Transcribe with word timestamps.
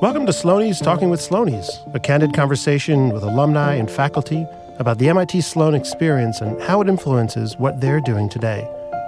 Welcome 0.00 0.24
to 0.26 0.32
Sloanies 0.32 0.80
Talking 0.80 1.10
with 1.10 1.18
Sloanies, 1.18 1.68
a 1.92 1.98
candid 1.98 2.32
conversation 2.32 3.08
with 3.08 3.24
alumni 3.24 3.74
and 3.74 3.90
faculty 3.90 4.46
about 4.78 4.98
the 4.98 5.08
MIT 5.08 5.40
Sloan 5.40 5.74
experience 5.74 6.40
and 6.40 6.62
how 6.62 6.80
it 6.80 6.88
influences 6.88 7.56
what 7.56 7.80
they're 7.80 8.00
doing 8.00 8.28
today. 8.28 8.60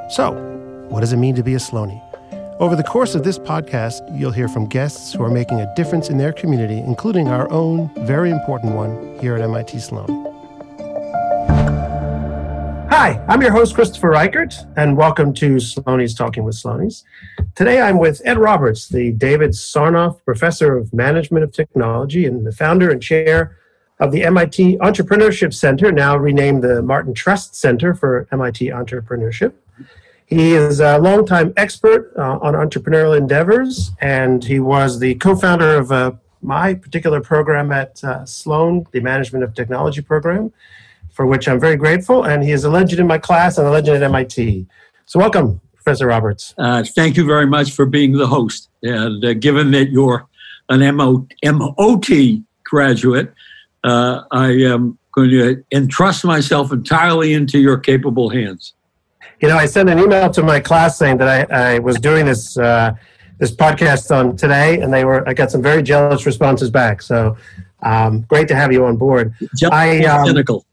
So, 0.08 0.32
what 0.88 1.02
does 1.02 1.12
it 1.12 1.18
mean 1.18 1.36
to 1.36 1.44
be 1.44 1.54
a 1.54 1.58
Sloanie? 1.58 2.02
Over 2.58 2.74
the 2.74 2.82
course 2.82 3.14
of 3.14 3.22
this 3.22 3.38
podcast, 3.38 4.00
you'll 4.18 4.32
hear 4.32 4.48
from 4.48 4.66
guests 4.66 5.12
who 5.12 5.22
are 5.22 5.30
making 5.30 5.60
a 5.60 5.72
difference 5.76 6.10
in 6.10 6.18
their 6.18 6.32
community, 6.32 6.78
including 6.78 7.28
our 7.28 7.48
own 7.52 7.92
very 8.06 8.32
important 8.32 8.74
one 8.74 9.16
here 9.20 9.36
at 9.36 9.40
MIT 9.40 9.78
Sloan. 9.78 10.19
Hi, 13.02 13.18
I'm 13.28 13.40
your 13.40 13.52
host, 13.52 13.74
Christopher 13.74 14.10
Reichert, 14.10 14.52
and 14.76 14.94
welcome 14.94 15.32
to 15.32 15.56
Sloanies 15.56 16.14
Talking 16.14 16.44
with 16.44 16.54
Sloanies. 16.54 17.04
Today 17.54 17.80
I'm 17.80 17.96
with 17.96 18.20
Ed 18.26 18.36
Roberts, 18.36 18.88
the 18.88 19.12
David 19.12 19.52
Sarnoff 19.52 20.22
Professor 20.26 20.76
of 20.76 20.92
Management 20.92 21.42
of 21.42 21.50
Technology 21.50 22.26
and 22.26 22.46
the 22.46 22.52
founder 22.52 22.90
and 22.90 23.02
chair 23.02 23.56
of 24.00 24.12
the 24.12 24.22
MIT 24.24 24.76
Entrepreneurship 24.82 25.54
Center, 25.54 25.90
now 25.90 26.14
renamed 26.14 26.62
the 26.62 26.82
Martin 26.82 27.14
Trust 27.14 27.54
Center 27.54 27.94
for 27.94 28.28
MIT 28.32 28.66
Entrepreneurship. 28.66 29.54
He 30.26 30.52
is 30.52 30.80
a 30.80 30.98
longtime 30.98 31.54
expert 31.56 32.12
uh, 32.18 32.38
on 32.42 32.52
entrepreneurial 32.52 33.16
endeavors, 33.16 33.92
and 34.02 34.44
he 34.44 34.60
was 34.60 34.98
the 34.98 35.14
co 35.14 35.34
founder 35.34 35.78
of 35.78 35.90
uh, 35.90 36.12
my 36.42 36.74
particular 36.74 37.22
program 37.22 37.72
at 37.72 38.04
uh, 38.04 38.26
Sloan, 38.26 38.86
the 38.92 39.00
Management 39.00 39.42
of 39.42 39.54
Technology 39.54 40.02
program 40.02 40.52
for 41.20 41.26
which 41.26 41.46
I'm 41.48 41.60
very 41.60 41.76
grateful. 41.76 42.24
And 42.24 42.42
he 42.42 42.50
is 42.50 42.64
a 42.64 42.70
legend 42.70 42.98
in 42.98 43.06
my 43.06 43.18
class 43.18 43.58
and 43.58 43.66
a 43.66 43.70
legend 43.70 43.96
at 43.98 44.02
MIT. 44.04 44.66
So, 45.04 45.18
welcome, 45.18 45.60
Professor 45.74 46.06
Roberts. 46.06 46.54
Uh, 46.56 46.82
thank 46.82 47.14
you 47.18 47.26
very 47.26 47.44
much 47.44 47.72
for 47.72 47.84
being 47.84 48.12
the 48.12 48.26
host. 48.26 48.70
And 48.82 49.22
uh, 49.22 49.34
given 49.34 49.70
that 49.72 49.90
you're 49.90 50.26
an 50.70 50.96
MO- 50.96 51.28
MOT 51.44 52.08
graduate, 52.64 53.34
uh, 53.84 54.22
I 54.30 54.46
am 54.62 54.98
going 55.12 55.28
to 55.28 55.62
entrust 55.72 56.24
myself 56.24 56.72
entirely 56.72 57.34
into 57.34 57.58
your 57.58 57.76
capable 57.76 58.30
hands. 58.30 58.72
You 59.42 59.48
know, 59.48 59.58
I 59.58 59.66
sent 59.66 59.90
an 59.90 59.98
email 59.98 60.30
to 60.30 60.42
my 60.42 60.58
class 60.58 60.96
saying 60.96 61.18
that 61.18 61.50
I, 61.52 61.74
I 61.74 61.78
was 61.80 61.96
doing 61.96 62.24
this 62.24 62.56
uh, 62.56 62.94
this 63.38 63.54
podcast 63.54 64.10
on 64.10 64.38
today, 64.38 64.80
and 64.80 64.90
they 64.90 65.04
were 65.04 65.28
I 65.28 65.34
got 65.34 65.50
some 65.50 65.60
very 65.60 65.82
jealous 65.82 66.24
responses 66.24 66.70
back. 66.70 67.02
So 67.02 67.36
um, 67.82 68.22
great 68.22 68.48
to 68.48 68.54
have 68.54 68.72
you 68.72 68.86
on 68.86 68.96
board. 68.96 69.34
I, 69.70 70.06
um, 70.06 70.26
cynical. 70.26 70.64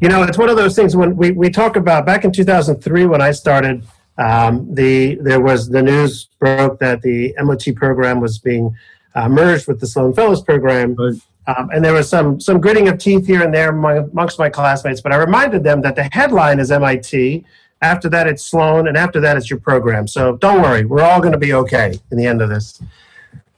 You 0.00 0.08
know, 0.08 0.22
it's 0.22 0.38
one 0.38 0.48
of 0.48 0.56
those 0.56 0.74
things 0.74 0.96
when 0.96 1.16
we, 1.16 1.30
we 1.30 1.50
talk 1.50 1.76
about 1.76 2.06
back 2.06 2.24
in 2.24 2.32
2003 2.32 3.06
when 3.06 3.20
I 3.20 3.30
started, 3.30 3.84
um, 4.18 4.74
the 4.74 5.14
there 5.16 5.40
was 5.40 5.68
the 5.68 5.82
news 5.82 6.28
broke 6.40 6.80
that 6.80 7.02
the 7.02 7.34
MOT 7.38 7.74
program 7.76 8.20
was 8.20 8.38
being 8.38 8.74
uh, 9.14 9.28
merged 9.28 9.68
with 9.68 9.80
the 9.80 9.86
Sloan 9.86 10.12
Fellows 10.12 10.42
program. 10.42 10.94
Right. 10.94 11.14
Um, 11.46 11.70
and 11.70 11.84
there 11.84 11.94
was 11.94 12.08
some 12.08 12.40
some 12.40 12.60
gritting 12.60 12.88
of 12.88 12.98
teeth 12.98 13.26
here 13.26 13.42
and 13.42 13.54
there 13.54 13.70
amongst 13.70 14.38
my 14.38 14.50
classmates, 14.50 15.00
but 15.00 15.12
I 15.12 15.16
reminded 15.16 15.64
them 15.64 15.80
that 15.82 15.96
the 15.96 16.08
headline 16.12 16.58
is 16.58 16.70
MIT. 16.70 17.44
After 17.80 18.08
that, 18.08 18.26
it's 18.26 18.44
Sloan, 18.44 18.88
and 18.88 18.96
after 18.96 19.20
that, 19.20 19.36
it's 19.36 19.48
your 19.48 19.60
program. 19.60 20.08
So 20.08 20.36
don't 20.36 20.60
worry, 20.60 20.84
we're 20.84 21.02
all 21.02 21.20
going 21.20 21.32
to 21.32 21.38
be 21.38 21.54
okay 21.54 21.98
in 22.10 22.18
the 22.18 22.26
end 22.26 22.42
of 22.42 22.48
this. 22.48 22.82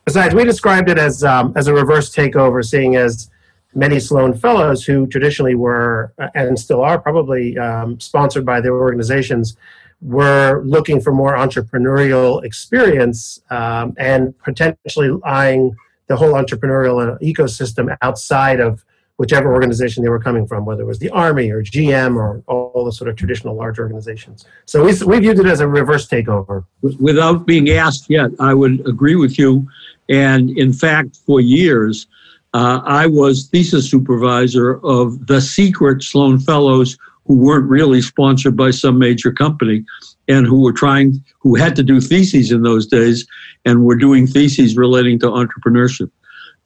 Besides, 0.05 0.35
we 0.35 0.45
described 0.45 0.91
it 0.91 0.99
as 0.99 1.25
um, 1.25 1.55
as 1.57 1.69
a 1.69 1.75
reverse 1.75 2.15
takeover, 2.15 2.63
seeing 2.63 2.97
as 2.97 3.30
many 3.75 4.01
Sloan 4.01 4.35
Fellows 4.35 4.85
who 4.85 5.07
traditionally 5.07 5.55
were 5.55 6.13
uh, 6.19 6.29
and 6.35 6.59
still 6.59 6.83
are 6.83 6.99
probably 6.99 7.57
um, 7.59 8.01
sponsored 8.01 8.45
by 8.45 8.61
their 8.61 8.75
organizations 8.75 9.57
were 10.01 10.63
looking 10.65 11.01
for 11.01 11.13
more 11.13 11.37
entrepreneurial 11.37 12.43
experience 12.45 13.41
um, 13.51 13.95
and 13.99 14.37
potentially 14.39 15.11
eyeing 15.25 15.77
the 16.07 16.17
whole 16.17 16.33
entrepreneurial 16.33 17.15
uh, 17.15 17.19
ecosystem 17.19 17.97
outside 18.03 18.61
of 18.61 18.85
whichever 19.19 19.53
organization 19.53 20.03
they 20.03 20.09
were 20.09 20.19
coming 20.19 20.47
from, 20.47 20.65
whether 20.65 20.81
it 20.83 20.87
was 20.87 20.99
the 20.99 21.11
Army 21.11 21.51
or 21.51 21.63
GM 21.63 22.17
or 22.17 22.43
all 22.47 22.87
the 22.87 22.91
sort 22.91 23.11
of 23.11 23.17
traditional 23.17 23.55
large 23.55 23.79
organizations. 23.79 24.47
So 24.65 24.83
we, 24.83 24.95
we 25.05 25.21
viewed 25.21 25.39
it 25.39 25.45
as 25.45 25.61
a 25.61 25.69
reverse 25.69 26.09
takeover. 26.09 26.65
Without 26.81 27.47
being 27.47 27.69
asked 27.69 28.09
yet, 28.09 28.31
I 28.41 28.55
would 28.55 28.89
agree 28.89 29.17
with 29.17 29.39
you. 29.39 29.69
And 30.09 30.49
in 30.59 30.73
fact, 30.73 31.19
for 31.27 31.39
years, 31.39 32.07
uh, 32.53 32.81
I 32.85 33.07
was 33.07 33.49
thesis 33.49 33.91
supervisor 33.91 34.85
of 34.85 35.27
the 35.27 35.41
secret 35.41 36.03
Sloan 36.03 36.39
Fellows 36.41 36.99
who 37.27 37.37
weren't 37.37 37.69
really 37.69 38.03
sponsored 38.03 38.57
by 38.57 38.73
some 38.73 38.99
major 38.99 39.31
company 39.31 39.85
and 40.27 40.47
who 40.47 40.63
were 40.63 40.73
trying, 40.73 41.23
who 41.39 41.55
had 41.55 41.77
to 41.77 41.83
do 41.83 42.01
theses 42.01 42.51
in 42.51 42.63
those 42.63 42.87
days 42.87 43.27
and 43.65 43.85
were 43.85 43.95
doing 43.95 44.27
theses 44.27 44.77
relating 44.77 45.19
to 45.21 45.27
entrepreneurship. 45.27 46.11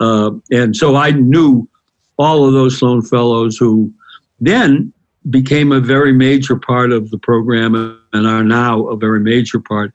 Uh, 0.01 0.31
and 0.51 0.77
so 0.77 0.97
I 0.97 1.11
knew 1.11 1.69
all 2.17 2.47
of 2.47 2.53
those 2.53 2.79
Sloan 2.79 3.03
Fellows 3.03 3.57
who 3.59 3.93
then 4.41 4.93
became 5.29 5.73
a 5.73 5.81
very 5.81 6.13
major 6.13 6.57
part 6.57 6.93
of 6.93 7.11
the 7.11 7.19
program 7.19 7.75
and 8.13 8.27
are 8.27 8.45
now 8.45 8.87
a 8.89 8.97
very 8.97 9.21
major 9.21 9.61
part 9.61 9.93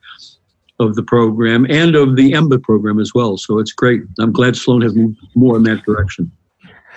of 0.80 0.96
the 0.96 1.02
program 1.02 1.66
and 1.70 1.94
of 1.94 2.16
the 2.16 2.32
MBA 2.32 2.62
program 2.62 2.98
as 2.98 3.14
well. 3.14 3.36
So 3.36 3.58
it's 3.58 3.72
great. 3.72 4.02
I'm 4.18 4.32
glad 4.32 4.56
Sloan 4.56 4.80
has 4.80 4.94
moved 4.96 5.18
more 5.34 5.56
in 5.56 5.62
that 5.64 5.84
direction. 5.84 6.32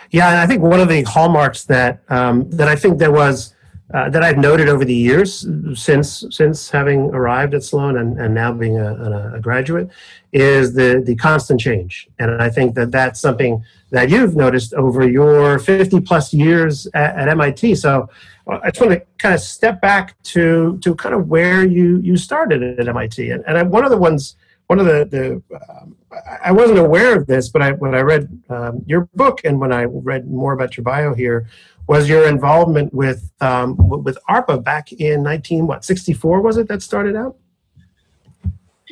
Yeah, 0.09 0.29
and 0.29 0.38
I 0.38 0.47
think 0.47 0.61
one 0.61 0.79
of 0.79 0.89
the 0.89 1.03
hallmarks 1.03 1.66
that 1.66 2.01
um, 2.09 2.49
that 2.51 2.67
I 2.67 2.75
think 2.75 2.99
there 2.99 3.11
was 3.11 3.53
uh, 3.93 4.09
that 4.09 4.23
I've 4.23 4.38
noted 4.38 4.69
over 4.69 4.85
the 4.85 4.93
years 4.93 5.45
since 5.75 6.25
since 6.29 6.69
having 6.69 7.01
arrived 7.13 7.53
at 7.53 7.63
Sloan 7.63 7.97
and, 7.97 8.19
and 8.19 8.33
now 8.33 8.53
being 8.53 8.79
a, 8.79 9.33
a, 9.35 9.39
graduate 9.39 9.89
is 10.31 10.73
the 10.73 11.01
the 11.05 11.16
constant 11.16 11.59
change, 11.59 12.07
and 12.19 12.41
I 12.41 12.49
think 12.49 12.75
that 12.75 12.91
that's 12.91 13.19
something 13.19 13.63
that 13.89 14.09
you've 14.09 14.35
noticed 14.35 14.73
over 14.73 15.07
your 15.07 15.59
50 15.59 16.01
plus 16.01 16.33
years 16.33 16.88
at, 16.93 17.16
at 17.16 17.29
MIT. 17.29 17.75
So 17.75 18.09
I 18.47 18.71
just 18.71 18.81
want 18.81 18.93
to 18.93 19.05
kind 19.17 19.33
of 19.33 19.41
step 19.41 19.81
back 19.81 20.21
to 20.23 20.77
to 20.79 20.95
kind 20.95 21.15
of 21.15 21.29
where 21.29 21.65
you 21.65 21.99
you 21.99 22.17
started 22.17 22.61
at 22.79 22.87
MIT, 22.87 23.29
and, 23.29 23.43
and 23.47 23.57
I, 23.57 23.63
one 23.63 23.85
of 23.85 23.91
the 23.91 23.97
ones, 23.97 24.35
one 24.67 24.79
of 24.79 24.85
the 24.85 25.05
the 25.05 25.57
um, 25.69 25.95
I 26.43 26.51
wasn't 26.51 26.79
aware 26.79 27.17
of 27.17 27.25
this, 27.25 27.49
but 27.49 27.61
I 27.61 27.71
when 27.71 27.95
I 27.95 28.01
read 28.01 28.43
um, 28.49 28.83
your 28.85 29.07
book 29.15 29.41
and 29.45 29.59
when 29.59 29.71
I 29.71 29.83
read 29.85 30.29
more 30.29 30.53
about 30.53 30.75
your 30.75 30.83
bio 30.83 31.13
here, 31.13 31.47
was 31.87 32.09
your 32.09 32.27
involvement 32.27 32.93
with 32.93 33.31
um, 33.39 33.77
with 33.77 34.17
ARPA 34.29 34.63
back 34.63 34.91
in 34.91 35.23
nineteen 35.23 35.65
what 35.65 35.85
sixty 35.85 36.13
four 36.13 36.41
was 36.41 36.57
it 36.57 36.67
that 36.67 36.81
started 36.81 37.15
out? 37.15 37.37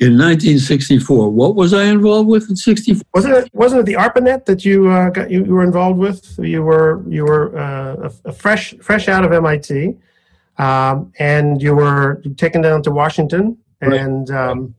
In 0.01 0.17
1964. 0.17 1.29
What 1.29 1.53
was 1.53 1.75
I 1.75 1.83
involved 1.83 2.27
with 2.27 2.49
in 2.49 2.55
64? 2.55 3.03
Wasn't 3.13 3.33
it 3.35 3.49
wasn't 3.53 3.81
it 3.81 3.85
the 3.85 3.93
ARPANET 3.93 4.45
that 4.45 4.65
you 4.65 4.89
uh, 4.89 5.11
got 5.11 5.29
you, 5.29 5.45
you, 5.45 5.53
were 5.53 5.63
involved 5.63 5.99
with? 5.99 6.39
You 6.39 6.63
were 6.63 7.03
you 7.07 7.23
were 7.23 7.55
uh, 7.57 8.09
a, 8.09 8.29
a 8.29 8.33
fresh 8.33 8.73
fresh 8.81 9.07
out 9.07 9.23
of 9.23 9.31
MIT, 9.31 9.95
um, 10.57 11.13
and 11.19 11.61
you 11.61 11.75
were 11.75 12.19
taken 12.35 12.61
down 12.61 12.81
to 12.83 12.91
Washington 12.91 13.57
and. 13.79 14.29
Um, 14.31 14.75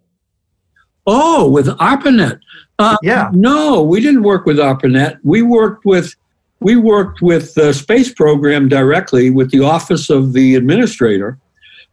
oh, 1.06 1.48
with 1.48 1.68
ARPANET. 1.68 2.40
Uh, 2.80 2.96
yeah. 3.02 3.30
No, 3.32 3.80
we 3.80 4.00
didn't 4.00 4.24
work 4.24 4.44
with 4.44 4.58
ARPANET. 4.58 5.20
We 5.22 5.42
worked 5.42 5.84
with 5.84 6.16
we 6.58 6.74
worked 6.74 7.22
with 7.22 7.54
the 7.54 7.72
space 7.72 8.12
program 8.12 8.68
directly 8.68 9.30
with 9.30 9.52
the 9.52 9.60
Office 9.60 10.10
of 10.10 10.32
the 10.32 10.56
Administrator. 10.56 11.38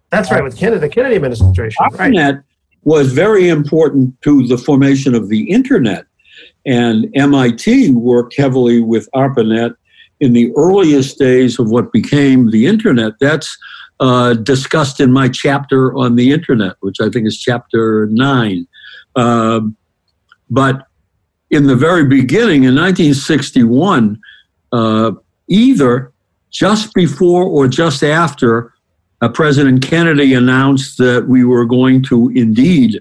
That's 0.09 0.31
right, 0.31 0.44
with 0.44 0.57
Kennedy, 0.57 0.79
the 0.79 0.90
Kennedy 0.90 1.16
administration. 1.16 1.85
ARPANET 1.91 2.34
right 2.35 2.44
was 2.84 3.13
very 3.13 3.50
important 3.50 4.19
to 4.22 4.47
the 4.47 4.57
formation 4.57 5.16
of 5.16 5.29
the 5.29 5.50
internet. 5.50 6.06
And 6.66 7.09
MIT 7.16 7.91
worked 7.91 8.35
heavily 8.38 8.81
with 8.81 9.09
ARPANET 9.13 9.75
in 10.19 10.34
the 10.34 10.51
earliest 10.56 11.17
days 11.17 11.59
of 11.59 11.69
what 11.69 11.91
became 11.91 12.51
the 12.51 12.66
internet. 12.66 13.13
That's 13.19 13.57
uh, 14.00 14.34
discussed 14.34 14.99
in 14.99 15.11
my 15.11 15.28
chapter 15.29 15.96
on 15.96 16.16
the 16.16 16.31
internet, 16.31 16.76
which 16.79 17.02
I 17.02 17.09
think 17.09 17.28
is 17.28 17.37
chapter 17.37 18.08
nine. 18.08 18.67
Uh, 19.16 19.61
but 20.49 20.87
in 21.49 21.67
the 21.67 21.75
very 21.75 22.05
beginning, 22.05 22.64
in 22.64 22.75
1961, 22.75 24.20
uh, 24.72 25.11
either 25.47 26.11
just 26.52 26.93
before 26.93 27.43
or 27.43 27.67
just 27.67 28.03
after 28.03 28.73
uh, 29.22 29.30
President 29.30 29.82
Kennedy 29.82 30.34
announced 30.34 30.98
that 30.98 31.28
we 31.28 31.44
were 31.44 31.66
going 31.66 32.04
to 32.04 32.30
indeed 32.30 33.00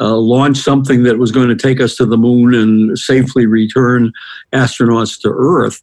uh, 0.00 0.16
launch 0.16 0.58
something 0.58 1.04
that 1.04 1.18
was 1.18 1.30
going 1.30 1.48
to 1.48 1.56
take 1.56 1.80
us 1.80 1.96
to 1.96 2.06
the 2.06 2.16
moon 2.16 2.54
and 2.54 2.98
safely 2.98 3.46
return 3.46 4.12
astronauts 4.52 5.20
to 5.20 5.28
Earth. 5.28 5.82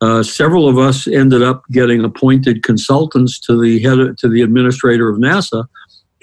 Uh, 0.00 0.22
several 0.22 0.68
of 0.68 0.78
us 0.78 1.06
ended 1.06 1.42
up 1.42 1.62
getting 1.70 2.04
appointed 2.04 2.62
consultants 2.62 3.38
to 3.38 3.60
the 3.60 3.80
head 3.80 3.98
of, 3.98 4.16
to 4.16 4.28
the 4.28 4.42
administrator 4.42 5.08
of 5.08 5.18
NASA 5.18 5.66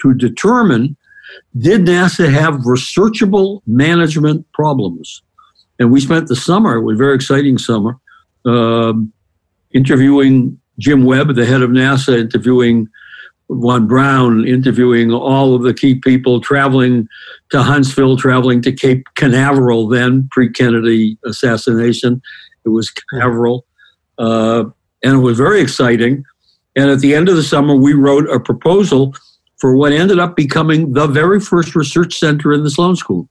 to 0.00 0.14
determine 0.14 0.96
did 1.58 1.82
NASA 1.82 2.30
have 2.30 2.54
researchable 2.66 3.62
management 3.66 4.46
problems. 4.52 5.22
And 5.78 5.90
we 5.90 6.00
spent 6.00 6.28
the 6.28 6.36
summer, 6.36 6.76
it 6.76 6.82
was 6.82 6.96
a 6.96 6.98
very 6.98 7.14
exciting 7.14 7.58
summer, 7.58 7.98
uh, 8.44 8.92
interviewing 9.72 10.60
Jim 10.78 11.04
Webb, 11.04 11.34
the 11.34 11.46
head 11.46 11.62
of 11.62 11.70
NASA, 11.70 12.18
interviewing 12.18 12.88
von 13.50 13.86
Braun, 13.86 14.46
interviewing 14.46 15.12
all 15.12 15.54
of 15.54 15.62
the 15.62 15.74
key 15.74 15.94
people, 15.94 16.40
traveling 16.40 17.08
to 17.50 17.62
Huntsville, 17.62 18.16
traveling 18.16 18.62
to 18.62 18.72
Cape 18.72 19.06
Canaveral, 19.14 19.88
then 19.88 20.28
pre 20.32 20.50
Kennedy 20.50 21.18
assassination. 21.24 22.22
It 22.64 22.70
was 22.70 22.90
Canaveral. 22.90 23.66
Uh, 24.18 24.64
and 25.02 25.14
it 25.14 25.18
was 25.18 25.36
very 25.36 25.60
exciting. 25.60 26.24
And 26.76 26.90
at 26.90 27.00
the 27.00 27.14
end 27.14 27.28
of 27.28 27.36
the 27.36 27.42
summer, 27.42 27.74
we 27.74 27.92
wrote 27.92 28.28
a 28.30 28.40
proposal 28.40 29.14
for 29.58 29.76
what 29.76 29.92
ended 29.92 30.18
up 30.18 30.36
becoming 30.36 30.92
the 30.92 31.06
very 31.06 31.40
first 31.40 31.76
research 31.76 32.18
center 32.18 32.52
in 32.52 32.64
the 32.64 32.70
Sloan 32.70 32.96
School. 32.96 33.28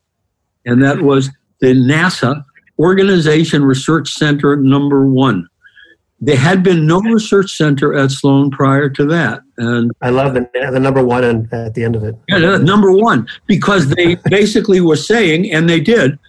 And 0.65 0.81
that 0.83 1.01
was 1.01 1.29
the 1.59 1.73
NASA 1.73 2.43
Organization 2.79 3.63
Research 3.63 4.11
Center 4.13 4.55
number 4.55 5.07
one. 5.07 5.47
There 6.23 6.37
had 6.37 6.61
been 6.61 6.85
no 6.85 7.01
research 7.01 7.57
center 7.57 7.95
at 7.95 8.11
Sloan 8.11 8.51
prior 8.51 8.89
to 8.89 9.05
that. 9.05 9.41
And 9.57 9.91
I 10.01 10.11
love 10.11 10.35
the, 10.35 10.47
the 10.53 10.79
number 10.79 11.03
one 11.03 11.23
and 11.23 11.51
at 11.51 11.73
the 11.73 11.83
end 11.83 11.95
of 11.95 12.03
it. 12.03 12.15
Yeah, 12.29 12.57
number 12.57 12.91
one, 12.91 13.27
because 13.47 13.89
they 13.89 14.15
basically 14.29 14.81
were 14.81 14.95
saying, 14.95 15.51
and 15.51 15.67
they 15.67 15.79
did, 15.79 16.19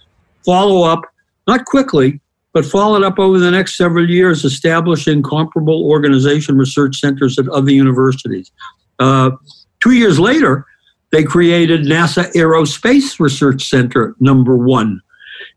follow 0.43 0.83
up, 0.83 1.01
not 1.47 1.65
quickly, 1.65 2.19
but 2.53 2.65
followed 2.65 3.03
up 3.03 3.19
over 3.19 3.37
the 3.37 3.51
next 3.51 3.77
several 3.77 4.09
years, 4.09 4.43
establishing 4.43 5.21
comparable 5.21 5.85
organization 5.85 6.57
research 6.57 6.99
centers 6.99 7.37
at 7.37 7.47
other 7.49 7.71
universities. 7.71 8.51
Uh, 8.99 9.31
two 9.79 9.91
years 9.91 10.19
later, 10.19 10.65
they 11.11 11.23
created 11.23 11.81
NASA 11.81 12.31
Aerospace 12.33 13.19
Research 13.19 13.69
Center 13.69 14.15
number 14.19 14.55
one 14.55 15.01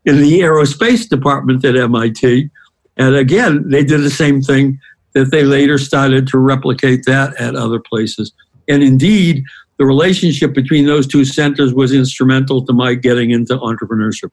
in 0.05 0.21
the 0.21 0.39
aerospace 0.39 1.09
department 1.09 1.65
at 1.65 1.75
MIT. 1.75 2.49
And 2.97 3.15
again, 3.15 3.69
they 3.69 3.83
did 3.83 4.01
the 4.01 4.09
same 4.09 4.41
thing 4.41 4.79
that 5.13 5.31
they 5.31 5.43
later 5.43 5.77
started 5.77 6.27
to 6.27 6.37
replicate 6.37 7.05
that 7.05 7.35
at 7.39 7.55
other 7.55 7.79
places. 7.79 8.31
And 8.67 8.83
indeed, 8.83 9.43
the 9.77 9.85
relationship 9.85 10.53
between 10.53 10.85
those 10.85 11.07
two 11.07 11.23
centers 11.23 11.73
was 11.73 11.93
instrumental 11.93 12.65
to 12.65 12.73
my 12.73 12.95
getting 12.95 13.31
into 13.31 13.55
entrepreneurship. 13.57 14.31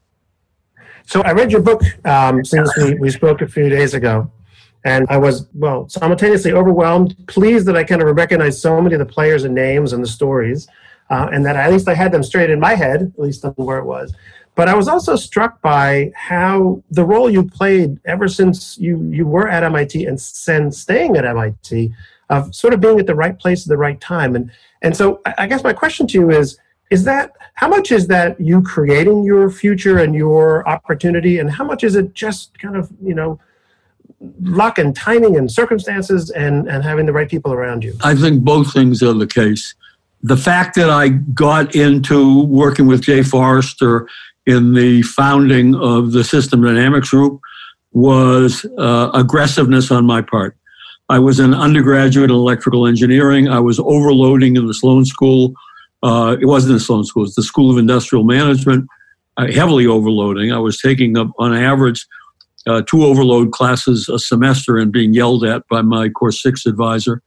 So 1.07 1.21
I 1.21 1.33
read 1.33 1.53
your 1.53 1.61
book 1.61 1.83
um, 2.07 2.45
since 2.45 2.75
we, 2.77 2.95
we 2.95 3.11
spoke 3.11 3.43
a 3.43 3.49
few 3.49 3.69
days 3.69 3.95
ago. 3.95 4.31
And 4.87 5.07
I 5.09 5.17
was, 5.17 5.47
well, 5.55 5.89
simultaneously 5.89 6.53
overwhelmed, 6.53 7.17
pleased 7.27 7.67
that 7.67 7.77
I 7.77 7.85
kind 7.85 8.03
of 8.03 8.17
recognized 8.17 8.61
so 8.61 8.81
many 8.81 8.95
of 8.95 8.99
the 8.99 9.07
players 9.07 9.45
and 9.45 9.55
names 9.55 9.93
and 9.95 10.03
the 10.03 10.09
stories, 10.09 10.67
uh, 11.11 11.29
and 11.33 11.45
that 11.47 11.57
at 11.57 11.73
least 11.73 11.89
I 11.89 11.95
had 11.95 12.13
them 12.13 12.23
straight 12.23 12.51
in 12.51 12.61
my 12.61 12.75
head, 12.75 13.13
at 13.15 13.19
least 13.19 13.45
where 13.57 13.79
it 13.79 13.85
was. 13.85 14.15
But 14.55 14.69
I 14.69 14.75
was 14.75 14.87
also 14.87 15.17
struck 15.17 15.61
by 15.61 16.13
how 16.15 16.83
the 16.91 17.05
role 17.05 17.29
you 17.29 17.45
played 17.45 17.99
ever 18.05 18.29
since 18.29 18.79
you, 18.79 19.03
you 19.11 19.27
were 19.27 19.49
at 19.49 19.65
MIT 19.65 20.05
and 20.05 20.21
since 20.21 20.79
staying 20.79 21.17
at 21.17 21.25
MIT 21.25 21.93
of 22.31 22.55
sort 22.55 22.73
of 22.73 22.81
being 22.81 23.01
at 23.01 23.07
the 23.07 23.15
right 23.15 23.39
place 23.39 23.65
at 23.65 23.69
the 23.69 23.77
right 23.77 24.01
time. 24.01 24.37
And, 24.37 24.51
and 24.81 24.97
so 24.97 25.21
I 25.39 25.47
guess 25.47 25.65
my 25.65 25.73
question 25.73 26.07
to 26.09 26.19
you 26.19 26.31
is, 26.31 26.59
is 26.91 27.05
that 27.05 27.33
how 27.55 27.69
much 27.69 27.91
is 27.91 28.07
that 28.09 28.41
you 28.41 28.63
creating 28.63 29.25
your 29.25 29.51
future 29.51 29.99
and 29.99 30.15
your 30.15 30.69
opportunity 30.69 31.39
and 31.39 31.51
how 31.51 31.65
much 31.65 31.83
is 31.83 31.97
it 31.97 32.15
just 32.15 32.57
kind 32.59 32.77
of, 32.77 32.91
you 33.03 33.15
know, 33.15 33.41
luck 34.43 34.79
and 34.79 34.95
timing 34.95 35.37
and 35.37 35.51
circumstances 35.51 36.31
and, 36.31 36.69
and 36.69 36.85
having 36.85 37.07
the 37.07 37.13
right 37.13 37.29
people 37.29 37.53
around 37.53 37.83
you? 37.83 37.97
I 38.03 38.15
think 38.15 38.45
both 38.45 38.73
things 38.73 39.03
are 39.03 39.13
the 39.13 39.27
case. 39.27 39.75
The 40.23 40.37
fact 40.37 40.77
that 40.77 40.89
I 40.89 41.09
got 41.09 41.75
into 41.75 42.45
working 42.45 42.87
with 42.87 43.03
Jay 43.03 43.23
Forrester 43.23 44.09
in 44.47 44.75
the 44.75 45.03
founding 45.03 45.75
of 45.75 46.13
the 46.13 46.25
System 46.25 46.63
Dynamics 46.63 47.11
Group 47.11 47.41
was 47.93 48.67
uh, 48.79 49.11
aggressiveness 49.15 49.91
on 49.91 50.05
my 50.05 50.21
part. 50.21 50.57
I 51.09 51.19
was 51.19 51.39
an 51.39 51.55
undergraduate 51.55 52.31
in 52.31 52.37
electrical 52.37 52.87
engineering. 52.87 53.49
I 53.49 53.61
was 53.61 53.79
overloading 53.79 54.57
in 54.57 54.67
the 54.67 54.75
Sloan 54.75 55.05
School. 55.05 55.55
Uh, 56.03 56.37
it 56.41 56.47
wasn't 56.47 56.75
the 56.75 56.81
Sloan 56.81 57.05
School, 57.05 57.23
it 57.23 57.29
was 57.29 57.35
the 57.35 57.43
School 57.43 57.71
of 57.71 57.79
Industrial 57.79 58.25
Management, 58.25 58.87
uh, 59.37 59.47
heavily 59.51 59.87
overloading. 59.87 60.53
I 60.53 60.59
was 60.59 60.79
taking 60.79 61.17
up, 61.17 61.29
on 61.39 61.55
average, 61.55 62.07
uh, 62.67 62.83
two 62.83 63.05
overload 63.05 63.53
classes 63.53 64.09
a 64.09 64.19
semester 64.19 64.77
and 64.77 64.93
being 64.93 65.15
yelled 65.15 65.45
at 65.45 65.67
by 65.69 65.83
my 65.83 66.09
course 66.09 66.43
six 66.43 66.67
advisor, 66.67 67.23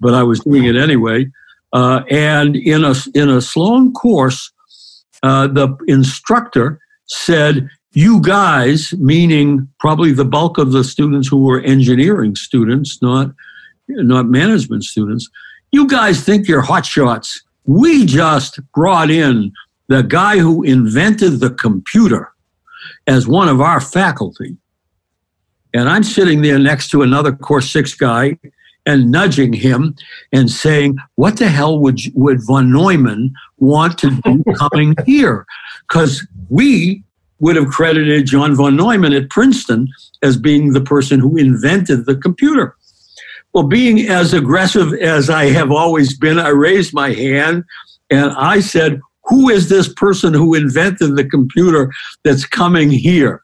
but 0.00 0.14
I 0.14 0.22
was 0.22 0.40
doing 0.40 0.64
it 0.64 0.76
anyway. 0.76 1.26
Uh, 1.72 2.02
and 2.10 2.56
in 2.56 2.84
a, 2.84 2.94
in 3.14 3.28
a 3.28 3.40
Sloan 3.40 3.92
course, 3.92 4.52
uh, 5.24 5.46
the 5.46 5.74
instructor 5.88 6.78
said, 7.06 7.68
You 7.92 8.20
guys, 8.20 8.92
meaning 8.98 9.66
probably 9.80 10.12
the 10.12 10.24
bulk 10.24 10.58
of 10.58 10.72
the 10.72 10.84
students 10.84 11.26
who 11.26 11.42
were 11.42 11.62
engineering 11.62 12.36
students, 12.36 13.00
not, 13.00 13.30
not 13.88 14.26
management 14.26 14.84
students, 14.84 15.30
you 15.72 15.88
guys 15.88 16.22
think 16.22 16.46
you're 16.46 16.60
hot 16.60 16.84
shots. 16.84 17.42
We 17.64 18.04
just 18.04 18.60
brought 18.74 19.10
in 19.10 19.50
the 19.88 20.02
guy 20.02 20.38
who 20.38 20.62
invented 20.62 21.40
the 21.40 21.50
computer 21.50 22.30
as 23.06 23.26
one 23.26 23.48
of 23.48 23.62
our 23.62 23.80
faculty. 23.80 24.58
And 25.72 25.88
I'm 25.88 26.04
sitting 26.04 26.42
there 26.42 26.58
next 26.58 26.90
to 26.90 27.00
another 27.00 27.32
course 27.32 27.70
six 27.70 27.94
guy 27.94 28.38
and 28.86 29.10
nudging 29.10 29.52
him 29.52 29.94
and 30.32 30.50
saying, 30.50 30.96
What 31.16 31.38
the 31.38 31.48
hell 31.48 31.78
would, 31.78 32.00
would 32.14 32.44
von 32.44 32.70
Neumann 32.70 33.34
want 33.58 33.98
to 33.98 34.10
do 34.10 34.44
coming 34.56 34.94
here? 35.06 35.46
Because 35.88 36.26
we 36.48 37.02
would 37.40 37.56
have 37.56 37.68
credited 37.68 38.26
John 38.26 38.54
von 38.54 38.76
Neumann 38.76 39.12
at 39.12 39.30
Princeton 39.30 39.88
as 40.22 40.36
being 40.36 40.72
the 40.72 40.80
person 40.80 41.20
who 41.20 41.36
invented 41.36 42.06
the 42.06 42.16
computer. 42.16 42.76
Well, 43.52 43.64
being 43.64 44.08
as 44.08 44.32
aggressive 44.32 44.92
as 44.94 45.30
I 45.30 45.46
have 45.46 45.70
always 45.70 46.16
been, 46.18 46.38
I 46.38 46.48
raised 46.48 46.92
my 46.92 47.12
hand 47.12 47.64
and 48.10 48.32
I 48.32 48.60
said, 48.60 49.00
Who 49.24 49.48
is 49.48 49.68
this 49.68 49.92
person 49.92 50.34
who 50.34 50.54
invented 50.54 51.16
the 51.16 51.24
computer 51.24 51.92
that's 52.24 52.46
coming 52.46 52.90
here? 52.90 53.42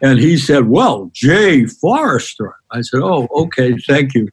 And 0.00 0.18
he 0.18 0.36
said, 0.36 0.68
Well, 0.68 1.10
Jay 1.12 1.66
Forrester. 1.66 2.54
I 2.70 2.82
said, 2.82 3.00
Oh, 3.02 3.28
okay, 3.34 3.76
thank 3.86 4.14
you. 4.14 4.28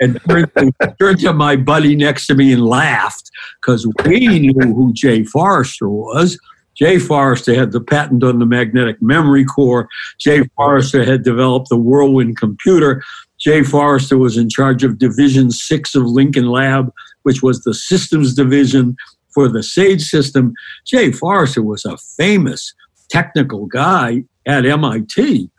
And 0.00 0.20
turned 0.28 0.50
to, 0.56 0.72
turned 0.98 1.20
to 1.20 1.32
my 1.32 1.56
buddy 1.56 1.94
next 1.94 2.26
to 2.26 2.34
me 2.34 2.52
and 2.52 2.66
laughed 2.66 3.30
because 3.60 3.86
we 4.04 4.38
knew 4.38 4.54
who 4.54 4.92
Jay 4.92 5.24
Forrester 5.24 5.88
was. 5.88 6.38
Jay 6.74 6.98
Forrester 6.98 7.54
had 7.54 7.72
the 7.72 7.80
patent 7.80 8.22
on 8.22 8.38
the 8.38 8.46
magnetic 8.46 9.02
memory 9.02 9.44
core. 9.44 9.88
Jay 10.18 10.44
Forrester 10.56 11.04
had 11.04 11.24
developed 11.24 11.68
the 11.68 11.76
Whirlwind 11.76 12.36
computer. 12.36 13.02
Jay 13.38 13.62
Forrester 13.62 14.18
was 14.18 14.36
in 14.36 14.48
charge 14.48 14.84
of 14.84 14.98
Division 14.98 15.50
6 15.50 15.94
of 15.94 16.04
Lincoln 16.04 16.48
Lab, 16.48 16.92
which 17.22 17.42
was 17.42 17.62
the 17.62 17.74
systems 17.74 18.34
division 18.34 18.96
for 19.32 19.48
the 19.48 19.62
SAGE 19.62 20.02
system. 20.02 20.52
Jay 20.86 21.12
Forrester 21.12 21.62
was 21.62 21.84
a 21.84 21.96
famous 21.96 22.74
technical 23.08 23.66
guy 23.66 24.24
at 24.46 24.66
MIT. 24.66 25.50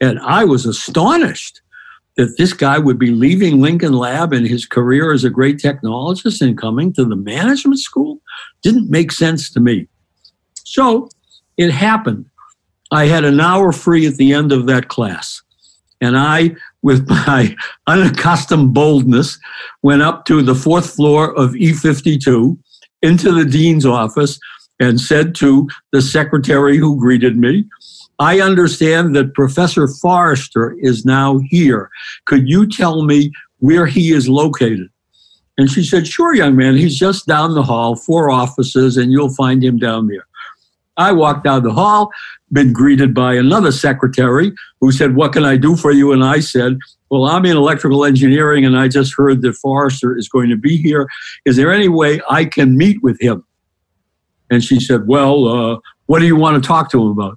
And 0.00 0.18
I 0.20 0.44
was 0.44 0.66
astonished 0.66 1.61
that 2.16 2.36
this 2.36 2.52
guy 2.52 2.78
would 2.78 2.98
be 2.98 3.10
leaving 3.10 3.60
Lincoln 3.60 3.94
Lab 3.94 4.32
and 4.32 4.46
his 4.46 4.66
career 4.66 5.12
as 5.12 5.24
a 5.24 5.30
great 5.30 5.58
technologist 5.58 6.40
and 6.42 6.58
coming 6.58 6.92
to 6.92 7.04
the 7.04 7.16
management 7.16 7.80
school. 7.80 8.20
Didn't 8.62 8.90
make 8.90 9.12
sense 9.12 9.50
to 9.52 9.60
me. 9.60 9.88
So 10.64 11.08
it 11.56 11.70
happened. 11.70 12.26
I 12.90 13.06
had 13.06 13.24
an 13.24 13.40
hour 13.40 13.72
free 13.72 14.06
at 14.06 14.16
the 14.16 14.32
end 14.32 14.52
of 14.52 14.66
that 14.66 14.88
class. 14.88 15.42
And 16.00 16.18
I, 16.18 16.54
with 16.82 17.08
my 17.08 17.56
unaccustomed 17.86 18.74
boldness, 18.74 19.38
went 19.82 20.02
up 20.02 20.26
to 20.26 20.42
the 20.42 20.54
fourth 20.54 20.94
floor 20.94 21.34
of 21.38 21.52
E52 21.52 22.58
into 23.00 23.32
the 23.32 23.44
dean's 23.44 23.86
office 23.86 24.38
and 24.78 25.00
said 25.00 25.34
to 25.36 25.68
the 25.92 26.02
secretary 26.02 26.76
who 26.76 26.98
greeted 26.98 27.36
me, 27.36 27.64
I 28.22 28.40
understand 28.40 29.16
that 29.16 29.34
Professor 29.34 29.88
Forrester 29.88 30.76
is 30.78 31.04
now 31.04 31.38
here. 31.38 31.90
Could 32.26 32.48
you 32.48 32.68
tell 32.68 33.02
me 33.02 33.32
where 33.58 33.84
he 33.84 34.12
is 34.12 34.28
located? 34.28 34.88
And 35.58 35.68
she 35.68 35.82
said, 35.82 36.06
Sure, 36.06 36.32
young 36.32 36.54
man. 36.54 36.76
He's 36.76 36.96
just 36.96 37.26
down 37.26 37.56
the 37.56 37.64
hall, 37.64 37.96
four 37.96 38.30
offices, 38.30 38.96
and 38.96 39.10
you'll 39.10 39.34
find 39.34 39.62
him 39.64 39.76
down 39.76 40.06
there. 40.06 40.24
I 40.96 41.10
walked 41.10 41.42
down 41.42 41.64
the 41.64 41.72
hall, 41.72 42.12
been 42.52 42.72
greeted 42.72 43.12
by 43.12 43.34
another 43.34 43.72
secretary 43.72 44.52
who 44.80 44.92
said, 44.92 45.16
What 45.16 45.32
can 45.32 45.44
I 45.44 45.56
do 45.56 45.74
for 45.74 45.90
you? 45.90 46.12
And 46.12 46.22
I 46.22 46.38
said, 46.38 46.78
Well, 47.10 47.24
I'm 47.24 47.44
in 47.44 47.56
electrical 47.56 48.04
engineering 48.04 48.64
and 48.64 48.78
I 48.78 48.86
just 48.86 49.14
heard 49.16 49.42
that 49.42 49.54
Forrester 49.54 50.16
is 50.16 50.28
going 50.28 50.48
to 50.48 50.56
be 50.56 50.76
here. 50.76 51.08
Is 51.44 51.56
there 51.56 51.72
any 51.72 51.88
way 51.88 52.20
I 52.30 52.44
can 52.44 52.76
meet 52.76 53.02
with 53.02 53.20
him? 53.20 53.44
And 54.48 54.62
she 54.62 54.78
said, 54.78 55.08
Well, 55.08 55.48
uh, 55.48 55.80
what 56.06 56.20
do 56.20 56.26
you 56.26 56.36
want 56.36 56.62
to 56.62 56.64
talk 56.64 56.88
to 56.92 57.02
him 57.02 57.08
about? 57.08 57.36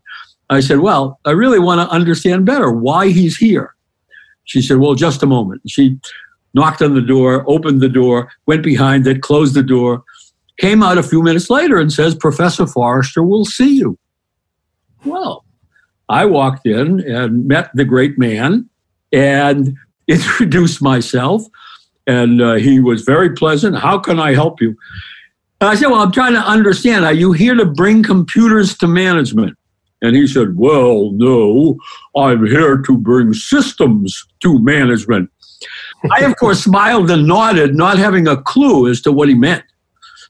I 0.50 0.60
said, 0.60 0.80
Well, 0.80 1.20
I 1.26 1.32
really 1.32 1.60
want 1.60 1.82
to 1.82 1.94
understand 1.94 2.46
better 2.46 2.72
why 2.72 3.10
he's 3.10 3.38
here. 3.38 3.76
She 4.44 4.62
said, 4.62 4.78
Well, 4.78 4.96
just 4.96 5.24
a 5.24 5.28
moment. 5.28 5.62
She 5.68 6.00
knocked 6.54 6.82
on 6.82 6.96
the 6.96 7.02
door, 7.02 7.44
opened 7.48 7.82
the 7.82 7.90
door, 7.90 8.32
went 8.46 8.64
behind 8.64 9.06
it, 9.08 9.22
closed 9.22 9.56
the 9.56 9.64
door, 9.64 10.04
came 10.58 10.82
out 10.84 10.98
a 10.98 11.04
few 11.04 11.22
minutes 11.22 11.50
later 11.50 11.78
and 11.78 11.92
says, 11.92 12.16
Professor 12.16 12.66
Forrester 12.66 13.24
will 13.24 13.46
see 13.46 13.78
you. 13.78 13.98
Well, 15.04 15.44
I 16.10 16.26
walked 16.26 16.66
in 16.66 17.02
and 17.02 17.48
met 17.48 17.72
the 17.74 17.86
great 17.86 18.18
man 18.18 18.70
and 19.12 19.76
introduced 20.08 20.82
myself. 20.82 21.44
And 22.08 22.40
uh, 22.42 22.54
he 22.54 22.80
was 22.80 23.02
very 23.02 23.32
pleasant. 23.34 23.78
How 23.78 23.98
can 23.98 24.20
I 24.20 24.34
help 24.34 24.62
you? 24.62 24.76
And 25.60 25.70
I 25.70 25.76
said, 25.76 25.88
Well, 25.88 26.02
I'm 26.02 26.12
trying 26.12 26.34
to 26.34 26.40
understand. 26.40 27.04
Are 27.04 27.14
you 27.14 27.32
here 27.32 27.56
to 27.56 27.66
bring 27.66 28.04
computers 28.04 28.78
to 28.78 28.88
management? 28.88 29.58
And 30.06 30.16
he 30.16 30.28
said, 30.28 30.56
Well, 30.56 31.12
no, 31.12 31.78
I'm 32.16 32.46
here 32.46 32.78
to 32.78 32.98
bring 32.98 33.34
systems 33.34 34.26
to 34.42 34.60
management. 34.60 35.30
I, 36.12 36.22
of 36.22 36.36
course, 36.38 36.64
smiled 36.64 37.10
and 37.10 37.28
nodded, 37.28 37.76
not 37.76 37.98
having 37.98 38.28
a 38.28 38.42
clue 38.42 38.90
as 38.90 39.02
to 39.02 39.12
what 39.12 39.30
he 39.30 39.36
meant. 39.36 39.64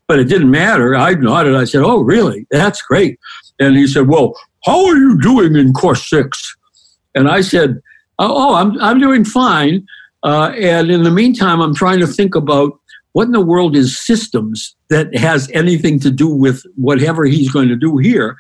But 0.07 0.19
it 0.19 0.25
didn't 0.25 0.51
matter. 0.51 0.95
I 0.95 1.13
nodded. 1.15 1.55
I 1.55 1.65
said, 1.65 1.81
Oh, 1.83 2.01
really? 2.01 2.47
That's 2.51 2.81
great. 2.81 3.19
And 3.59 3.75
he 3.75 3.87
said, 3.87 4.07
Well, 4.07 4.33
how 4.65 4.85
are 4.85 4.95
you 4.95 5.19
doing 5.19 5.55
in 5.55 5.73
course 5.73 6.09
six? 6.09 6.55
And 7.13 7.29
I 7.29 7.41
said, 7.41 7.81
Oh, 8.19 8.51
oh 8.51 8.55
I'm, 8.55 8.79
I'm 8.81 8.99
doing 8.99 9.25
fine. 9.25 9.85
Uh, 10.23 10.51
and 10.57 10.89
in 10.89 11.03
the 11.03 11.11
meantime, 11.11 11.61
I'm 11.61 11.75
trying 11.75 11.99
to 11.99 12.07
think 12.07 12.33
about 12.33 12.79
what 13.15 13.27
in 13.27 13.31
the 13.31 13.39
world 13.39 13.77
is 13.77 13.97
systems 13.97 14.75
that 14.89 15.15
has 15.15 15.49
anything 15.53 15.99
to 16.01 16.11
do 16.11 16.27
with 16.27 16.63
whatever 16.75 17.23
he's 17.23 17.49
going 17.49 17.69
to 17.69 17.75
do 17.75 17.97
here. 17.97 18.35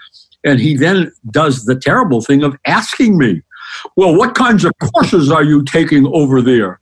And 0.45 0.59
he 0.59 0.77
then 0.77 1.11
does 1.31 1.65
the 1.65 1.75
terrible 1.75 2.21
thing 2.21 2.43
of 2.43 2.55
asking 2.67 3.17
me, 3.17 3.41
Well, 3.97 4.15
what 4.15 4.35
kinds 4.35 4.63
of 4.63 4.71
courses 4.93 5.31
are 5.31 5.43
you 5.43 5.63
taking 5.63 6.07
over 6.07 6.41
there? 6.41 6.79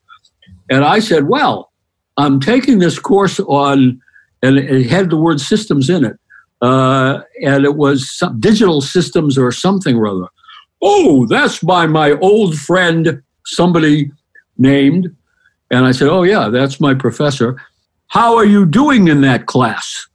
And 0.70 0.84
I 0.84 1.00
said, 1.00 1.27
Well, 1.29 1.72
I'm 2.17 2.39
taking 2.39 2.79
this 2.79 3.00
course 3.00 3.39
on, 3.39 4.00
and 4.43 4.58
it 4.58 4.88
had 4.89 5.10
the 5.10 5.17
word 5.17 5.39
systems 5.39 5.89
in 5.89 6.05
it. 6.05 6.20
Uh, 6.62 7.22
and 7.43 7.65
it 7.65 7.75
was 7.75 8.22
digital 8.39 8.82
systems 8.82 9.38
or 9.38 9.51
something 9.51 9.98
or 9.98 10.08
other. 10.08 10.27
Oh, 10.82 11.25
that's 11.27 11.60
by 11.60 11.88
my 11.88 12.12
old 12.20 12.58
friend, 12.58 13.22
somebody 13.46 14.12
named. 14.58 15.13
And 15.72 15.86
I 15.86 15.91
said, 15.91 16.10
Oh, 16.10 16.24
yeah, 16.24 16.50
that's 16.50 16.82
my 16.82 16.93
professor. 16.93 17.62
How 18.08 18.36
are 18.36 18.46
you 18.46 18.65
doing 18.65 19.08
in 19.08 19.22
that 19.22 19.46
class? 19.46 20.05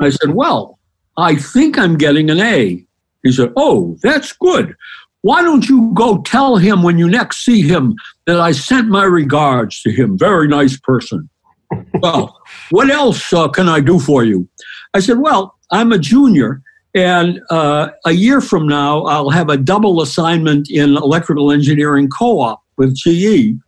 I 0.00 0.10
said, 0.10 0.30
Well, 0.30 0.75
I 1.16 1.36
think 1.36 1.78
I'm 1.78 1.96
getting 1.96 2.30
an 2.30 2.40
A. 2.40 2.84
He 3.22 3.32
said, 3.32 3.52
Oh, 3.56 3.96
that's 4.02 4.32
good. 4.32 4.74
Why 5.22 5.42
don't 5.42 5.68
you 5.68 5.90
go 5.94 6.22
tell 6.22 6.56
him 6.56 6.82
when 6.82 6.98
you 6.98 7.08
next 7.08 7.44
see 7.44 7.62
him 7.62 7.96
that 8.26 8.38
I 8.38 8.52
sent 8.52 8.88
my 8.88 9.04
regards 9.04 9.82
to 9.82 9.90
him? 9.90 10.16
Very 10.16 10.46
nice 10.46 10.78
person. 10.78 11.28
well, 12.00 12.38
what 12.70 12.90
else 12.90 13.32
uh, 13.32 13.48
can 13.48 13.68
I 13.68 13.80
do 13.80 13.98
for 13.98 14.24
you? 14.24 14.48
I 14.94 15.00
said, 15.00 15.18
Well, 15.18 15.56
I'm 15.70 15.90
a 15.92 15.98
junior, 15.98 16.62
and 16.94 17.40
uh, 17.50 17.90
a 18.04 18.12
year 18.12 18.40
from 18.40 18.68
now, 18.68 19.02
I'll 19.02 19.30
have 19.30 19.50
a 19.50 19.56
double 19.56 20.00
assignment 20.00 20.70
in 20.70 20.96
electrical 20.96 21.50
engineering 21.50 22.08
co 22.08 22.40
op 22.40 22.62
with 22.76 22.94
GE. 22.96 23.58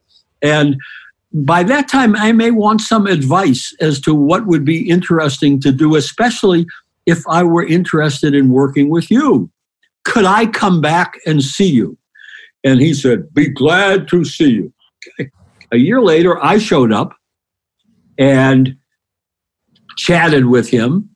And 0.42 0.76
by 1.32 1.62
that 1.64 1.88
time, 1.88 2.16
I 2.16 2.32
may 2.32 2.50
want 2.50 2.80
some 2.80 3.06
advice 3.06 3.74
as 3.80 4.00
to 4.02 4.14
what 4.14 4.46
would 4.46 4.64
be 4.64 4.88
interesting 4.88 5.60
to 5.60 5.72
do, 5.72 5.96
especially 5.96 6.66
if 7.08 7.26
I 7.26 7.42
were 7.42 7.66
interested 7.66 8.34
in 8.34 8.50
working 8.50 8.90
with 8.90 9.10
you. 9.10 9.50
Could 10.04 10.26
I 10.26 10.46
come 10.46 10.82
back 10.82 11.14
and 11.26 11.42
see 11.42 11.68
you? 11.68 11.96
And 12.64 12.80
he 12.80 12.92
said, 12.92 13.32
Be 13.32 13.48
glad 13.48 14.08
to 14.08 14.24
see 14.24 14.50
you. 14.50 14.72
A 15.72 15.78
year 15.78 16.02
later, 16.02 16.42
I 16.44 16.58
showed 16.58 16.92
up 16.92 17.14
and 18.18 18.76
chatted 19.96 20.46
with 20.46 20.68
him. 20.68 21.08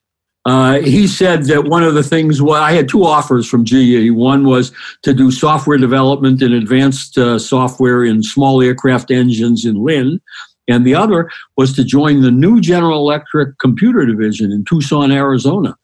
Uh, 0.45 0.81
he 0.81 1.07
said 1.07 1.45
that 1.45 1.65
one 1.65 1.85
of 1.85 1.95
the 1.95 2.03
things, 2.03 2.41
well, 2.43 2.63
I 2.63 2.73
had 2.73 2.89
two 2.89 3.05
offers 3.05 3.47
from 3.47 3.65
GE. 3.65 4.11
One 4.11 4.47
was 4.47 4.73
to 5.03 5.13
do 5.13 5.31
software 5.31 5.79
development 5.79 6.43
and 6.43 6.55
advanced 6.55 7.17
uh, 7.17 7.39
software 7.39 8.03
in 8.03 8.23
small 8.23 8.63
aircraft 8.63 9.11
engines 9.11 9.65
in 9.65 9.77
Lynn. 9.77 10.21
And 10.69 10.87
the 10.87 10.95
other 10.95 11.31
was 11.57 11.75
to 11.75 11.85
join 11.85 12.23
the 12.23 12.31
new 12.31 12.61
General 12.61 12.99
Electric 12.99 13.59
computer 13.59 14.07
division 14.07 14.51
in 14.51 14.65
Tucson, 14.65 15.13
Arizona. 15.13 15.77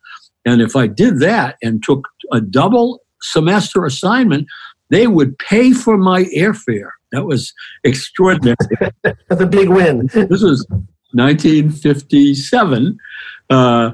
And 0.48 0.62
if 0.62 0.74
I 0.74 0.86
did 0.86 1.20
that 1.20 1.56
and 1.62 1.82
took 1.82 2.08
a 2.32 2.40
double 2.40 3.02
semester 3.20 3.84
assignment, 3.84 4.46
they 4.88 5.06
would 5.06 5.38
pay 5.38 5.74
for 5.74 5.98
my 5.98 6.24
airfare. 6.24 6.88
That 7.12 7.26
was 7.26 7.52
extraordinary. 7.84 8.56
That's 9.02 9.42
a 9.42 9.46
big 9.46 9.68
win. 9.68 10.06
this 10.06 10.42
was 10.42 10.66
1957. 11.12 12.98
Uh, 13.50 13.90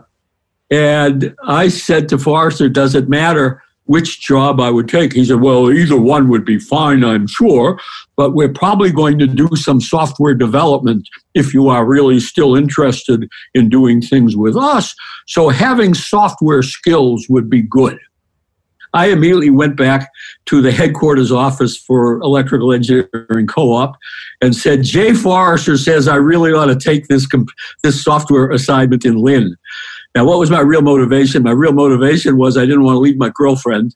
and 0.70 1.34
I 1.44 1.66
said 1.68 2.08
to 2.10 2.18
Forrester, 2.18 2.68
Does 2.68 2.94
it 2.94 3.08
matter 3.08 3.63
which 3.86 4.20
job 4.20 4.60
I 4.60 4.70
would 4.70 4.88
take? 4.88 5.12
He 5.12 5.24
said, 5.24 5.40
Well, 5.40 5.70
either 5.70 6.00
one 6.00 6.28
would 6.28 6.44
be 6.44 6.58
fine, 6.58 7.04
I'm 7.04 7.26
sure, 7.26 7.78
but 8.16 8.32
we're 8.34 8.52
probably 8.52 8.90
going 8.90 9.18
to 9.18 9.26
do 9.26 9.48
some 9.54 9.80
software 9.80 10.34
development 10.34 11.08
if 11.34 11.52
you 11.52 11.68
are 11.68 11.84
really 11.84 12.20
still 12.20 12.54
interested 12.54 13.28
in 13.54 13.68
doing 13.68 14.00
things 14.00 14.36
with 14.36 14.56
us. 14.56 14.94
So 15.26 15.48
having 15.48 15.94
software 15.94 16.62
skills 16.62 17.26
would 17.28 17.50
be 17.50 17.62
good. 17.62 17.98
I 18.94 19.06
immediately 19.06 19.50
went 19.50 19.76
back 19.76 20.08
to 20.46 20.62
the 20.62 20.70
headquarters 20.70 21.32
office 21.32 21.76
for 21.76 22.20
electrical 22.20 22.72
engineering 22.72 23.48
co-op 23.48 23.96
and 24.40 24.54
said, 24.54 24.84
Jay 24.84 25.12
Forrester 25.12 25.76
says 25.76 26.06
I 26.06 26.14
really 26.14 26.52
ought 26.52 26.66
to 26.66 26.76
take 26.76 27.08
this, 27.08 27.26
comp- 27.26 27.50
this 27.82 28.02
software 28.02 28.50
assignment 28.50 29.04
in 29.04 29.16
Lynn. 29.16 29.56
Now, 30.14 30.24
what 30.24 30.38
was 30.38 30.50
my 30.50 30.60
real 30.60 30.82
motivation? 30.82 31.42
My 31.42 31.50
real 31.50 31.72
motivation 31.72 32.36
was 32.36 32.56
I 32.56 32.66
didn't 32.66 32.84
want 32.84 32.96
to 32.96 33.00
leave 33.00 33.16
my 33.16 33.30
girlfriend, 33.34 33.94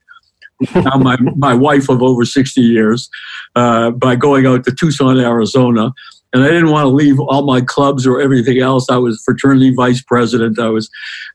now 0.75 0.97
my, 0.97 1.17
my 1.37 1.55
wife 1.55 1.89
of 1.89 2.03
over 2.03 2.25
60 2.25 2.61
years, 2.61 3.09
uh, 3.55 3.93
by 3.93 4.17
going 4.17 4.47
out 4.47 4.65
to 4.65 4.73
Tucson, 4.73 5.19
Arizona 5.19 5.93
and 6.33 6.45
I 6.45 6.49
didn't 6.49 6.71
want 6.71 6.85
to 6.85 6.91
leave 6.91 7.19
all 7.19 7.47
my 7.47 7.61
clubs 7.61 8.07
or 8.07 8.21
everything 8.21 8.59
else. 8.59 8.87
I 8.91 8.99
was 8.99 9.23
fraternity 9.25 9.73
vice 9.75 10.03
president. 10.03 10.59
I 10.59 10.69
was, 10.69 10.91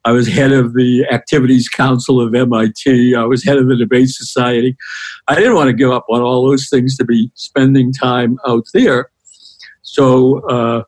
I 0.05 0.11
was 0.11 0.27
head 0.27 0.51
of 0.51 0.73
the 0.75 1.05
activities 1.11 1.67
council 1.67 2.21
of 2.21 2.35
MIT. 2.35 3.15
I 3.15 3.23
was 3.23 3.43
head 3.43 3.57
of 3.57 3.67
the 3.67 3.75
debate 3.75 4.09
society. 4.09 4.77
I 5.27 5.35
didn't 5.35 5.55
want 5.55 5.67
to 5.67 5.73
give 5.73 5.89
up 5.89 6.05
on 6.09 6.21
all 6.21 6.47
those 6.47 6.69
things 6.69 6.95
to 6.97 7.05
be 7.05 7.31
spending 7.33 7.91
time 7.91 8.37
out 8.47 8.65
there. 8.73 9.09
So 9.81 10.47
uh, 10.47 10.83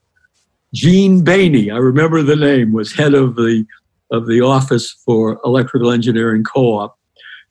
Gene 0.73 1.25
Bainey, 1.25 1.73
I 1.73 1.77
remember 1.77 2.21
the 2.21 2.35
name, 2.35 2.73
was 2.73 2.93
head 2.93 3.15
of 3.15 3.35
the 3.35 3.65
of 4.11 4.27
the 4.27 4.41
office 4.41 4.91
for 5.05 5.39
electrical 5.43 5.91
engineering 5.91 6.43
co-op, 6.43 6.97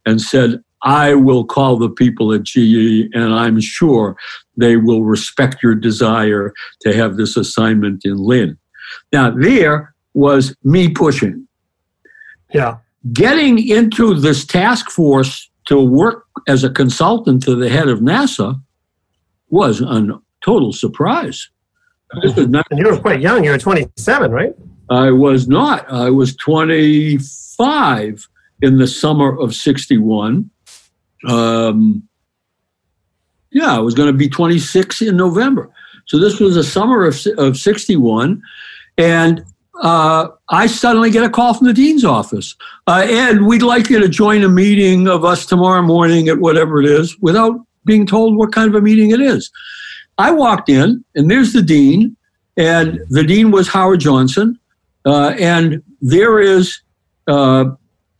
and 0.06 0.20
said, 0.20 0.62
I 0.82 1.14
will 1.14 1.44
call 1.44 1.78
the 1.78 1.88
people 1.88 2.32
at 2.32 2.42
GE, 2.42 3.08
and 3.14 3.34
I'm 3.34 3.60
sure 3.60 4.16
they 4.56 4.76
will 4.76 5.02
respect 5.02 5.62
your 5.62 5.74
desire 5.74 6.52
to 6.82 6.94
have 6.94 7.16
this 7.16 7.36
assignment 7.36 8.04
in 8.04 8.18
Lynn. 8.18 8.58
Now, 9.12 9.30
there 9.30 9.94
was 10.12 10.54
me 10.62 10.90
pushing. 10.90 11.48
Yeah. 12.52 12.78
Getting 13.12 13.66
into 13.66 14.14
this 14.14 14.44
task 14.44 14.90
force 14.90 15.50
to 15.66 15.80
work 15.80 16.26
as 16.46 16.64
a 16.64 16.70
consultant 16.70 17.42
to 17.44 17.54
the 17.54 17.70
head 17.70 17.88
of 17.88 18.00
NASA 18.00 18.60
was 19.48 19.80
a 19.80 20.20
total 20.44 20.72
surprise. 20.72 21.48
Not, 22.36 22.66
and 22.70 22.78
you 22.78 22.90
were 22.90 22.98
quite 22.98 23.20
young. 23.20 23.42
You 23.42 23.50
were 23.50 23.58
27, 23.58 24.30
right? 24.30 24.52
I 24.90 25.10
was 25.10 25.48
not. 25.48 25.90
I 25.90 26.10
was 26.10 26.36
25 26.36 28.28
in 28.62 28.78
the 28.78 28.86
summer 28.86 29.38
of 29.38 29.54
61. 29.54 30.50
Um, 31.26 32.06
yeah, 33.50 33.74
I 33.74 33.78
was 33.78 33.94
going 33.94 34.08
to 34.08 34.12
be 34.12 34.28
26 34.28 35.02
in 35.02 35.16
November. 35.16 35.70
So 36.06 36.18
this 36.18 36.40
was 36.40 36.54
the 36.54 36.64
summer 36.64 37.04
of, 37.04 37.16
of 37.38 37.56
61. 37.56 38.42
And 38.98 39.44
uh, 39.80 40.28
I 40.48 40.66
suddenly 40.66 41.10
get 41.10 41.24
a 41.24 41.30
call 41.30 41.54
from 41.54 41.66
the 41.66 41.72
dean's 41.72 42.04
office. 42.04 42.54
Uh, 42.86 43.06
Ed, 43.08 43.42
we'd 43.42 43.62
like 43.62 43.90
you 43.90 43.98
to 44.00 44.08
join 44.08 44.42
a 44.42 44.48
meeting 44.48 45.08
of 45.08 45.24
us 45.24 45.46
tomorrow 45.46 45.82
morning 45.82 46.28
at 46.28 46.38
whatever 46.38 46.80
it 46.80 46.86
is 46.86 47.18
without 47.20 47.60
being 47.84 48.06
told 48.06 48.36
what 48.36 48.52
kind 48.52 48.68
of 48.68 48.74
a 48.74 48.80
meeting 48.80 49.10
it 49.10 49.20
is. 49.20 49.50
I 50.18 50.30
walked 50.30 50.68
in, 50.68 51.04
and 51.14 51.30
there's 51.30 51.52
the 51.52 51.62
dean, 51.62 52.16
and 52.56 53.00
the 53.10 53.24
dean 53.24 53.50
was 53.50 53.66
Howard 53.68 54.00
Johnson. 54.00 54.58
Uh, 55.04 55.34
and 55.38 55.82
there 56.00 56.40
is 56.40 56.80
uh, 57.26 57.66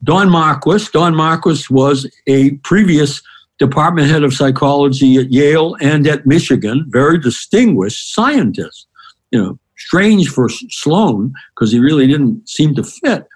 Don 0.03 0.31
Marquis. 0.31 0.87
Don 0.93 1.15
Marquis 1.15 1.65
was 1.71 2.11
a 2.27 2.53
previous 2.59 3.23
department 3.59 4.09
head 4.09 4.25
of 4.25 4.35
psychology 4.35 5.17
at 5.17 5.33
Yale 5.33 5.77
and 5.81 6.07
at 6.07 6.27
Michigan, 6.27 6.85
very 6.89 7.19
distinguished 7.19 8.15
scientist. 8.15 8.87
You 9.31 9.43
know, 9.43 9.59
strange 9.77 10.29
for 10.29 10.49
Sloan 10.49 11.33
because 11.55 11.73
he 11.73 11.79
really 11.79 12.07
didn't 12.07 12.49
seem 12.49 12.75
to 12.75 12.85
fit. 12.85 13.27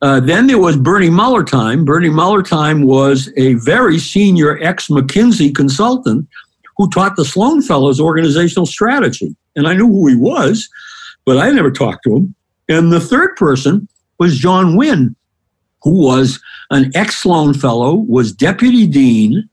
Uh, 0.00 0.20
then 0.20 0.46
there 0.46 0.58
was 0.58 0.76
Bernie 0.76 1.10
Muller-Thym. 1.10 1.84
Bernie 1.84 2.10
Muller-Thym 2.10 2.84
was 2.84 3.32
a 3.36 3.54
very 3.54 3.98
senior 3.98 4.62
ex 4.62 4.88
McKinsey 4.88 5.54
consultant 5.54 6.28
who 6.76 6.88
taught 6.90 7.16
the 7.16 7.24
Sloan 7.24 7.62
Fellows 7.62 8.00
organizational 8.00 8.66
strategy. 8.66 9.34
And 9.56 9.66
I 9.66 9.74
knew 9.74 9.88
who 9.88 10.06
he 10.06 10.14
was, 10.14 10.68
but 11.26 11.36
I 11.36 11.50
never 11.50 11.72
talked 11.72 12.04
to 12.04 12.16
him. 12.16 12.34
And 12.68 12.92
the 12.92 13.00
third 13.00 13.36
person 13.36 13.88
was 14.18 14.38
John 14.38 14.76
Wynn, 14.76 15.16
who 15.82 16.04
was 16.04 16.40
an 16.70 16.90
ex 16.94 17.22
Sloan 17.22 17.54
Fellow, 17.54 17.94
was 17.94 18.32
deputy 18.32 18.86
dean. 18.86 19.48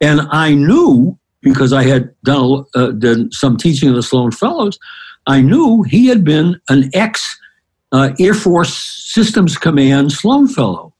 And 0.00 0.22
I 0.30 0.54
knew 0.54 1.18
because 1.40 1.72
I 1.72 1.84
had 1.84 2.14
done, 2.24 2.64
uh, 2.74 2.92
done 2.92 3.30
some 3.32 3.56
teaching 3.56 3.90
of 3.90 3.94
the 3.94 4.02
Sloan 4.02 4.30
Fellows, 4.30 4.78
I 5.26 5.40
knew 5.40 5.82
he 5.82 6.06
had 6.06 6.24
been 6.24 6.60
an 6.68 6.90
ex 6.94 7.38
uh, 7.92 8.10
Air 8.18 8.34
Force 8.34 8.74
Systems 9.12 9.56
Command 9.56 10.12
Sloan 10.12 10.48
Fellow. 10.48 10.92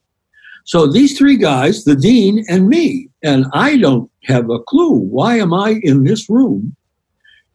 So 0.64 0.86
these 0.90 1.18
three 1.18 1.36
guys, 1.36 1.84
the 1.84 1.96
dean 1.96 2.44
and 2.48 2.68
me, 2.68 3.08
and 3.22 3.46
I 3.52 3.76
don't 3.76 4.10
have 4.24 4.48
a 4.48 4.60
clue. 4.60 4.92
Why 4.92 5.36
am 5.36 5.52
I 5.52 5.80
in 5.82 6.04
this 6.04 6.30
room? 6.30 6.74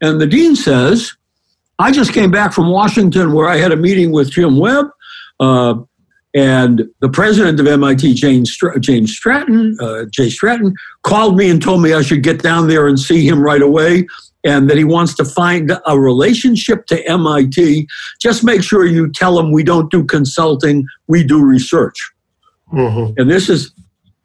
And 0.02 0.22
the 0.22 0.28
dean 0.28 0.56
says, 0.56 1.16
I 1.80 1.92
just 1.92 2.14
came 2.14 2.30
back 2.30 2.54
from 2.54 2.70
Washington 2.70 3.34
where 3.34 3.48
I 3.48 3.58
had 3.58 3.72
a 3.72 3.78
meeting 3.78 4.12
with 4.12 4.32
Jim 4.32 4.58
Webb. 4.58 4.88
Uh, 5.40 5.76
and 6.36 6.84
the 7.00 7.10
president 7.10 7.60
of 7.60 7.66
MIT, 7.66 8.14
James, 8.14 8.56
James 8.80 9.12
Stratton, 9.16 9.76
uh, 9.82 10.06
Jay 10.12 10.30
Stratton, 10.30 10.76
called 11.02 11.36
me 11.36 11.50
and 11.50 11.62
told 11.62 11.82
me 11.82 11.94
I 11.94 12.04
should 12.04 12.22
get 12.22 12.44
down 12.44 12.68
there 12.68 12.88
and 12.88 13.00
see 13.00 13.28
him 13.28 13.42
right 13.42 13.62
away 13.62 14.06
and 14.44 14.70
that 14.70 14.78
he 14.78 14.84
wants 14.84 15.16
to 15.16 15.26
find 15.26 15.72
a 15.88 16.00
relationship 16.00 16.86
to 16.88 17.08
MIT. 17.10 17.88
Just 18.22 18.44
make 18.44 18.62
sure 18.62 18.86
you 18.86 19.12
tell 19.12 19.40
him 19.40 19.52
we 19.52 19.64
don't 19.64 19.90
do 19.90 20.04
consulting, 20.06 20.86
we 21.08 21.24
do 21.24 21.44
research. 21.44 21.98
Mm-hmm. 22.72 23.20
And 23.20 23.30
this 23.30 23.50
is 23.50 23.74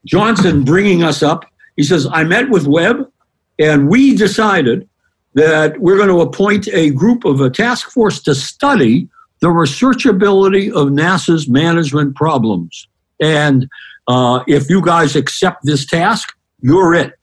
Johnson 0.05 0.65
bringing 0.65 1.03
us 1.03 1.23
up. 1.23 1.47
He 1.77 1.83
says, 1.83 2.07
I 2.13 2.25
met 2.25 2.51
with 2.51 2.67
Webb 2.67 3.11
and 3.59 3.89
we 3.89 4.15
decided 4.15 4.89
that 5.35 5.81
we're 5.81 5.97
going 5.97 6.09
to 6.09 6.21
appoint 6.21 6.69
a 6.69 6.91
group 6.91 7.25
of 7.25 7.41
a 7.41 7.51
task 7.51 7.91
force 7.91 8.23
to 8.23 8.35
study 8.35 9.09
the 9.41 9.49
researchability 9.49 10.73
of 10.73 10.89
NASA's 10.89 11.49
management 11.49 12.15
problems. 12.17 12.89
And 13.21 13.69
uh, 14.09 14.45
if 14.47 14.71
you 14.71 14.81
guys 14.83 15.17
accept 15.17 15.65
this 15.65 15.87
task, 15.87 16.35
you're 16.61 16.95
it. 16.95 17.15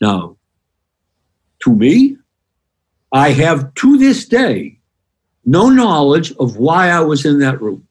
Now, 0.00 0.36
to 1.62 1.74
me, 1.74 2.16
I 3.12 3.30
have 3.30 3.72
to 3.74 3.98
this 3.98 4.24
day 4.26 4.78
no 5.44 5.68
knowledge 5.68 6.32
of 6.32 6.56
why 6.56 6.90
I 6.90 7.00
was 7.00 7.24
in 7.24 7.38
that 7.40 7.60
room. 7.60 7.86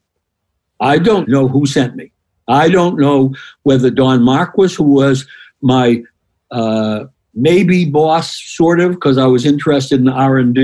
I 0.80 0.98
don't 0.98 1.28
know 1.28 1.48
who 1.48 1.66
sent 1.66 1.96
me. 1.96 2.12
I 2.48 2.68
don't 2.68 2.98
know 2.98 3.34
whether 3.62 3.90
Don 3.90 4.22
Marquis, 4.22 4.74
who 4.74 4.84
was 4.84 5.26
my 5.60 6.02
uh, 6.50 7.04
maybe 7.34 7.84
boss, 7.84 8.40
sort 8.56 8.80
of, 8.80 8.92
because 8.92 9.18
I 9.18 9.26
was 9.26 9.46
interested 9.46 10.00
in 10.00 10.08
R 10.08 10.38
and 10.38 10.56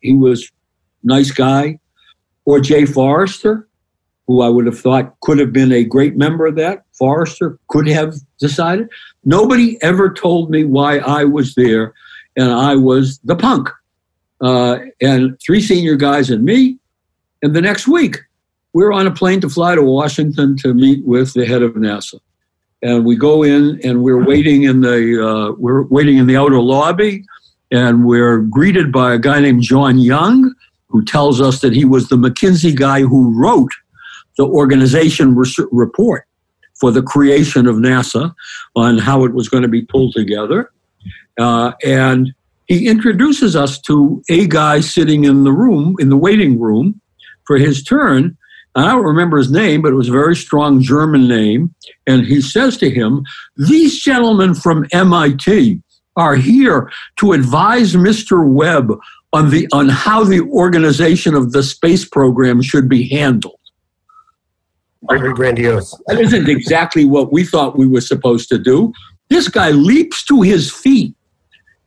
he 0.00 0.14
was 0.14 0.50
nice 1.02 1.30
guy, 1.30 1.78
or 2.44 2.60
Jay 2.60 2.84
Forrester, 2.84 3.68
who 4.26 4.42
I 4.42 4.48
would 4.48 4.66
have 4.66 4.78
thought 4.78 5.18
could 5.20 5.38
have 5.38 5.52
been 5.52 5.72
a 5.72 5.84
great 5.84 6.16
member 6.16 6.46
of 6.46 6.56
that. 6.56 6.84
Forrester 6.92 7.58
could 7.68 7.88
have 7.88 8.14
decided. 8.38 8.88
Nobody 9.24 9.82
ever 9.82 10.12
told 10.12 10.50
me 10.50 10.64
why 10.64 10.98
I 10.98 11.24
was 11.24 11.54
there, 11.54 11.94
and 12.36 12.50
I 12.50 12.74
was 12.76 13.18
the 13.24 13.36
punk. 13.36 13.70
Uh, 14.40 14.78
and 15.00 15.38
three 15.44 15.60
senior 15.60 15.96
guys 15.96 16.30
and 16.30 16.44
me. 16.44 16.78
And 17.42 17.54
the 17.54 17.60
next 17.60 17.88
week, 17.88 18.18
we 18.72 18.84
we're 18.84 18.92
on 18.92 19.06
a 19.06 19.12
plane 19.12 19.40
to 19.40 19.48
fly 19.48 19.74
to 19.74 19.82
Washington 19.82 20.56
to 20.58 20.74
meet 20.74 21.04
with 21.04 21.34
the 21.34 21.46
head 21.46 21.62
of 21.62 21.72
NASA. 21.72 22.20
And 22.82 23.04
we 23.04 23.16
go 23.16 23.42
in, 23.42 23.80
and 23.82 24.02
we're 24.02 24.24
waiting 24.24 24.62
in 24.62 24.80
the 24.80 25.26
uh, 25.26 25.52
we're 25.58 25.82
waiting 25.82 26.18
in 26.18 26.26
the 26.26 26.36
outer 26.36 26.60
lobby, 26.60 27.24
and 27.72 28.04
we're 28.04 28.38
greeted 28.38 28.92
by 28.92 29.14
a 29.14 29.18
guy 29.18 29.40
named 29.40 29.62
John 29.62 29.98
Young, 29.98 30.54
who 30.88 31.04
tells 31.04 31.40
us 31.40 31.60
that 31.60 31.72
he 31.72 31.84
was 31.84 32.08
the 32.08 32.16
McKinsey 32.16 32.74
guy 32.74 33.02
who 33.02 33.36
wrote 33.36 33.72
the 34.36 34.46
organization 34.46 35.36
report 35.72 36.24
for 36.78 36.92
the 36.92 37.02
creation 37.02 37.66
of 37.66 37.76
NASA 37.76 38.32
on 38.76 38.98
how 38.98 39.24
it 39.24 39.34
was 39.34 39.48
going 39.48 39.64
to 39.64 39.68
be 39.68 39.82
pulled 39.82 40.14
together. 40.14 40.70
Uh, 41.38 41.72
and 41.84 42.32
he 42.66 42.86
introduces 42.86 43.56
us 43.56 43.80
to 43.80 44.22
a 44.30 44.46
guy 44.46 44.78
sitting 44.78 45.24
in 45.24 45.42
the 45.42 45.52
room, 45.52 45.96
in 45.98 46.08
the 46.08 46.16
waiting 46.16 46.60
room 46.60 47.00
for 47.44 47.56
his 47.56 47.82
turn. 47.82 48.37
I 48.74 48.86
don't 48.86 49.04
remember 49.04 49.38
his 49.38 49.50
name, 49.50 49.82
but 49.82 49.92
it 49.92 49.96
was 49.96 50.08
a 50.08 50.12
very 50.12 50.36
strong 50.36 50.80
German 50.80 51.26
name. 51.26 51.74
And 52.06 52.24
he 52.24 52.40
says 52.40 52.76
to 52.78 52.90
him, 52.90 53.24
These 53.56 54.00
gentlemen 54.00 54.54
from 54.54 54.86
MIT 54.92 55.80
are 56.16 56.36
here 56.36 56.90
to 57.16 57.32
advise 57.32 57.94
Mr. 57.94 58.46
Webb 58.46 58.92
on 59.32 59.50
the 59.50 59.68
on 59.72 59.88
how 59.88 60.24
the 60.24 60.40
organization 60.40 61.34
of 61.34 61.52
the 61.52 61.62
space 61.62 62.04
program 62.04 62.62
should 62.62 62.88
be 62.88 63.08
handled. 63.08 63.58
Very 65.08 65.32
grandiose. 65.32 65.96
That 66.06 66.20
isn't 66.20 66.48
exactly 66.48 67.04
what 67.04 67.32
we 67.32 67.44
thought 67.44 67.78
we 67.78 67.86
were 67.86 68.00
supposed 68.00 68.48
to 68.50 68.58
do. 68.58 68.92
This 69.28 69.48
guy 69.48 69.70
leaps 69.70 70.24
to 70.24 70.42
his 70.42 70.72
feet 70.72 71.14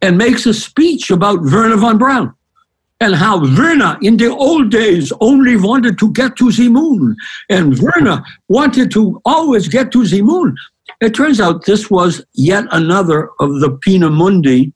and 0.01 0.17
makes 0.17 0.45
a 0.45 0.53
speech 0.53 1.11
about 1.11 1.41
Wernher 1.41 1.77
von 1.77 1.97
Braun 1.97 2.33
and 3.01 3.15
how 3.15 3.39
Wernher 3.57 3.97
in 4.01 4.15
the 4.15 4.29
old 4.29 4.71
days 4.71 5.11
only 5.19 5.57
wanted 5.57 5.97
to 5.99 6.13
get 6.13 6.37
to 6.37 6.51
the 6.51 6.69
moon 6.69 7.17
and 7.49 7.77
Wernher 7.79 8.23
wanted 8.47 8.91
to 8.91 9.19
always 9.25 9.67
get 9.67 9.91
to 9.91 10.05
the 10.05 10.21
moon. 10.21 10.55
It 11.01 11.13
turns 11.15 11.41
out 11.41 11.65
this 11.65 11.89
was 11.89 12.23
yet 12.33 12.65
another 12.71 13.29
of 13.39 13.59
the 13.59 13.71
Peenemünde 13.85 14.71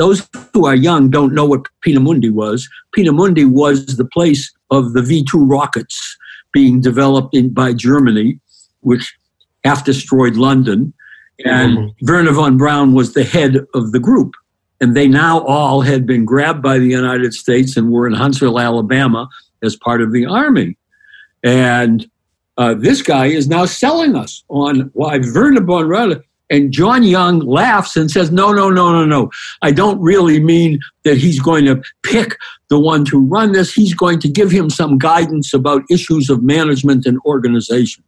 those 0.00 0.26
who 0.54 0.64
are 0.64 0.74
young 0.74 1.10
don't 1.10 1.34
know 1.34 1.44
what 1.44 1.66
Peenemünde 1.84 2.32
was. 2.32 2.66
Peenemünde 2.96 3.50
was 3.50 3.98
the 3.98 4.06
place 4.06 4.50
of 4.70 4.94
the 4.94 5.02
V 5.02 5.22
2 5.30 5.44
rockets 5.44 6.16
being 6.54 6.80
developed 6.80 7.34
in, 7.34 7.50
by 7.50 7.74
Germany, 7.74 8.40
which 8.80 9.14
half 9.62 9.84
destroyed 9.84 10.36
London. 10.36 10.94
And 11.44 11.76
mm-hmm. 11.76 12.06
Wernher 12.06 12.32
von 12.32 12.56
Braun 12.56 12.94
was 12.94 13.12
the 13.12 13.24
head 13.24 13.56
of 13.74 13.92
the 13.92 14.00
group. 14.00 14.32
And 14.80 14.96
they 14.96 15.08
now 15.08 15.40
all 15.40 15.82
had 15.82 16.06
been 16.06 16.24
grabbed 16.24 16.62
by 16.62 16.78
the 16.78 16.86
United 16.86 17.34
States 17.34 17.76
and 17.76 17.90
were 17.90 18.06
in 18.06 18.14
Huntsville, 18.14 18.58
Alabama, 18.58 19.28
as 19.62 19.76
part 19.76 20.00
of 20.00 20.12
the 20.12 20.24
army. 20.24 20.76
And 21.42 22.08
uh, 22.56 22.74
this 22.74 23.02
guy 23.02 23.26
is 23.26 23.48
now 23.48 23.66
selling 23.66 24.16
us 24.16 24.42
on 24.48 24.90
why 24.94 25.18
Wernher 25.18 25.62
von 25.62 25.86
Braun 25.88 26.22
and 26.50 26.72
John 26.72 27.02
Young 27.04 27.40
laughs 27.40 27.96
and 27.96 28.10
says, 28.10 28.30
No, 28.30 28.52
no, 28.52 28.70
no, 28.70 28.92
no, 28.92 29.04
no. 29.04 29.30
I 29.62 29.70
don't 29.70 30.00
really 30.00 30.40
mean 30.40 30.80
that 31.04 31.16
he's 31.16 31.40
going 31.40 31.64
to 31.66 31.80
pick 32.02 32.36
the 32.68 32.78
one 32.78 33.04
to 33.06 33.18
run 33.18 33.52
this. 33.52 33.72
He's 33.72 33.94
going 33.94 34.18
to 34.20 34.28
give 34.28 34.50
him 34.50 34.68
some 34.68 34.98
guidance 34.98 35.54
about 35.54 35.82
issues 35.88 36.28
of 36.28 36.42
management 36.42 37.06
and 37.06 37.18
organization. 37.24 38.02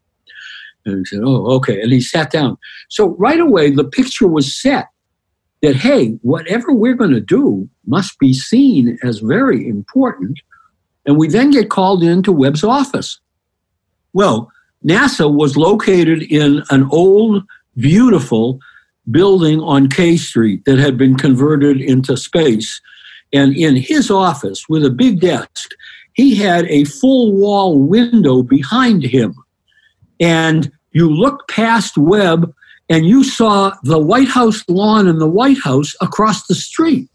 And 0.85 0.99
he 0.99 1.05
said, 1.05 1.21
Oh, 1.25 1.47
okay. 1.53 1.81
And 1.81 1.93
he 1.93 2.01
sat 2.01 2.31
down. 2.31 2.59
So 2.91 3.11
right 3.19 3.41
away, 3.41 3.71
the 3.71 3.85
picture 3.85 4.27
was 4.27 4.61
set 4.61 4.89
that, 5.63 5.77
hey, 5.77 6.19
whatever 6.23 6.73
we're 6.73 6.95
going 6.95 7.13
to 7.13 7.21
do 7.21 7.69
must 7.87 8.19
be 8.19 8.35
seen 8.35 8.99
as 9.03 9.21
very 9.21 9.67
important. 9.67 10.41
And 11.07 11.17
we 11.17 11.29
then 11.29 11.51
get 11.51 11.71
called 11.71 12.03
into 12.03 12.33
Webb's 12.33 12.65
office. 12.65 13.21
Well, 14.13 14.51
NASA 14.85 15.33
was 15.33 15.57
located 15.57 16.23
in 16.23 16.63
an 16.71 16.89
old 16.91 17.45
beautiful 17.77 18.59
building 19.11 19.61
on 19.61 19.89
K 19.89 20.17
Street 20.17 20.65
that 20.65 20.79
had 20.79 20.99
been 20.99 21.17
converted 21.17 21.81
into 21.81 22.17
space. 22.17 22.81
And 23.33 23.57
in 23.57 23.77
his 23.77 24.11
office, 24.11 24.69
with 24.69 24.85
a 24.85 24.91
big 24.91 25.21
desk, 25.21 25.71
he 26.15 26.35
had 26.35 26.67
a 26.67 26.85
full 26.85 27.33
wall 27.33 27.79
window 27.79 28.43
behind 28.43 29.03
him. 29.03 29.35
And 30.21 30.71
you 30.93 31.09
looked 31.09 31.49
past 31.51 31.97
Webb 31.97 32.53
and 32.89 33.07
you 33.07 33.25
saw 33.25 33.75
the 33.83 33.99
White 33.99 34.29
House 34.29 34.65
lawn 34.69 35.07
and 35.07 35.21
the 35.21 35.29
White 35.29 35.59
House 35.59 35.95
across 36.01 36.47
the 36.47 36.55
street. 36.55 37.09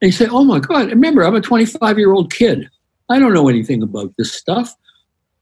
And 0.00 0.08
you 0.08 0.12
say, 0.12 0.26
Oh 0.26 0.44
my 0.44 0.60
God, 0.60 0.90
remember, 0.90 1.24
I'm 1.24 1.34
a 1.34 1.40
25 1.40 1.98
year 1.98 2.12
old 2.12 2.32
kid. 2.32 2.68
I 3.08 3.18
don't 3.18 3.34
know 3.34 3.48
anything 3.48 3.82
about 3.82 4.12
this 4.16 4.32
stuff. 4.32 4.74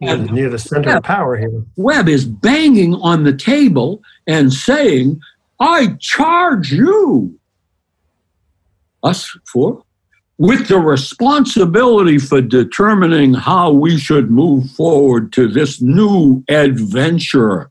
And 0.01 0.33
near 0.33 0.51
the 0.51 0.59
center 0.59 0.89
Webb, 0.89 0.99
of 0.99 1.05
power 1.05 1.37
here. 1.37 1.65
Webb 1.77 2.09
is 2.09 2.25
banging 2.25 2.95
on 2.97 3.23
the 3.23 3.33
table 3.33 4.03
and 4.27 4.53
saying, 4.53 5.21
I 5.61 5.97
charge 6.01 6.73
you, 6.73 7.39
us 9.05 9.37
for, 9.47 9.85
with 10.39 10.67
the 10.67 10.79
responsibility 10.79 12.19
for 12.19 12.41
determining 12.41 13.35
how 13.35 13.71
we 13.71 13.97
should 13.97 14.29
move 14.29 14.69
forward 14.73 15.33
to 15.35 15.47
this 15.47 15.81
new 15.81 16.43
adventure. 16.49 17.71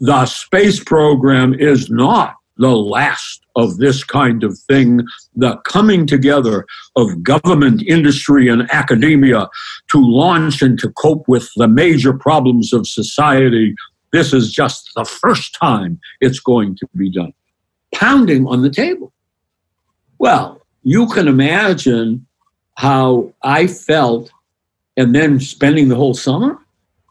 The 0.00 0.24
space 0.26 0.82
program 0.82 1.52
is 1.54 1.90
not 1.90 2.36
the 2.56 2.74
last 2.74 3.42
of 3.56 3.78
this 3.78 4.02
kind 4.04 4.44
of 4.44 4.58
thing, 4.58 5.00
the 5.34 5.56
coming 5.58 6.06
together 6.06 6.66
of 6.96 7.22
government, 7.22 7.82
industry, 7.82 8.48
and 8.48 8.70
academia 8.70 9.48
to 9.90 9.98
launch 9.98 10.62
and 10.62 10.78
to 10.78 10.90
cope 10.92 11.26
with 11.26 11.50
the 11.56 11.68
major 11.68 12.12
problems 12.12 12.72
of 12.72 12.86
society. 12.86 13.74
This 14.12 14.32
is 14.32 14.52
just 14.52 14.90
the 14.94 15.04
first 15.04 15.54
time 15.54 16.00
it's 16.20 16.40
going 16.40 16.76
to 16.76 16.88
be 16.96 17.10
done. 17.10 17.32
Pounding 17.94 18.46
on 18.46 18.62
the 18.62 18.70
table. 18.70 19.12
Well, 20.18 20.62
you 20.82 21.06
can 21.08 21.28
imagine 21.28 22.26
how 22.76 23.32
I 23.42 23.66
felt, 23.66 24.30
and 24.96 25.14
then 25.14 25.40
spending 25.40 25.88
the 25.88 25.96
whole 25.96 26.14
summer. 26.14 26.58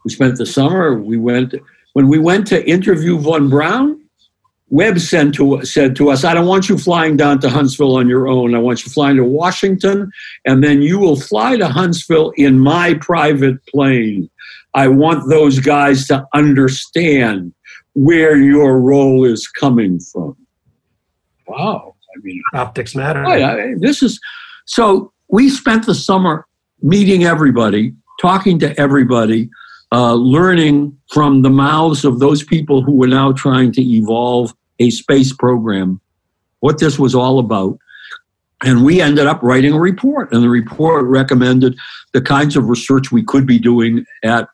We 0.04 0.12
spent 0.12 0.38
the 0.38 0.46
summer, 0.46 1.00
we 1.00 1.18
went, 1.18 1.54
when 2.00 2.08
we 2.08 2.18
went 2.18 2.48
to 2.48 2.66
interview 2.66 3.20
Von 3.20 3.50
Braun, 3.50 4.02
Webb 4.70 5.00
sent 5.00 5.36
to, 5.36 5.66
said 5.66 5.98
to 5.98 6.10
us, 6.12 6.24
I 6.24 6.34
don't 6.34 6.48
want 6.48 6.70
you 6.70 6.78
flying 6.78 7.18
down 7.18 7.42
to 7.42 7.50
Huntsville 7.50 7.98
on 7.98 8.08
your 8.08 8.30
own. 8.30 8.56
I 8.56 8.60
want 8.60 8.86
you 8.86 8.90
flying 8.90 9.18
to 9.18 9.26
Washington, 9.26 10.10
and 10.46 10.64
then 10.64 10.82
you 10.82 10.98
will 10.98 11.20
fly 11.20 11.58
to 11.58 11.68
Huntsville 11.68 12.32
in 12.38 12.58
my 12.58 12.94
private 13.02 13.58
plane. 13.66 14.30
I 14.74 14.88
want 14.88 15.28
those 15.28 15.60
guys 15.60 16.08
to 16.08 16.26
understand 16.34 17.54
where 17.96 18.38
your 18.38 18.80
role 18.80 19.26
is 19.26 19.46
coming 19.50 20.00
from. 20.00 20.38
Wow. 21.50 21.96
I 22.16 22.20
mean, 22.22 22.42
optics 22.54 22.96
matter. 22.96 23.24
Right, 23.24 23.44
I, 23.44 23.74
this 23.78 24.02
is 24.02 24.22
so 24.64 25.12
we 25.28 25.50
spent 25.50 25.86
the 25.86 25.96
summer 25.96 26.48
meeting 26.82 27.26
everybody, 27.26 27.92
talking 28.22 28.58
to 28.60 28.80
everybody, 28.80 29.50
uh, 29.92 30.14
learning 30.14 30.98
from 31.12 31.42
the 31.42 31.50
mouths 31.50 32.06
of 32.06 32.20
those 32.20 32.44
people 32.44 32.84
who 32.84 32.94
were 32.94 33.08
now 33.08 33.32
trying 33.32 33.72
to 33.74 33.82
evolve 33.82 34.54
a 34.80 34.90
space 34.90 35.34
program, 35.34 36.00
what 36.60 36.80
this 36.80 37.00
was 37.00 37.16
all 37.16 37.40
about. 37.40 37.78
And 38.64 38.84
we 38.84 39.02
ended 39.02 39.26
up 39.26 39.42
writing 39.42 39.74
a 39.74 39.80
report, 39.80 40.34
and 40.34 40.44
the 40.44 40.50
report 40.50 41.06
recommended 41.06 41.78
the 42.14 42.22
kinds 42.22 42.58
of 42.58 42.68
research 42.68 43.12
we 43.12 43.24
could 43.24 43.48
be 43.48 43.58
doing 43.58 44.06
at 44.24 44.50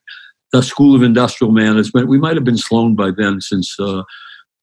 the 0.52 0.62
School 0.62 0.96
of 0.96 1.02
Industrial 1.02 1.52
Management. 1.52 2.08
We 2.08 2.20
might 2.20 2.36
have 2.36 2.44
been 2.44 2.58
Sloan 2.58 2.96
by 2.96 3.12
then, 3.12 3.42
since 3.42 3.78
uh, 3.80 4.04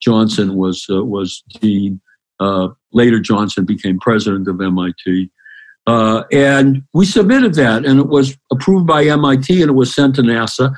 Johnson 0.00 0.54
was 0.54 0.87
uh, 0.88 1.04
was 1.04 1.42
dean. 1.61 2.00
Uh, 2.38 2.68
later, 2.92 3.20
Johnson 3.20 3.64
became 3.64 3.98
president 3.98 4.48
of 4.48 4.61
MIT. 4.61 5.30
Uh, 5.87 6.23
and 6.31 6.83
we 6.92 7.05
submitted 7.05 7.55
that, 7.55 7.85
and 7.85 7.99
it 7.99 8.07
was 8.07 8.37
approved 8.53 8.87
by 8.87 9.05
MIT, 9.05 9.61
and 9.61 9.71
it 9.71 9.75
was 9.75 9.95
sent 9.95 10.14
to 10.16 10.23
NASA. 10.23 10.75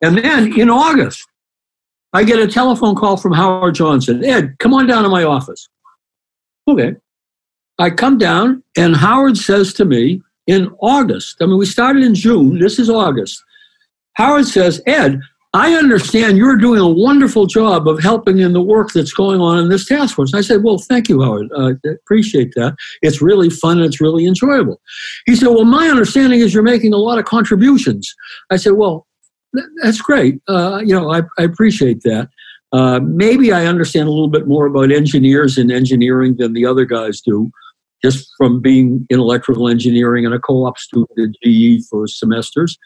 And 0.00 0.18
then 0.18 0.58
in 0.58 0.70
August, 0.70 1.26
I 2.12 2.24
get 2.24 2.38
a 2.38 2.46
telephone 2.46 2.94
call 2.94 3.16
from 3.16 3.32
Howard 3.32 3.74
Johnson. 3.74 4.24
Ed, 4.24 4.56
come 4.58 4.72
on 4.72 4.86
down 4.86 5.02
to 5.02 5.08
my 5.08 5.24
office. 5.24 5.68
Okay. 6.68 6.94
I 7.78 7.90
come 7.90 8.18
down, 8.18 8.62
and 8.76 8.96
Howard 8.96 9.36
says 9.36 9.72
to 9.74 9.84
me 9.84 10.22
in 10.46 10.74
August, 10.80 11.36
I 11.40 11.46
mean, 11.46 11.58
we 11.58 11.66
started 11.66 12.02
in 12.02 12.14
June, 12.14 12.58
this 12.58 12.78
is 12.78 12.88
August. 12.88 13.42
Howard 14.14 14.46
says, 14.46 14.80
Ed, 14.86 15.20
I 15.54 15.74
understand 15.74 16.36
you're 16.36 16.58
doing 16.58 16.80
a 16.80 16.88
wonderful 16.88 17.46
job 17.46 17.88
of 17.88 18.00
helping 18.00 18.38
in 18.38 18.52
the 18.52 18.60
work 18.60 18.92
that's 18.92 19.12
going 19.12 19.40
on 19.40 19.58
in 19.58 19.70
this 19.70 19.86
task 19.86 20.14
force. 20.14 20.34
I 20.34 20.42
said, 20.42 20.62
Well, 20.62 20.78
thank 20.78 21.08
you, 21.08 21.22
Howard. 21.22 21.48
I 21.56 21.72
appreciate 21.88 22.52
that. 22.54 22.76
It's 23.00 23.22
really 23.22 23.48
fun 23.48 23.78
and 23.78 23.86
it's 23.86 24.00
really 24.00 24.26
enjoyable. 24.26 24.80
He 25.24 25.36
said, 25.36 25.48
Well, 25.48 25.64
my 25.64 25.88
understanding 25.88 26.40
is 26.40 26.52
you're 26.52 26.62
making 26.62 26.92
a 26.92 26.98
lot 26.98 27.18
of 27.18 27.24
contributions. 27.24 28.14
I 28.50 28.56
said, 28.56 28.72
Well, 28.72 29.06
that's 29.82 30.02
great. 30.02 30.40
Uh, 30.46 30.82
you 30.84 30.94
know, 30.94 31.12
I, 31.12 31.22
I 31.38 31.44
appreciate 31.44 32.02
that. 32.02 32.28
Uh, 32.72 33.00
maybe 33.02 33.50
I 33.50 33.64
understand 33.64 34.08
a 34.08 34.12
little 34.12 34.28
bit 34.28 34.46
more 34.46 34.66
about 34.66 34.92
engineers 34.92 35.56
and 35.56 35.72
engineering 35.72 36.36
than 36.36 36.52
the 36.52 36.66
other 36.66 36.84
guys 36.84 37.22
do, 37.22 37.50
just 38.04 38.28
from 38.36 38.60
being 38.60 39.06
in 39.08 39.18
electrical 39.18 39.68
engineering 39.68 40.26
and 40.26 40.34
a 40.34 40.38
co 40.38 40.66
op 40.66 40.78
student 40.78 41.18
at 41.18 41.30
GE 41.42 41.86
for 41.88 42.06
semesters. 42.06 42.76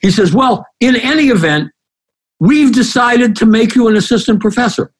He 0.00 0.10
says, 0.10 0.32
Well, 0.32 0.66
in 0.80 0.96
any 0.96 1.28
event, 1.28 1.70
we've 2.42 2.72
decided 2.72 3.36
to 3.36 3.46
make 3.46 3.76
you 3.76 3.86
an 3.86 3.96
assistant 3.96 4.40
professor. 4.40 4.92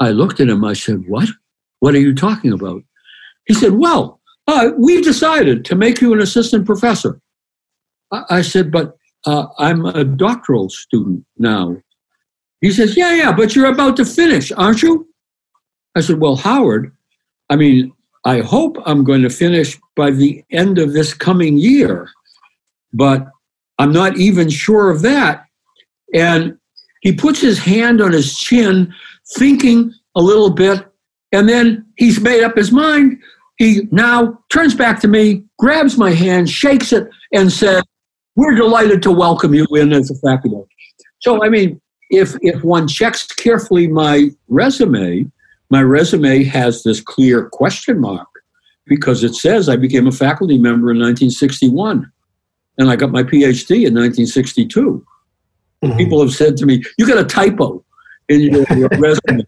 I 0.00 0.12
looked 0.12 0.40
at 0.40 0.48
him. 0.48 0.64
I 0.64 0.72
said, 0.72 1.04
What? 1.06 1.28
What 1.80 1.94
are 1.94 2.00
you 2.00 2.14
talking 2.14 2.52
about? 2.52 2.82
He 3.44 3.52
said, 3.52 3.74
Well, 3.74 4.18
uh, 4.46 4.70
we've 4.78 5.04
decided 5.04 5.62
to 5.66 5.74
make 5.74 6.00
you 6.00 6.14
an 6.14 6.20
assistant 6.20 6.64
professor. 6.64 7.20
I, 8.10 8.22
I 8.30 8.42
said, 8.42 8.72
But 8.72 8.96
uh, 9.26 9.48
I'm 9.58 9.84
a 9.84 10.04
doctoral 10.04 10.70
student 10.70 11.26
now. 11.36 11.76
He 12.62 12.70
says, 12.70 12.96
Yeah, 12.96 13.14
yeah, 13.14 13.32
but 13.32 13.54
you're 13.54 13.66
about 13.66 13.98
to 13.98 14.06
finish, 14.06 14.50
aren't 14.52 14.82
you? 14.82 15.06
I 15.94 16.00
said, 16.00 16.18
Well, 16.18 16.36
Howard, 16.36 16.96
I 17.50 17.56
mean, 17.56 17.92
I 18.24 18.40
hope 18.40 18.78
I'm 18.86 19.04
going 19.04 19.22
to 19.22 19.30
finish 19.30 19.78
by 19.96 20.12
the 20.12 20.42
end 20.50 20.78
of 20.78 20.94
this 20.94 21.12
coming 21.12 21.58
year, 21.58 22.08
but 22.94 23.28
I'm 23.78 23.92
not 23.92 24.16
even 24.16 24.48
sure 24.48 24.88
of 24.88 25.02
that. 25.02 25.44
And 26.14 26.56
he 27.02 27.12
puts 27.12 27.40
his 27.40 27.58
hand 27.58 28.00
on 28.00 28.12
his 28.12 28.38
chin, 28.38 28.92
thinking 29.36 29.92
a 30.14 30.20
little 30.20 30.50
bit, 30.50 30.86
and 31.32 31.48
then 31.48 31.86
he's 31.96 32.20
made 32.20 32.42
up 32.42 32.56
his 32.56 32.72
mind. 32.72 33.18
He 33.58 33.88
now 33.90 34.38
turns 34.50 34.74
back 34.74 35.00
to 35.00 35.08
me, 35.08 35.44
grabs 35.58 35.96
my 35.96 36.12
hand, 36.12 36.48
shakes 36.48 36.92
it, 36.92 37.08
and 37.32 37.52
says, 37.52 37.82
we're 38.36 38.54
delighted 38.54 39.02
to 39.02 39.10
welcome 39.10 39.54
you 39.54 39.66
in 39.72 39.92
as 39.92 40.10
a 40.10 40.14
faculty. 40.26 40.66
So, 41.20 41.44
I 41.44 41.48
mean, 41.48 41.80
if 42.10 42.36
if 42.42 42.62
one 42.64 42.88
checks 42.88 43.26
carefully 43.26 43.86
my 43.86 44.30
resume, 44.48 45.30
my 45.70 45.82
resume 45.82 46.42
has 46.44 46.82
this 46.82 47.00
clear 47.00 47.48
question 47.48 48.00
mark 48.00 48.28
because 48.86 49.22
it 49.22 49.34
says 49.34 49.68
I 49.68 49.76
became 49.76 50.06
a 50.06 50.12
faculty 50.12 50.58
member 50.58 50.90
in 50.90 50.98
1961 50.98 52.10
and 52.78 52.90
I 52.90 52.96
got 52.96 53.12
my 53.12 53.22
PhD 53.22 53.86
in 53.86 53.94
1962. 53.94 55.06
Mm-hmm. 55.84 55.96
People 55.96 56.20
have 56.20 56.32
said 56.32 56.56
to 56.58 56.66
me, 56.66 56.82
"You 56.98 57.06
got 57.06 57.18
a 57.18 57.24
typo 57.24 57.82
in 58.28 58.40
your, 58.40 58.64
your 58.76 58.88
resume," 58.98 59.46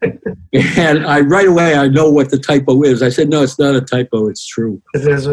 and 0.78 1.06
I 1.06 1.20
right 1.20 1.46
away 1.46 1.74
I 1.74 1.88
know 1.88 2.10
what 2.10 2.30
the 2.30 2.38
typo 2.38 2.82
is. 2.82 3.02
I 3.02 3.10
said, 3.10 3.28
"No, 3.28 3.42
it's 3.42 3.58
not 3.58 3.74
a 3.74 3.82
typo. 3.82 4.28
It's 4.28 4.46
true." 4.46 4.80
It 4.94 5.06
is. 5.06 5.26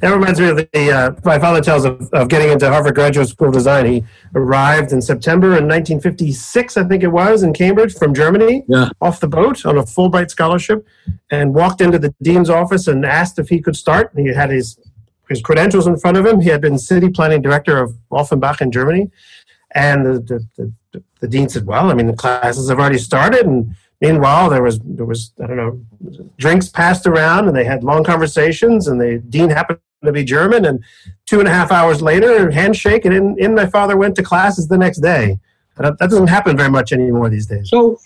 That 0.00 0.10
reminds 0.10 0.38
me 0.38 0.48
of 0.50 0.56
the 0.56 0.92
uh, 0.92 1.12
my 1.24 1.40
father 1.40 1.60
tells 1.60 1.84
of, 1.84 2.08
of 2.12 2.28
getting 2.28 2.50
into 2.50 2.68
Harvard 2.70 2.94
Graduate 2.94 3.28
School 3.28 3.48
of 3.48 3.54
Design. 3.54 3.86
He 3.86 4.04
arrived 4.36 4.92
in 4.92 5.02
September 5.02 5.48
in 5.48 5.66
1956, 5.66 6.76
I 6.76 6.84
think 6.84 7.02
it 7.02 7.08
was, 7.08 7.42
in 7.42 7.52
Cambridge 7.52 7.94
from 7.94 8.14
Germany, 8.14 8.64
yeah. 8.68 8.90
off 9.00 9.18
the 9.18 9.28
boat 9.28 9.66
on 9.66 9.76
a 9.76 9.82
Fulbright 9.82 10.30
scholarship, 10.30 10.86
and 11.30 11.52
walked 11.52 11.80
into 11.80 11.98
the 11.98 12.14
dean's 12.22 12.48
office 12.48 12.86
and 12.86 13.04
asked 13.04 13.40
if 13.40 13.48
he 13.48 13.60
could 13.60 13.74
start. 13.74 14.12
He 14.16 14.28
had 14.28 14.50
his 14.50 14.78
his 15.28 15.40
credentials 15.40 15.86
in 15.86 15.96
front 15.96 16.16
of 16.16 16.26
him. 16.26 16.40
He 16.40 16.50
had 16.50 16.60
been 16.60 16.78
city 16.78 17.08
planning 17.08 17.42
director 17.42 17.78
of 17.78 17.96
Offenbach 18.10 18.60
in 18.60 18.70
Germany. 18.70 19.10
And 19.74 20.06
the, 20.06 20.12
the, 20.56 20.72
the, 20.92 21.02
the, 21.20 21.28
dean 21.28 21.48
said, 21.48 21.66
"Well, 21.66 21.90
I 21.90 21.94
mean, 21.94 22.06
the 22.06 22.12
classes 22.12 22.68
have 22.68 22.78
already 22.78 22.98
started, 22.98 23.44
and 23.44 23.74
meanwhile, 24.00 24.48
there 24.48 24.62
was 24.62 24.78
there 24.84 25.04
was 25.04 25.32
I 25.42 25.46
don't 25.48 25.56
know, 25.56 26.28
drinks 26.36 26.68
passed 26.68 27.06
around, 27.06 27.48
and 27.48 27.56
they 27.56 27.64
had 27.64 27.82
long 27.82 28.04
conversations, 28.04 28.86
and 28.86 29.00
the 29.00 29.18
dean 29.28 29.50
happened 29.50 29.80
to 30.04 30.12
be 30.12 30.22
German, 30.22 30.64
and 30.64 30.82
two 31.26 31.40
and 31.40 31.48
a 31.48 31.52
half 31.52 31.72
hours 31.72 32.00
later, 32.00 32.50
handshake, 32.50 33.04
and 33.04 33.14
in, 33.14 33.36
in 33.38 33.54
my 33.54 33.66
father 33.66 33.96
went 33.96 34.14
to 34.16 34.22
classes 34.22 34.68
the 34.68 34.78
next 34.78 34.98
day. 34.98 35.38
That, 35.76 35.98
that 35.98 36.10
doesn't 36.10 36.28
happen 36.28 36.56
very 36.56 36.70
much 36.70 36.92
anymore 36.92 37.28
these 37.28 37.46
days. 37.46 37.68
So, 37.68 37.98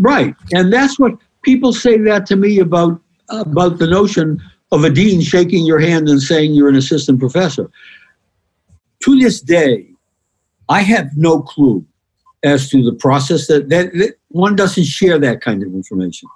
right, 0.00 0.34
and 0.52 0.70
that's 0.70 0.98
what 0.98 1.16
people 1.42 1.72
say 1.72 1.96
that 1.98 2.26
to 2.26 2.36
me 2.36 2.58
about 2.58 3.00
about 3.30 3.78
the 3.78 3.86
notion 3.86 4.42
of 4.72 4.84
a 4.84 4.90
dean 4.90 5.22
shaking 5.22 5.64
your 5.64 5.78
hand 5.78 6.08
and 6.08 6.20
saying 6.20 6.52
you're 6.52 6.68
an 6.68 6.76
assistant 6.76 7.18
professor. 7.20 7.70
To 9.04 9.18
this 9.18 9.40
day, 9.40 9.93
I 10.68 10.82
have 10.82 11.10
no 11.16 11.42
clue 11.42 11.84
as 12.42 12.68
to 12.70 12.82
the 12.82 12.92
process 12.92 13.46
that, 13.46 13.68
that, 13.70 13.92
that 13.94 14.14
one 14.28 14.54
doesn't 14.54 14.84
share 14.84 15.18
that 15.18 15.40
kind 15.40 15.62
of 15.62 15.72
information. 15.72 16.28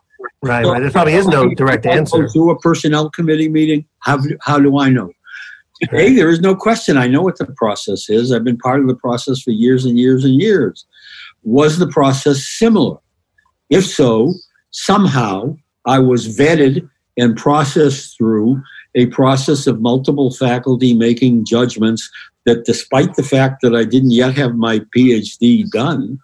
Right, 0.42 0.64
so, 0.64 0.72
right. 0.72 0.80
There 0.80 0.90
probably 0.90 1.14
is 1.14 1.26
no 1.26 1.54
direct 1.54 1.86
answer. 1.86 2.28
Through 2.28 2.50
a 2.50 2.58
personnel 2.58 3.10
committee 3.10 3.48
meeting, 3.48 3.84
how, 4.00 4.18
how 4.40 4.58
do 4.58 4.78
I 4.78 4.88
know? 4.88 5.12
Hey, 5.90 6.12
there 6.14 6.30
is 6.30 6.40
no 6.40 6.56
question. 6.56 6.96
I 6.96 7.06
know 7.06 7.22
what 7.22 7.38
the 7.38 7.46
process 7.46 8.10
is. 8.10 8.32
I've 8.32 8.42
been 8.42 8.58
part 8.58 8.80
of 8.80 8.88
the 8.88 8.96
process 8.96 9.40
for 9.40 9.50
years 9.50 9.84
and 9.84 9.98
years 9.98 10.24
and 10.24 10.40
years. 10.40 10.84
Was 11.44 11.78
the 11.78 11.86
process 11.86 12.44
similar? 12.44 12.96
If 13.70 13.86
so, 13.86 14.34
somehow 14.70 15.56
I 15.86 16.00
was 16.00 16.36
vetted 16.36 16.88
and 17.16 17.36
processed 17.36 18.16
through 18.16 18.60
a 18.94 19.06
process 19.06 19.66
of 19.66 19.80
multiple 19.80 20.32
faculty 20.32 20.94
making 20.94 21.44
judgments 21.44 22.10
that 22.48 22.64
despite 22.64 23.14
the 23.14 23.22
fact 23.22 23.60
that 23.60 23.74
I 23.74 23.84
didn't 23.84 24.12
yet 24.12 24.34
have 24.38 24.54
my 24.54 24.78
PhD 24.96 25.68
done, 25.68 26.18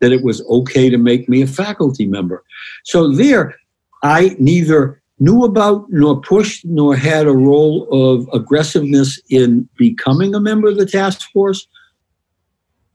that 0.00 0.10
it 0.10 0.24
was 0.24 0.42
okay 0.46 0.88
to 0.88 0.96
make 0.96 1.28
me 1.28 1.42
a 1.42 1.46
faculty 1.46 2.06
member. 2.06 2.42
So 2.84 3.12
there, 3.12 3.54
I 4.02 4.34
neither 4.38 5.02
knew 5.18 5.44
about 5.44 5.84
nor 5.90 6.18
pushed 6.22 6.64
nor 6.64 6.96
had 6.96 7.26
a 7.26 7.36
role 7.36 7.86
of 7.92 8.26
aggressiveness 8.32 9.20
in 9.28 9.68
becoming 9.76 10.34
a 10.34 10.40
member 10.40 10.68
of 10.68 10.78
the 10.78 10.86
task 10.86 11.30
force. 11.30 11.66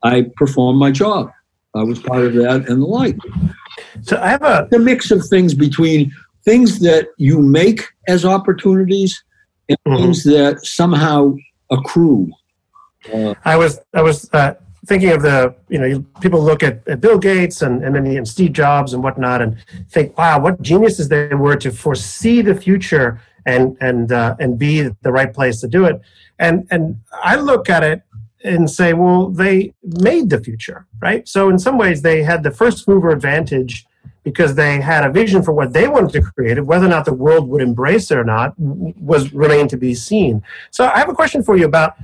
I 0.01 0.31
performed 0.35 0.79
my 0.79 0.89
job. 0.89 1.31
I 1.75 1.83
was 1.83 1.99
part 1.99 2.25
of 2.25 2.33
that 2.33 2.67
and 2.67 2.81
the 2.81 2.87
like. 2.87 3.19
So 4.01 4.17
I 4.19 4.29
have 4.29 4.41
a 4.41 4.67
the 4.71 4.79
mix 4.79 5.11
of 5.11 5.23
things 5.27 5.53
between 5.53 6.11
things 6.45 6.79
that 6.79 7.09
you 7.17 7.39
make 7.39 7.87
as 8.07 8.25
opportunities 8.25 9.23
and 9.69 9.77
mm-hmm. 9.87 9.97
things 9.97 10.23
that 10.23 10.65
somehow 10.65 11.35
accrue 11.69 12.31
uh, 13.13 13.33
I 13.45 13.55
was 13.57 13.79
I 13.93 14.01
was 14.01 14.29
uh, 14.33 14.55
thinking 14.85 15.09
of 15.09 15.21
the 15.21 15.55
you 15.69 15.79
know 15.79 16.05
people 16.19 16.41
look 16.41 16.63
at, 16.63 16.87
at 16.87 17.01
Bill 17.01 17.17
Gates 17.17 17.61
and 17.61 17.83
and, 17.83 17.95
and 17.95 18.27
Steve 18.27 18.53
Jobs 18.53 18.93
and 18.93 19.03
whatnot 19.03 19.41
and 19.41 19.57
think 19.89 20.17
wow 20.17 20.39
what 20.39 20.61
geniuses 20.61 21.09
they 21.09 21.27
were 21.29 21.55
to 21.57 21.71
foresee 21.71 22.41
the 22.41 22.55
future 22.55 23.21
and 23.45 23.77
and 23.81 24.11
uh, 24.11 24.35
and 24.39 24.57
be 24.57 24.81
the 25.01 25.11
right 25.11 25.33
place 25.33 25.61
to 25.61 25.67
do 25.67 25.85
it 25.85 26.01
and 26.39 26.67
and 26.71 26.99
I 27.11 27.35
look 27.35 27.69
at 27.69 27.83
it 27.83 28.03
and 28.43 28.69
say 28.69 28.93
well 28.93 29.29
they 29.29 29.73
made 29.83 30.29
the 30.29 30.39
future 30.39 30.87
right 30.99 31.27
so 31.27 31.49
in 31.49 31.59
some 31.59 31.77
ways 31.77 32.01
they 32.01 32.23
had 32.23 32.43
the 32.43 32.51
first 32.51 32.87
mover 32.87 33.11
advantage 33.11 33.85
because 34.23 34.55
they 34.55 34.79
had 34.79 35.03
a 35.03 35.11
vision 35.11 35.41
for 35.41 35.51
what 35.51 35.73
they 35.73 35.87
wanted 35.87 36.11
to 36.11 36.21
create. 36.21 36.63
Whether 36.63 36.85
or 36.85 36.89
not 36.89 37.05
the 37.05 37.13
world 37.13 37.49
would 37.49 37.61
embrace 37.61 38.11
it 38.11 38.17
or 38.17 38.23
not 38.23 38.53
was 38.57 39.33
remained 39.33 39.69
to 39.71 39.77
be 39.77 39.95
seen. 39.95 40.43
So 40.69 40.85
I 40.85 40.99
have 40.99 41.09
a 41.09 41.13
question 41.13 41.43
for 41.43 41.57
you 41.57 41.65
about 41.65 41.95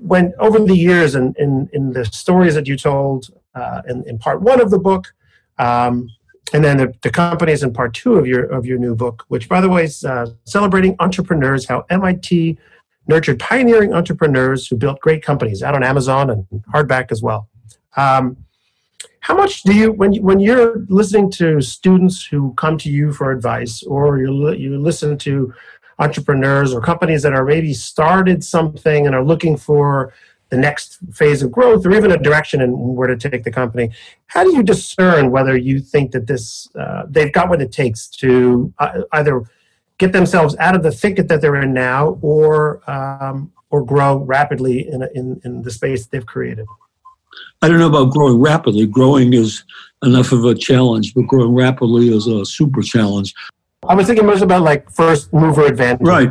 when 0.00 0.32
over 0.38 0.58
the 0.58 0.76
years 0.76 1.14
and 1.14 1.36
in, 1.36 1.48
in, 1.48 1.68
in, 1.72 1.92
the 1.92 2.04
stories 2.04 2.54
that 2.54 2.66
you 2.66 2.76
told 2.76 3.30
uh, 3.54 3.82
in, 3.88 4.02
in, 4.08 4.18
part 4.18 4.42
one 4.42 4.60
of 4.60 4.70
the 4.70 4.78
book, 4.78 5.14
um, 5.58 6.10
and 6.52 6.64
then 6.64 6.76
the, 6.76 6.92
the, 7.02 7.10
companies 7.10 7.62
in 7.62 7.72
part 7.72 7.94
two 7.94 8.14
of 8.14 8.26
your 8.26 8.44
of 8.44 8.66
your 8.66 8.78
new 8.78 8.94
book, 8.94 9.24
which 9.28 9.48
by 9.48 9.60
the 9.60 9.68
way 9.68 9.84
is 9.84 10.04
uh, 10.04 10.26
celebrating 10.44 10.96
entrepreneurs, 10.98 11.66
how 11.66 11.84
MIT 11.88 12.58
nurtured 13.06 13.38
pioneering 13.38 13.94
entrepreneurs 13.94 14.66
who 14.66 14.76
built 14.76 15.00
great 15.00 15.22
companies 15.22 15.62
out 15.62 15.74
on 15.74 15.82
Amazon 15.84 16.30
and 16.30 16.46
hardback 16.74 17.12
as 17.12 17.22
well. 17.22 17.48
Um, 17.96 18.36
how 19.20 19.36
much 19.36 19.62
do 19.62 19.74
you 19.74 19.92
when 19.92 20.12
you, 20.12 20.22
when 20.22 20.38
you're 20.38 20.84
listening 20.88 21.30
to 21.32 21.60
students 21.60 22.24
who 22.24 22.54
come 22.54 22.78
to 22.78 22.90
you 22.90 23.12
for 23.12 23.32
advice, 23.32 23.82
or 23.82 24.18
you 24.18 24.52
you 24.52 24.78
listen 24.78 25.18
to 25.18 25.52
entrepreneurs 25.98 26.74
or 26.74 26.80
companies 26.80 27.22
that 27.22 27.32
are 27.32 27.44
maybe 27.44 27.72
started 27.72 28.44
something 28.44 29.06
and 29.06 29.14
are 29.14 29.24
looking 29.24 29.56
for 29.56 30.12
the 30.50 30.56
next 30.56 30.98
phase 31.12 31.42
of 31.42 31.50
growth 31.50 31.84
or 31.84 31.92
even 31.92 32.12
a 32.12 32.18
direction 32.18 32.60
in 32.60 32.70
where 32.70 33.08
to 33.08 33.16
take 33.16 33.42
the 33.42 33.50
company. 33.50 33.90
How 34.26 34.44
do 34.44 34.54
you 34.54 34.62
discern 34.62 35.30
whether 35.30 35.56
you 35.56 35.80
think 35.80 36.12
that 36.12 36.26
this 36.26 36.68
uh, 36.76 37.04
they've 37.08 37.32
got 37.32 37.48
what 37.48 37.60
it 37.60 37.72
takes 37.72 38.06
to 38.08 38.72
uh, 38.78 39.02
either 39.12 39.42
get 39.98 40.12
themselves 40.12 40.54
out 40.58 40.76
of 40.76 40.82
the 40.82 40.92
thicket 40.92 41.28
that 41.28 41.40
they're 41.40 41.60
in 41.60 41.72
now 41.72 42.18
or 42.20 42.88
um, 42.88 43.52
or 43.70 43.84
grow 43.84 44.18
rapidly 44.18 44.88
in, 44.88 45.02
in, 45.14 45.40
in 45.44 45.62
the 45.62 45.70
space 45.70 46.06
they've 46.06 46.26
created? 46.26 46.66
I 47.60 47.68
don't 47.68 47.78
know 47.78 47.88
about 47.88 48.12
growing 48.12 48.40
rapidly. 48.40 48.86
Growing 48.86 49.32
is 49.32 49.64
enough 50.04 50.30
of 50.30 50.44
a 50.44 50.54
challenge 50.54 51.14
but 51.14 51.22
growing 51.22 51.54
rapidly 51.54 52.14
is 52.14 52.26
a 52.26 52.44
super 52.44 52.82
challenge 52.82 53.34
I 53.88 53.94
was 53.94 54.06
thinking 54.06 54.26
most 54.26 54.42
about 54.42 54.62
like 54.62 54.90
first 54.90 55.32
mover 55.32 55.66
advantage. 55.66 56.06
Right. 56.06 56.30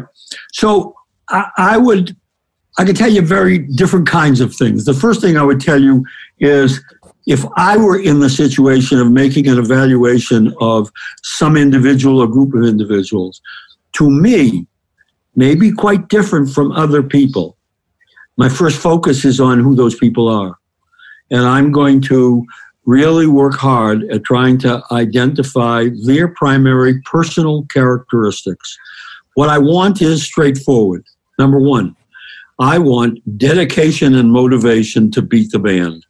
So 0.54 0.96
I, 1.30 1.50
I 1.58 1.78
would, 1.78 2.16
I 2.78 2.86
could 2.86 2.96
tell 2.96 3.12
you 3.12 3.22
very 3.22 3.60
different 3.60 4.08
kinds 4.08 4.42
of 4.42 4.56
things. 4.56 4.86
The 4.86 4.94
first 4.94 5.22
thing 5.22 5.38
I 5.38 5.44
would 5.44 5.62
tell 5.62 5.82
you 5.82 6.06
is 6.40 6.82
if 7.28 7.46
I 7.56 7.78
were 7.78 8.00
in 8.00 8.20
the 8.20 8.30
situation 8.30 9.00
of 9.00 9.12
making 9.12 9.48
an 9.48 9.58
evaluation 9.58 10.54
of 10.62 10.92
some 11.24 11.58
individual 11.58 12.20
or 12.20 12.28
group 12.28 12.54
of 12.54 12.64
individuals, 12.64 13.42
to 13.94 14.10
me, 14.10 14.68
may 15.36 15.56
be 15.56 15.72
quite 15.72 16.08
different 16.08 16.50
from 16.50 16.72
other 16.72 17.04
people. 17.04 17.58
My 18.38 18.50
first 18.50 18.80
focus 18.80 19.26
is 19.26 19.40
on 19.40 19.60
who 19.60 19.76
those 19.76 19.96
people 19.96 20.28
are. 20.28 20.58
And 21.32 21.42
I'm 21.42 21.72
going 21.72 22.02
to 22.02 22.46
really 22.86 23.28
work 23.28 23.56
hard 23.56 24.04
at 24.12 24.24
trying 24.24 24.58
to 24.60 24.84
identify 24.92 25.90
their 26.06 26.28
primary 26.28 27.02
personal 27.02 27.66
characteristics. 27.74 28.78
What 29.34 29.50
I 29.50 29.58
want 29.58 30.02
is 30.02 30.24
straightforward. 30.24 31.04
Number 31.40 31.60
one, 31.60 31.96
I 32.60 32.78
want 32.78 33.20
dedication 33.38 34.16
and 34.16 34.32
motivation 34.32 35.12
to 35.12 35.22
beat 35.22 35.52
the 35.52 35.60
band. 35.60 36.06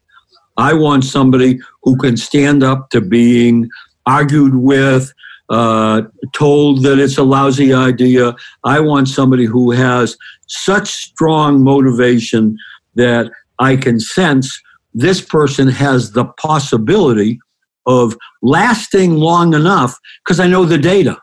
I 0.58 0.74
want 0.74 1.04
somebody 1.04 1.60
who 1.84 1.98
can 1.98 2.18
stand 2.18 2.64
up 2.64 2.90
to 2.92 3.02
being 3.02 3.70
argued 4.06 4.56
with, 4.56 5.12
uh, 5.50 6.04
told 6.34 6.84
that 6.84 7.00
it's 7.00 7.18
a 7.18 7.24
lousy 7.24 7.74
idea. 7.74 8.36
I 8.64 8.80
want 8.80 9.08
somebody 9.08 9.46
who 9.46 9.72
has 9.72 10.18
such 10.48 10.90
strong 10.90 11.64
motivation 11.64 12.58
that 12.96 13.32
I 13.60 13.76
can 13.76 14.00
sense 14.00 14.62
this 14.96 15.22
person 15.22 15.68
has 15.68 16.14
the 16.14 16.26
possibility 16.26 17.40
of 17.86 18.18
lasting 18.42 19.16
long 19.16 19.54
enough 19.54 19.96
because 20.24 20.40
I 20.40 20.48
know 20.48 20.66
the 20.66 20.78
data. 20.78 21.18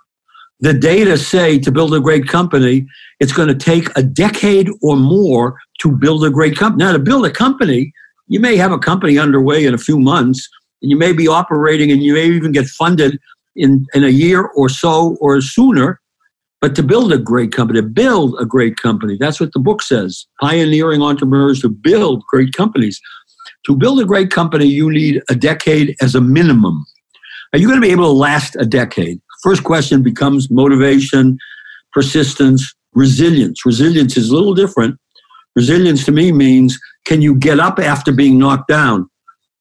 The 0.61 0.75
data 0.75 1.19
say 1.19 1.59
to 1.59 1.73
build 1.73 1.93
a 1.93 1.99
great 1.99 2.29
company, 2.29 2.87
it's 3.19 3.33
going 3.33 3.49
to 3.49 3.55
take 3.55 3.89
a 3.97 4.03
decade 4.03 4.69
or 4.81 4.97
more 4.97 5.59
to 5.81 5.91
build 5.91 6.25
a 6.25 6.31
great 6.31 6.57
company. 6.57 6.85
Now, 6.85 6.93
to 6.93 7.01
build 7.01 7.27
a 7.27 7.31
company, 7.31 7.93
you 8.29 8.39
may 8.39 8.57
have 8.57 8.71
a 8.71 8.79
company 8.79 9.19
underway 9.19 9.65
in 9.65 9.75
a 9.75 9.79
few 9.79 9.99
months, 9.99 10.49
and 10.81 10.91
you 10.91 10.97
may 10.97 11.13
be 11.13 11.27
operating 11.27 11.91
and 11.91 12.03
you 12.03 12.13
may 12.13 12.27
even 12.27 12.53
get 12.53 12.67
funded 12.67 13.19
in, 13.57 13.87
in 13.95 14.05
a 14.05 14.09
year 14.09 14.51
or 14.55 14.69
so 14.69 15.17
or 15.21 15.41
sooner. 15.41 16.01
But 16.61 16.77
to 16.77 16.83
build 16.85 17.13
a 17.13 17.19
great 17.19 17.51
company, 17.51 17.81
to 17.81 17.87
build 17.87 18.37
a 18.39 18.45
great 18.45 18.77
company, 18.77 19.17
that's 19.19 19.41
what 19.41 19.53
the 19.53 19.59
book 19.59 19.83
says 19.83 20.27
pioneering 20.41 21.03
entrepreneurs 21.03 21.61
to 21.63 21.69
build 21.69 22.23
great 22.31 22.53
companies. 22.53 23.01
To 23.67 23.77
build 23.77 24.01
a 24.01 24.05
great 24.05 24.31
company, 24.31 24.67
you 24.67 24.91
need 24.91 25.23
a 25.31 25.35
decade 25.35 25.95
as 26.01 26.15
a 26.15 26.21
minimum. 26.21 26.85
Are 27.53 27.59
you 27.59 27.69
going 27.69 27.81
to 27.81 27.87
be 27.87 27.93
able 27.93 28.05
to 28.05 28.13
last 28.13 28.57
a 28.57 28.65
decade? 28.65 29.21
First 29.43 29.65
question 29.65 30.03
becomes 30.03 30.51
motivation, 30.51 31.39
persistence, 31.93 32.75
resilience. 32.95 33.65
Resilience 33.65 34.17
is 34.17 34.31
a 34.31 34.35
little 34.35 34.55
different. 34.55 34.99
Resilience 35.55 36.05
to 36.07 36.13
me 36.13 36.33
means 36.33 36.79
can 37.05 37.21
you 37.21 37.35
get 37.35 37.61
up 37.61 37.79
after 37.79 38.13
being 38.13 38.39
knocked 38.39 38.69
down 38.69 39.09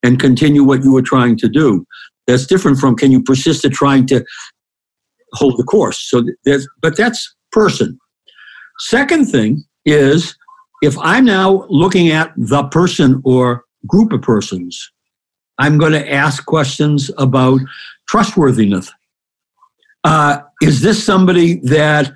and 0.04 0.20
continue 0.20 0.64
what 0.64 0.84
you 0.84 0.94
were 0.94 1.02
trying 1.02 1.38
to 1.38 1.50
do? 1.50 1.86
That's 2.28 2.46
different 2.46 2.78
from 2.78 2.96
can 2.96 3.12
you 3.12 3.22
persist 3.22 3.66
at 3.66 3.74
trying 3.74 4.06
to 4.08 4.24
hold 5.34 5.58
the 5.58 5.64
course. 5.64 6.00
So 6.10 6.24
there's, 6.46 6.68
but 6.82 6.96
that's 6.96 7.36
person. 7.52 8.00
Second 8.80 9.26
thing 9.26 9.64
is 9.86 10.36
if 10.82 10.98
I'm 11.00 11.26
now 11.26 11.66
looking 11.70 12.10
at 12.10 12.34
the 12.38 12.64
person 12.64 13.22
or 13.26 13.64
group 13.88 14.12
of 14.14 14.22
persons. 14.22 14.92
I'm 15.58 15.78
going 15.78 15.92
to 15.94 16.12
ask 16.12 16.46
questions 16.46 17.12
about 17.18 17.60
trustworthiness. 18.10 18.92
Uh, 20.04 20.40
is 20.62 20.82
this 20.82 21.04
somebody 21.04 21.60
that 21.60 22.12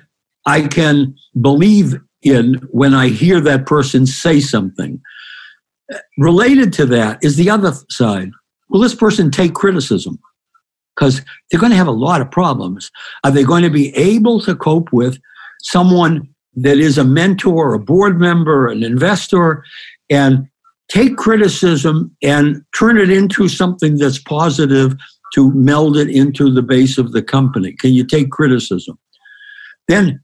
I 0.46 0.62
can 0.62 1.14
believe 1.40 1.94
in 2.22 2.54
when 2.70 2.94
I 2.94 3.08
hear 3.08 3.40
that 3.40 3.66
person 3.66 4.06
say 4.06 4.40
something? 4.40 5.00
Related 6.18 6.72
to 6.74 6.86
that 6.86 7.18
is 7.22 7.36
the 7.36 7.50
other 7.50 7.72
side. 7.88 8.30
Will 8.68 8.80
this 8.80 8.94
person 8.94 9.30
take 9.30 9.54
criticism? 9.54 10.18
Because 10.96 11.22
they're 11.50 11.60
going 11.60 11.70
to 11.70 11.76
have 11.76 11.86
a 11.86 11.92
lot 11.92 12.20
of 12.20 12.30
problems. 12.30 12.90
Are 13.22 13.30
they 13.30 13.44
going 13.44 13.62
to 13.62 13.70
be 13.70 13.94
able 13.94 14.40
to 14.40 14.56
cope 14.56 14.92
with 14.92 15.18
someone 15.62 16.28
that 16.56 16.78
is 16.78 16.98
a 16.98 17.04
mentor, 17.04 17.74
a 17.74 17.78
board 17.78 18.18
member, 18.18 18.66
an 18.66 18.82
investor, 18.82 19.62
and 20.10 20.48
take 20.88 21.16
criticism 21.16 22.16
and 22.22 22.62
turn 22.76 22.98
it 22.98 23.10
into 23.10 23.48
something 23.48 23.98
that's 23.98 24.18
positive 24.18 24.94
to 25.34 25.52
meld 25.52 25.96
it 25.96 26.08
into 26.08 26.52
the 26.52 26.62
base 26.62 26.98
of 26.98 27.12
the 27.12 27.22
company? 27.22 27.72
Can 27.72 27.92
you 27.92 28.04
take 28.04 28.30
criticism? 28.30 28.98
Then, 29.88 30.22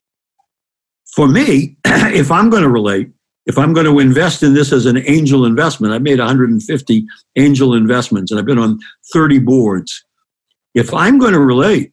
for 1.14 1.28
me, 1.28 1.76
if 1.84 2.30
I'm 2.30 2.50
going 2.50 2.62
to 2.62 2.68
relate, 2.70 3.10
if 3.46 3.58
I'm 3.58 3.72
going 3.72 3.86
to 3.86 3.98
invest 3.98 4.42
in 4.42 4.54
this 4.54 4.72
as 4.72 4.86
an 4.86 4.98
angel 4.98 5.44
investment, 5.44 5.92
I've 5.92 6.02
made 6.02 6.18
150 6.18 7.06
angel 7.36 7.74
investments 7.74 8.30
and 8.30 8.38
I've 8.38 8.46
been 8.46 8.58
on 8.58 8.78
30 9.12 9.40
boards. 9.40 10.04
If 10.74 10.94
I'm 10.94 11.18
going 11.18 11.32
to 11.32 11.40
relate, 11.40 11.92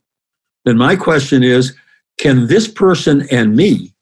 then 0.66 0.78
my 0.78 0.96
question 0.96 1.44
is 1.44 1.76
can 2.20 2.48
this 2.48 2.68
person 2.68 3.28
and 3.32 3.56
me 3.56 3.94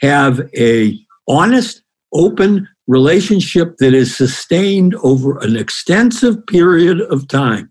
have 0.00 0.40
a 0.56 0.98
honest, 1.28 1.82
open 2.12 2.68
relationship 2.86 3.76
that 3.78 3.94
is 3.94 4.16
sustained 4.16 4.94
over 4.96 5.38
an 5.38 5.56
extensive 5.56 6.46
period 6.46 7.00
of 7.00 7.28
time 7.28 7.70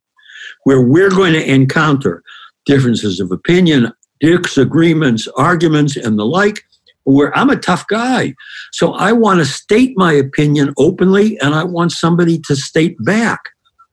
where 0.63 0.81
we're 0.81 1.09
going 1.09 1.33
to 1.33 1.49
encounter 1.49 2.23
differences 2.65 3.19
of 3.19 3.31
opinion, 3.31 3.91
disagreements, 4.19 5.27
arguments, 5.37 5.95
and 5.97 6.17
the 6.17 6.25
like. 6.25 6.63
Where 7.03 7.35
I'm 7.35 7.49
a 7.49 7.55
tough 7.55 7.87
guy. 7.87 8.35
So 8.71 8.93
I 8.93 9.11
want 9.11 9.39
to 9.39 9.45
state 9.45 9.97
my 9.97 10.13
opinion 10.13 10.71
openly, 10.77 11.39
and 11.39 11.55
I 11.55 11.63
want 11.63 11.91
somebody 11.91 12.39
to 12.45 12.55
state 12.55 12.95
back 13.03 13.39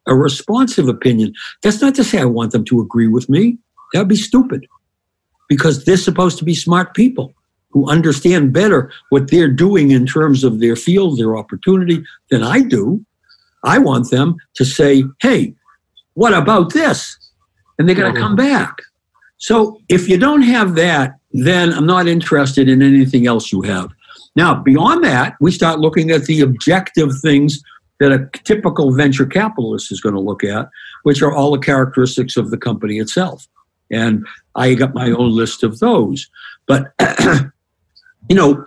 a 0.07 0.15
responsive 0.15 0.89
opinion. 0.89 1.33
That's 1.63 1.81
not 1.81 1.95
to 1.95 2.05
say 2.05 2.21
I 2.21 2.27
want 2.27 2.53
them 2.53 2.67
to 2.67 2.81
agree 2.81 3.09
with 3.09 3.31
me. 3.31 3.57
That 3.93 4.01
would 4.01 4.09
be 4.09 4.17
stupid 4.17 4.67
because 5.49 5.87
they're 5.87 5.97
supposed 5.97 6.37
to 6.39 6.45
be 6.45 6.55
smart 6.55 6.95
people 6.95 7.33
who 7.79 7.89
understand 7.89 8.53
better 8.53 8.91
what 9.11 9.31
they're 9.31 9.51
doing 9.51 9.93
in 9.93 10.05
terms 10.05 10.43
of 10.43 10.59
their 10.59 10.75
field, 10.75 11.17
their 11.17 11.37
opportunity 11.37 12.03
than 12.29 12.43
I 12.43 12.61
do. 12.61 13.05
I 13.63 13.79
want 13.79 14.11
them 14.11 14.37
to 14.55 14.65
say, 14.65 15.05
hey, 15.23 15.55
what 16.15 16.35
about 16.35 16.73
this? 16.73 17.17
And 17.79 17.89
they're 17.89 17.95
going 17.95 18.13
to 18.13 18.19
mm-hmm. 18.19 18.27
come 18.27 18.37
back. 18.37 18.79
So 19.37 19.81
if 19.89 20.09
you 20.09 20.19
don't 20.19 20.43
have 20.43 20.75
that, 20.75 21.15
then 21.31 21.73
I'm 21.73 21.87
not 21.87 22.09
interested 22.09 22.69
in 22.69 22.83
anything 22.83 23.29
else 23.29 23.53
you 23.53 23.63
have. 23.63 23.91
Now, 24.35 24.57
beyond 24.57 25.05
that, 25.05 25.37
we 25.41 25.53
start 25.53 25.79
looking 25.79 26.11
at 26.11 26.25
the 26.25 26.41
objective 26.41 27.11
things 27.23 27.63
that 28.01 28.11
a 28.11 28.29
typical 28.43 28.93
venture 28.93 29.27
capitalist 29.27 29.93
is 29.93 30.01
going 30.01 30.17
to 30.17 30.21
look 30.21 30.43
at, 30.43 30.69
which 31.05 31.23
are 31.23 31.33
all 31.33 31.53
the 31.53 31.59
characteristics 31.59 32.37
of 32.37 32.51
the 32.51 32.59
company 32.59 32.99
itself. 32.99 33.47
And 33.93 34.27
I 34.57 34.75
got 34.75 34.95
my 34.95 35.13
own 35.13 35.31
list 35.31 35.63
of 35.63 35.79
those. 35.79 36.29
But 36.67 36.93
you 38.29 38.37
know, 38.37 38.65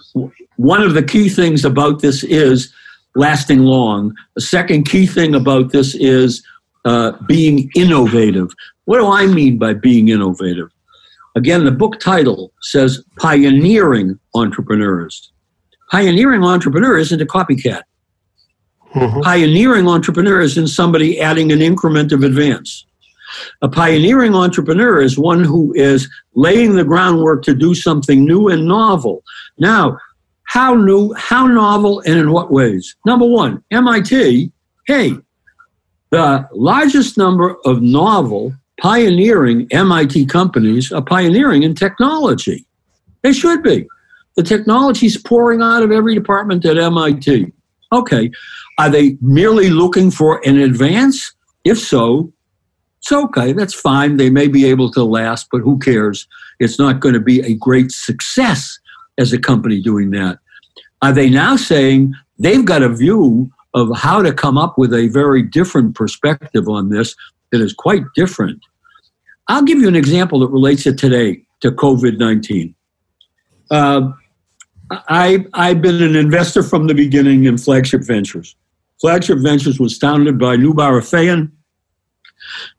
one 0.58 0.82
of 0.82 0.93
the 0.93 1.04
key 1.04 1.30
things 1.30 1.65
about 1.65 2.02
this 2.02 2.24
is 2.24 2.74
lasting 3.15 3.60
long. 3.60 4.15
The 4.36 4.41
second 4.41 4.86
key 4.86 5.06
thing 5.06 5.36
about 5.36 5.71
this 5.71 5.95
is 5.95 6.43
uh, 6.86 7.12
being 7.28 7.69
innovative. 7.76 8.50
What 8.86 9.00
do 9.00 9.08
I 9.08 9.28
mean 9.28 9.58
by 9.58 9.74
being 9.74 10.10
innovative? 10.10 10.69
Again, 11.36 11.63
the 11.63 11.71
book 11.71 12.00
title 12.00 12.52
says 12.62 13.04
Pioneering 13.17 14.19
Entrepreneurs. 14.36 15.32
Pioneering 15.89 16.43
entrepreneur 16.43 16.97
isn't 16.97 17.21
a 17.21 17.26
copycat. 17.26 17.84
Mm-hmm. 18.93 19.21
Pioneering 19.21 19.88
entrepreneur 19.88 20.41
isn't 20.41 20.67
somebody 20.67 21.19
adding 21.19 21.52
an 21.52 21.62
increment 21.62 22.12
of 22.12 22.24
advance. 22.24 22.86
A 23.61 23.69
pioneering 23.69 24.35
entrepreneur 24.35 25.01
is 25.01 25.17
one 25.17 25.43
who 25.43 25.73
is 25.75 26.09
laying 26.35 26.75
the 26.75 26.83
groundwork 26.83 27.43
to 27.43 27.53
do 27.53 27.73
something 27.73 28.25
new 28.25 28.47
and 28.47 28.67
novel. 28.67 29.23
Now, 29.57 29.97
how 30.43 30.75
new, 30.75 31.13
how 31.13 31.47
novel, 31.47 32.01
and 32.01 32.19
in 32.19 32.31
what 32.31 32.51
ways? 32.51 32.95
Number 33.05 33.25
one, 33.25 33.63
MIT, 33.71 34.51
hey, 34.87 35.13
the 36.09 36.47
largest 36.51 37.17
number 37.17 37.55
of 37.63 37.81
novel, 37.81 38.53
pioneering 38.81 39.67
MIT 39.71 40.25
companies 40.25 40.91
are 40.91 41.01
pioneering 41.01 41.63
in 41.63 41.73
technology. 41.73 42.65
They 43.21 43.31
should 43.31 43.63
be. 43.63 43.87
The 44.35 44.43
technology 44.43 45.05
is 45.05 45.17
pouring 45.17 45.61
out 45.61 45.83
of 45.83 45.91
every 45.91 46.15
department 46.15 46.65
at 46.65 46.77
MIT. 46.77 47.51
Okay, 47.93 48.31
are 48.77 48.89
they 48.89 49.17
merely 49.21 49.69
looking 49.69 50.11
for 50.11 50.45
an 50.45 50.57
advance? 50.57 51.33
If 51.63 51.79
so, 51.79 52.33
it's 53.01 53.11
okay. 53.11 53.51
That's 53.51 53.73
fine. 53.73 54.17
They 54.17 54.29
may 54.29 54.47
be 54.47 54.65
able 54.65 54.91
to 54.91 55.03
last, 55.03 55.47
but 55.51 55.61
who 55.61 55.79
cares? 55.79 56.27
It's 56.59 56.77
not 56.77 56.99
going 56.99 57.15
to 57.15 57.19
be 57.19 57.41
a 57.41 57.55
great 57.55 57.91
success 57.91 58.79
as 59.17 59.33
a 59.33 59.39
company 59.39 59.81
doing 59.81 60.11
that. 60.11 60.37
Are 61.01 61.11
they 61.11 61.29
now 61.29 61.55
saying 61.55 62.13
they've 62.37 62.63
got 62.63 62.83
a 62.83 62.89
view 62.89 63.51
of 63.73 63.89
how 63.97 64.21
to 64.21 64.31
come 64.31 64.57
up 64.57 64.77
with 64.77 64.93
a 64.93 65.07
very 65.07 65.41
different 65.41 65.95
perspective 65.95 66.69
on 66.69 66.89
this 66.89 67.15
that 67.51 67.59
is 67.59 67.73
quite 67.73 68.03
different? 68.15 68.63
I'll 69.47 69.63
give 69.63 69.79
you 69.79 69.87
an 69.87 69.95
example 69.95 70.39
that 70.41 70.49
relates 70.49 70.83
to 70.83 70.93
today, 70.93 71.43
to 71.61 71.71
COVID 71.71 72.19
19. 72.19 72.75
Uh, 73.71 74.11
I, 74.91 75.45
I've 75.53 75.81
been 75.81 76.03
an 76.03 76.15
investor 76.15 76.61
from 76.61 76.85
the 76.85 76.93
beginning 76.93 77.45
in 77.45 77.57
Flagship 77.57 78.03
Ventures. 78.03 78.55
Flagship 78.99 79.39
Ventures 79.39 79.79
was 79.79 79.97
founded 79.97 80.37
by 80.37 80.55
Noubar 80.55 80.99
Afeyan. 81.01 81.51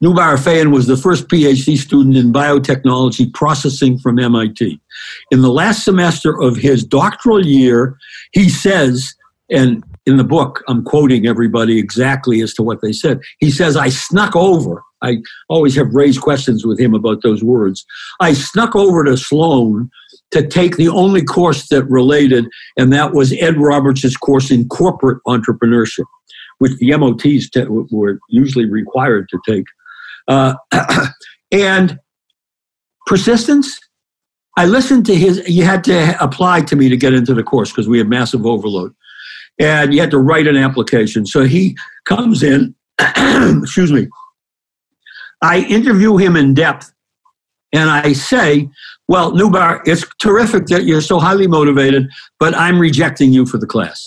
Noubar 0.03 0.37
Afeyan 0.37 0.73
was 0.73 0.87
the 0.87 0.97
first 0.97 1.29
PhD 1.29 1.77
student 1.77 2.17
in 2.17 2.33
biotechnology 2.33 3.33
processing 3.33 3.99
from 3.99 4.19
MIT. 4.19 4.81
In 5.31 5.43
the 5.43 5.53
last 5.53 5.85
semester 5.85 6.41
of 6.41 6.57
his 6.57 6.85
doctoral 6.85 7.45
year, 7.45 7.97
he 8.33 8.49
says, 8.49 9.15
and 9.51 9.85
in 10.07 10.17
the 10.17 10.25
book, 10.25 10.63
I'm 10.69 10.83
quoting 10.85 11.27
everybody 11.27 11.79
exactly 11.79 12.41
as 12.41 12.55
to 12.55 12.63
what 12.63 12.81
they 12.81 12.93
said. 12.93 13.21
He 13.39 13.51
says, 13.51 13.77
I 13.77 13.89
snuck 13.89 14.35
over. 14.35 14.83
I 15.03 15.19
always 15.49 15.77
have 15.77 15.95
raised 15.95 16.21
questions 16.21 16.65
with 16.65 16.79
him 16.79 16.95
about 16.95 17.23
those 17.23 17.43
words. 17.43 17.85
I 18.21 18.33
snuck 18.33 18.75
over 18.75 19.05
to 19.05 19.17
Sloan 19.17 19.91
to 20.31 20.47
take 20.47 20.77
the 20.77 20.89
only 20.89 21.23
course 21.23 21.69
that 21.69 21.85
related, 21.85 22.47
and 22.77 22.93
that 22.93 23.13
was 23.13 23.33
Ed 23.35 23.59
Roberts' 23.59 24.17
course 24.17 24.51
in 24.51 24.69
corporate 24.69 25.23
entrepreneurship, 25.27 26.05
which 26.63 26.77
the 26.79 26.97
MOTs 26.97 27.51
t- 27.51 27.65
were 27.69 28.21
usually 28.29 28.71
required 28.71 29.29
to 29.31 29.41
take. 29.49 29.65
Uh, 30.29 30.55
and 31.53 31.99
persistence. 33.07 33.81
I 34.57 34.67
listened 34.67 35.05
to 35.07 35.15
his, 35.17 35.43
you 35.49 35.65
had 35.65 35.83
to 35.85 36.17
apply 36.23 36.61
to 36.63 36.77
me 36.77 36.89
to 36.89 36.97
get 36.97 37.15
into 37.15 37.35
the 37.35 37.43
course 37.43 37.73
because 37.73 37.89
we 37.89 37.99
had 37.99 38.09
massive 38.09 38.47
overload. 38.47 38.95
And 39.59 39.93
you 39.93 40.01
had 40.01 40.13
to 40.13 40.19
write 40.19 40.47
an 40.47 40.57
application. 40.57 41.27
So 41.27 41.43
he 41.43 41.77
comes 42.05 42.45
in, 42.45 42.77
excuse 43.01 43.91
me. 43.91 44.07
I 45.43 45.67
interview 45.69 46.17
him 46.17 46.37
in 46.37 46.55
depth 46.55 46.93
and 47.73 47.91
I 47.91 48.13
say, 48.13 48.69
well, 49.09 49.33
Noubar, 49.33 49.83
it's 49.85 50.07
terrific 50.21 50.67
that 50.67 50.85
you're 50.85 51.01
so 51.01 51.19
highly 51.19 51.49
motivated, 51.49 52.09
but 52.39 52.55
I'm 52.55 52.79
rejecting 52.79 53.33
you 53.33 53.47
for 53.47 53.59
the 53.59 53.67
class. 53.67 54.07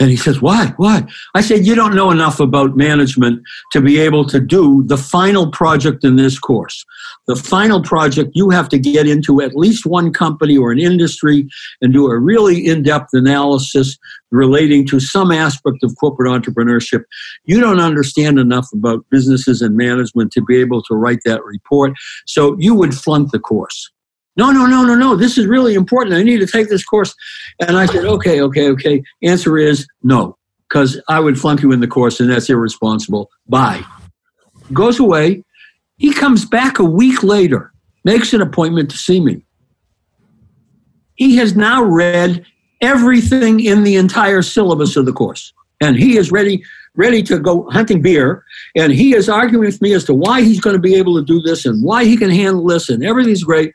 And 0.00 0.10
he 0.10 0.16
says, 0.16 0.40
Why? 0.40 0.72
Why? 0.76 1.06
I 1.34 1.40
said, 1.40 1.66
You 1.66 1.74
don't 1.74 1.94
know 1.94 2.10
enough 2.10 2.40
about 2.40 2.76
management 2.76 3.42
to 3.72 3.80
be 3.80 3.98
able 3.98 4.24
to 4.26 4.40
do 4.40 4.84
the 4.86 4.96
final 4.96 5.50
project 5.50 6.04
in 6.04 6.16
this 6.16 6.38
course. 6.38 6.84
The 7.26 7.36
final 7.36 7.82
project, 7.82 8.30
you 8.34 8.50
have 8.50 8.68
to 8.70 8.78
get 8.78 9.06
into 9.06 9.42
at 9.42 9.56
least 9.56 9.84
one 9.84 10.12
company 10.12 10.56
or 10.56 10.72
an 10.72 10.78
industry 10.78 11.48
and 11.82 11.92
do 11.92 12.06
a 12.06 12.18
really 12.18 12.66
in 12.66 12.82
depth 12.82 13.10
analysis 13.12 13.98
relating 14.30 14.86
to 14.86 15.00
some 15.00 15.32
aspect 15.32 15.78
of 15.82 15.94
corporate 15.98 16.30
entrepreneurship. 16.30 17.02
You 17.44 17.60
don't 17.60 17.80
understand 17.80 18.38
enough 18.38 18.68
about 18.72 19.04
businesses 19.10 19.62
and 19.62 19.76
management 19.76 20.32
to 20.32 20.42
be 20.42 20.58
able 20.58 20.82
to 20.84 20.94
write 20.94 21.20
that 21.24 21.44
report. 21.44 21.92
So 22.26 22.56
you 22.58 22.74
would 22.74 22.94
flunk 22.94 23.32
the 23.32 23.38
course. 23.38 23.90
No, 24.38 24.52
no, 24.52 24.66
no, 24.66 24.84
no, 24.84 24.94
no. 24.94 25.16
This 25.16 25.36
is 25.36 25.46
really 25.46 25.74
important. 25.74 26.14
I 26.14 26.22
need 26.22 26.38
to 26.38 26.46
take 26.46 26.68
this 26.68 26.84
course. 26.84 27.12
And 27.60 27.76
I 27.76 27.86
said, 27.86 28.04
okay, 28.04 28.40
okay, 28.40 28.68
okay. 28.70 29.02
Answer 29.20 29.58
is 29.58 29.86
no, 30.04 30.38
because 30.68 31.02
I 31.08 31.18
would 31.18 31.38
flunk 31.38 31.60
you 31.60 31.72
in 31.72 31.80
the 31.80 31.88
course 31.88 32.20
and 32.20 32.30
that's 32.30 32.48
irresponsible. 32.48 33.30
Bye. 33.48 33.82
Goes 34.72 35.00
away. 35.00 35.42
He 35.96 36.12
comes 36.12 36.44
back 36.44 36.78
a 36.78 36.84
week 36.84 37.24
later, 37.24 37.72
makes 38.04 38.32
an 38.32 38.40
appointment 38.40 38.92
to 38.92 38.96
see 38.96 39.18
me. 39.18 39.44
He 41.16 41.34
has 41.36 41.56
now 41.56 41.82
read 41.82 42.46
everything 42.80 43.58
in 43.58 43.82
the 43.82 43.96
entire 43.96 44.42
syllabus 44.42 44.94
of 44.96 45.04
the 45.04 45.12
course. 45.12 45.52
And 45.80 45.96
he 45.96 46.16
is 46.16 46.30
ready, 46.30 46.62
ready 46.94 47.24
to 47.24 47.40
go 47.40 47.68
hunting 47.70 48.02
beer. 48.02 48.44
And 48.76 48.92
he 48.92 49.16
is 49.16 49.28
arguing 49.28 49.64
with 49.64 49.82
me 49.82 49.94
as 49.94 50.04
to 50.04 50.14
why 50.14 50.42
he's 50.42 50.60
going 50.60 50.76
to 50.76 50.80
be 50.80 50.94
able 50.94 51.16
to 51.16 51.24
do 51.24 51.40
this 51.40 51.66
and 51.66 51.82
why 51.82 52.04
he 52.04 52.16
can 52.16 52.30
handle 52.30 52.66
this 52.66 52.88
and 52.88 53.04
everything's 53.04 53.42
great. 53.42 53.74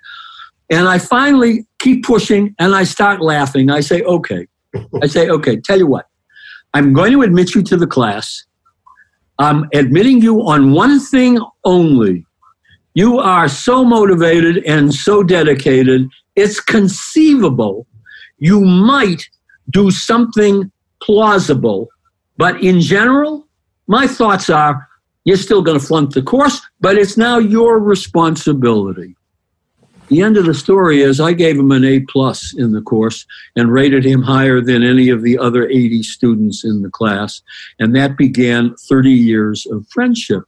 And 0.74 0.88
I 0.88 0.98
finally 0.98 1.68
keep 1.78 2.04
pushing 2.04 2.56
and 2.58 2.74
I 2.74 2.84
start 2.84 3.22
laughing. 3.22 3.70
I 3.70 3.82
say, 3.82 4.02
okay. 4.02 4.48
I 5.04 5.08
say, 5.08 5.30
okay, 5.30 5.58
tell 5.58 5.78
you 5.78 5.86
what. 5.86 6.08
I'm 6.74 6.94
going 6.94 7.12
to 7.12 7.22
admit 7.22 7.54
you 7.54 7.62
to 7.62 7.78
the 7.78 7.86
class. 7.86 8.44
I'm 9.38 9.70
admitting 9.74 10.22
you 10.22 10.42
on 10.42 10.74
one 10.74 11.00
thing 11.00 11.40
only. 11.64 12.26
You 12.96 13.20
are 13.20 13.48
so 13.48 13.86
motivated 13.86 14.64
and 14.66 14.94
so 14.94 15.22
dedicated, 15.22 16.10
it's 16.36 16.60
conceivable 16.60 17.86
you 18.44 18.60
might 18.60 19.30
do 19.70 19.90
something 19.92 20.72
plausible. 21.02 21.88
But 22.38 22.62
in 22.64 22.82
general, 22.82 23.48
my 23.88 24.08
thoughts 24.08 24.50
are 24.50 24.88
you're 25.24 25.38
still 25.38 25.62
going 25.62 25.80
to 25.80 25.86
flunk 25.86 26.14
the 26.14 26.22
course, 26.22 26.60
but 26.82 26.98
it's 26.98 27.16
now 27.16 27.38
your 27.38 27.80
responsibility. 27.80 29.16
The 30.10 30.22
end 30.22 30.38
of 30.38 30.46
the 30.46 30.54
story 30.54 31.02
is 31.02 31.20
I 31.20 31.34
gave 31.34 31.58
him 31.58 31.72
an 31.72 31.86
A 31.86 32.02
plus 32.02 32.54
in 32.58 32.72
the 32.72 32.82
course 32.82 33.26
and 33.56 33.72
rated 33.72 34.06
him 34.06 34.22
higher 34.22 34.62
than 34.62 34.84
any 34.84 35.10
of 35.10 35.24
the 35.24 35.38
other 35.38 35.68
80 35.68 36.04
students 36.04 36.64
in 36.64 36.82
the 36.82 36.90
class. 36.90 37.42
And 37.80 37.96
that 37.96 38.18
began 38.18 38.76
30 38.76 39.10
years 39.10 39.66
of 39.68 39.88
friendship. 39.88 40.44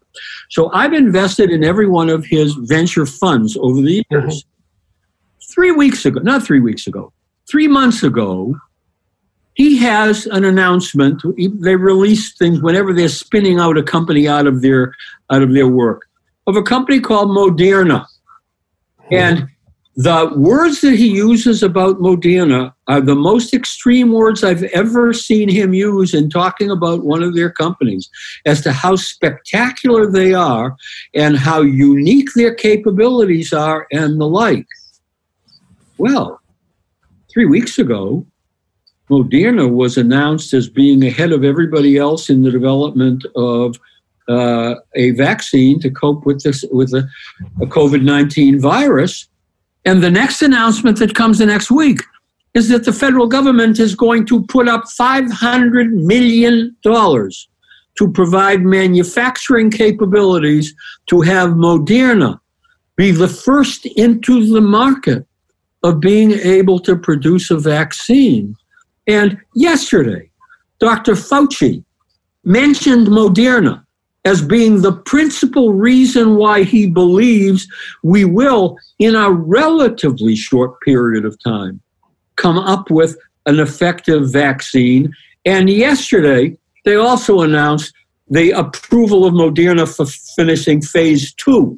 So 0.50 0.72
I've 0.74 0.94
invested 0.94 1.50
in 1.50 1.63
every 1.63 1.88
one 1.88 2.10
of 2.10 2.26
his 2.26 2.54
venture 2.54 3.06
funds 3.06 3.58
over 3.58 3.82
the 3.82 4.04
years. 4.10 4.44
Mm-hmm. 4.44 5.52
Three 5.54 5.72
weeks 5.72 6.06
ago, 6.06 6.20
not 6.22 6.44
three 6.44 6.60
weeks 6.60 6.86
ago, 6.86 7.13
three 7.50 7.68
months 7.68 8.04
ago, 8.04 8.56
he 9.54 9.78
has 9.78 10.26
an 10.26 10.44
announcement. 10.44 11.22
They 11.38 11.78
release 11.78 12.38
things 12.38 12.62
whenever 12.62 12.94
they're 12.94 13.08
spinning 13.08 13.58
out 13.58 13.78
a 13.78 13.84
company 13.84 14.28
out 14.28 14.48
of 14.48 14.62
their 14.62 14.94
out 15.30 15.41
of 15.41 15.54
their 15.54 15.68
work 15.68 16.08
of 16.48 16.56
a 16.56 16.63
company 16.63 17.00
called 17.00 17.30
Moderna. 17.30 18.06
And 19.12 19.48
the 19.96 20.32
words 20.36 20.82
that 20.82 20.96
he 20.96 21.08
uses 21.08 21.63
about 21.63 22.00
Moderna 22.00 22.74
are 22.88 23.00
the 23.00 23.15
most 23.15 23.54
extreme 23.54 24.12
words 24.12 24.44
I've 24.44 24.63
ever 24.63 25.13
seen 25.13 25.48
him 25.48 25.74
use 25.74 26.13
in 26.13 26.30
talking 26.30 26.70
about 26.70 27.06
one 27.06 27.24
of 27.24 27.34
their 27.34 27.50
companies 27.50 28.10
as 28.46 28.62
to 28.62 28.74
how 28.74 28.98
spectacular 28.98 30.12
they 30.12 30.34
are 30.34 30.76
and 31.13 31.38
how 31.38 31.62
unique 31.62 32.30
their 32.36 32.53
capabilities 32.53 33.53
are 33.53 33.88
and 33.91 34.20
the 34.20 34.28
like. 34.28 34.68
Well, 35.97 36.41
three 37.32 37.45
weeks 37.45 37.80
ago, 37.80 38.26
Moderna 39.10 39.72
was 39.72 39.97
announced 39.97 40.53
as 40.53 40.68
being 40.68 41.06
ahead 41.06 41.32
of 41.32 41.45
everybody 41.45 41.97
else 41.97 42.30
in 42.30 42.41
the 42.41 42.51
development 42.51 43.26
of 43.36 43.78
uh, 44.28 44.76
a 44.95 45.11
vaccine 45.11 45.80
to 45.82 45.89
cope 45.89 46.26
with 46.26 46.43
this 46.43 46.65
with 46.71 46.91
the 46.91 47.07
COVID 47.59 48.03
nineteen 48.03 48.59
virus. 48.59 49.28
And 49.86 50.03
the 50.03 50.11
next 50.11 50.41
announcement 50.41 50.97
that 50.99 51.13
comes 51.13 51.38
the 51.38 51.45
next 51.45 51.69
week 51.69 52.01
is 52.55 52.69
that 52.69 52.86
the 52.86 52.93
federal 52.93 53.28
government 53.28 53.80
is 53.80 53.93
going 53.93 54.26
to 54.28 54.43
put 54.47 54.67
up 54.67 54.88
five 54.89 55.32
hundred 55.32 55.93
million 55.93 56.76
dollars 56.82 57.47
to 57.97 58.11
provide 58.11 58.61
manufacturing 58.61 59.71
capabilities 59.71 60.76
to 61.07 61.21
have 61.21 61.51
Moderna 61.51 62.39
be 62.95 63.11
the 63.11 63.28
first 63.28 63.86
into 63.86 64.45
the 64.53 64.61
market 64.61 65.26
of 65.84 65.99
being 65.99 66.32
able 66.32 66.80
to 66.80 66.95
produce 66.95 67.51
a 67.51 67.57
vaccine. 67.57 68.55
And 69.07 69.38
yesterday, 69.53 70.30
Dr. 70.80 71.13
Fauci 71.13 71.84
mentioned 72.43 73.07
Moderna 73.07 73.84
as 74.26 74.41
being 74.41 74.82
the 74.82 74.91
principal 74.91 75.73
reason 75.73 76.36
why 76.36 76.63
he 76.63 76.88
believes 76.88 77.67
we 78.03 78.26
will, 78.26 78.78
in 78.99 79.15
a 79.15 79.32
relatively 79.32 80.36
short 80.36 80.82
period 80.82 81.23
of 81.23 81.41
time, 81.43 81.80
come 82.36 82.57
up 82.57 82.89
with 82.89 83.17
an 83.45 83.59
effective 83.59 84.32
vaccine. 84.32 85.13
And 85.45 85.69
yesterday, 85.69 86.57
they 86.84 86.95
also 86.95 87.41
announced 87.41 87.93
the 88.28 88.51
approval 88.51 89.26
of 89.26 89.34
Moderna 89.34 89.88
for 89.88 90.07
finishing 90.36 90.82
phase 90.82 91.32
two. 91.36 91.78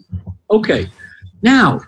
Okay, 0.49 0.89
now, 1.41 1.81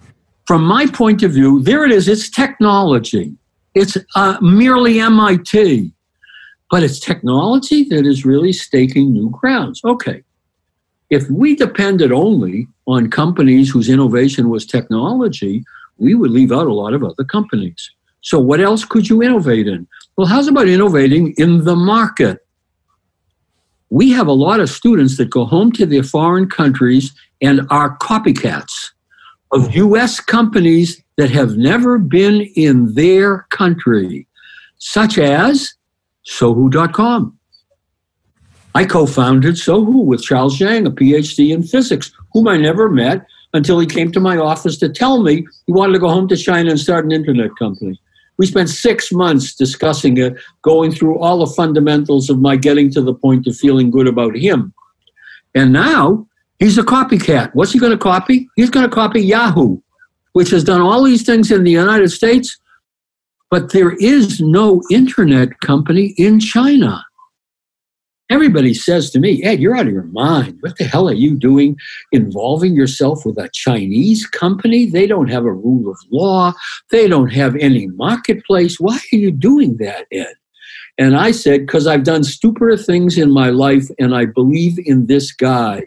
from 0.46 0.64
my 0.64 0.86
point 0.88 1.24
of 1.24 1.32
view, 1.32 1.62
there 1.62 1.86
it 1.86 1.92
is. 1.92 2.10
It's 2.10 2.30
technology. 2.30 3.34
It's 3.76 3.98
uh, 4.16 4.38
merely 4.42 5.00
MIT, 5.00 5.94
but 6.70 6.84
it's 6.84 7.00
technology 7.00 7.86
that 7.86 8.06
is 8.06 8.26
really 8.26 8.52
staking 8.52 9.14
new 9.14 9.30
grounds. 9.30 9.80
Okay, 9.86 10.24
if 11.10 11.30
we 11.30 11.56
depended 11.56 12.12
only 12.12 12.68
on 12.88 13.10
companies 13.10 13.70
whose 13.70 13.90
innovation 13.90 14.50
was 14.50 14.66
technology, 14.66 15.64
we 15.98 16.14
would 16.16 16.32
leave 16.32 16.52
out 16.52 16.68
a 16.68 16.74
lot 16.74 16.94
of 16.94 17.04
other 17.04 17.24
companies. 17.24 17.92
So, 18.22 18.40
what 18.40 18.60
else 18.60 18.86
could 18.86 19.10
you 19.10 19.24
innovate 19.24 19.68
in? 19.68 19.88
Well, 20.18 20.28
how's 20.28 20.48
about 20.48 20.68
innovating 20.68 21.34
in 21.38 21.64
the 21.64 21.76
market? 21.76 22.46
We 23.90 24.12
have 24.12 24.28
a 24.28 24.34
lot 24.34 24.60
of 24.60 24.70
students 24.70 25.18
that 25.18 25.30
go 25.30 25.46
home 25.46 25.72
to 25.74 25.86
their 25.86 26.04
foreign 26.04 26.48
countries 26.48 27.12
and 27.42 27.62
are 27.70 27.98
copycats 27.98 28.92
of 29.52 29.74
US 29.76 30.20
companies 30.20 31.02
that 31.18 31.32
have 31.32 31.58
never 31.58 31.98
been 31.98 32.42
in 32.56 32.94
their 32.94 33.48
country, 33.50 34.28
such 34.78 35.18
as 35.18 35.74
Sohu.com. 36.28 37.39
I 38.76 38.86
co 38.86 39.06
founded 39.06 39.56
Sohu 39.56 40.06
with 40.06 40.22
Charles 40.22 40.58
Zhang, 40.58 40.86
a 40.86 40.92
PhD 40.92 41.52
in 41.54 41.64
physics, 41.64 42.12
whom 42.34 42.48
I 42.48 42.58
never 42.58 42.90
met 42.90 43.26
until 43.54 43.80
he 43.80 43.88
came 43.88 44.12
to 44.12 44.20
my 44.20 44.38
office 44.38 44.78
to 44.78 44.90
tell 44.90 45.24
me 45.24 45.48
he 45.66 45.74
wanted 45.74 45.94
to 45.94 46.00
go 46.00 46.10
home 46.10 46.28
to 46.28 46.38
China 46.38 46.70
and 46.70 46.80
start 46.80 47.06
an 47.06 47.12
internet 47.12 47.56
company. 47.58 48.00
We 48.38 48.46
spent 48.46 48.70
six 48.70 49.12
months 49.12 49.54
discussing 49.56 50.18
it, 50.18 50.36
going 50.62 50.92
through 50.92 51.18
all 51.18 51.40
the 51.40 51.54
fundamentals 51.54 52.30
of 52.30 52.40
my 52.40 52.56
getting 52.56 52.92
to 52.92 53.02
the 53.02 53.14
point 53.14 53.48
of 53.48 53.58
feeling 53.58 53.90
good 53.92 54.08
about 54.08 54.38
him. 54.38 54.74
And 55.56 55.74
now 55.74 56.28
he's 56.60 56.78
a 56.78 56.84
copycat. 56.84 57.54
What's 57.54 57.74
he 57.74 57.80
going 57.80 57.92
to 57.92 57.98
copy? 57.98 58.48
He's 58.56 58.70
going 58.70 58.88
to 58.88 58.96
copy 58.96 59.22
Yahoo, 59.22 59.80
which 60.34 60.52
has 60.52 60.64
done 60.64 60.80
all 60.80 61.04
these 61.04 61.26
things 61.26 61.52
in 61.52 61.64
the 61.64 61.72
United 61.72 62.10
States, 62.10 62.58
but 63.50 63.74
there 63.74 63.92
is 63.94 64.40
no 64.40 64.82
internet 64.92 65.60
company 65.60 66.14
in 66.18 66.40
China. 66.40 67.04
Everybody 68.32 68.76
says 68.76 69.10
to 69.12 69.20
me, 69.20 69.44
Ed, 69.44 69.60
you're 69.60 69.76
out 69.76 69.88
of 69.88 69.94
your 69.94 70.04
mind. 70.04 70.58
What 70.62 70.78
the 70.78 70.84
hell 70.84 71.10
are 71.10 71.14
you 71.14 71.36
doing 71.36 71.78
involving 72.12 72.76
yourself 72.76 73.26
with 73.26 73.40
a 73.40 73.50
Chinese 73.50 74.28
company? 74.28 74.86
They 74.86 75.08
don't 75.08 75.30
have 75.30 75.46
a 75.46 75.52
rule 75.52 75.90
of 75.90 75.98
law. 76.12 76.54
They 76.92 77.08
don't 77.08 77.34
have 77.34 77.56
any 77.56 77.88
marketplace. 77.88 78.80
Why 78.80 78.98
are 78.98 79.16
you 79.16 79.32
doing 79.32 79.78
that, 79.78 80.06
Ed? 80.12 80.36
And 81.00 81.18
I 81.18 81.32
said, 81.32 81.62
because 81.62 81.88
I've 81.88 82.04
done 82.04 82.24
stupider 82.24 82.78
things 82.78 83.18
in 83.18 83.32
my 83.32 83.50
life 83.50 83.88
and 83.98 84.14
I 84.14 84.26
believe 84.26 84.78
in 84.86 85.08
this 85.08 85.32
guy 85.32 85.84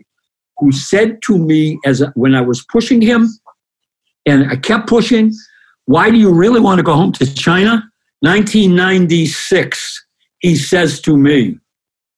who 0.59 0.73
said 0.73 1.23
to 1.23 1.39
me 1.39 1.79
as 1.85 2.03
when 2.15 2.35
I 2.35 2.41
was 2.41 2.65
pushing 2.65 3.01
him 3.01 3.29
and 4.27 4.51
I 4.51 4.57
kept 4.57 4.89
pushing, 4.89 5.33
why 5.85 6.11
do 6.11 6.17
you 6.17 6.33
really 6.33 6.61
want 6.61 6.79
to 6.79 6.83
go 6.83 6.95
home 6.95 7.13
to 7.13 7.35
China? 7.35 7.89
1996, 8.21 10.07
he 10.39 10.57
says 10.57 11.01
to 11.03 11.17
me, 11.17 11.59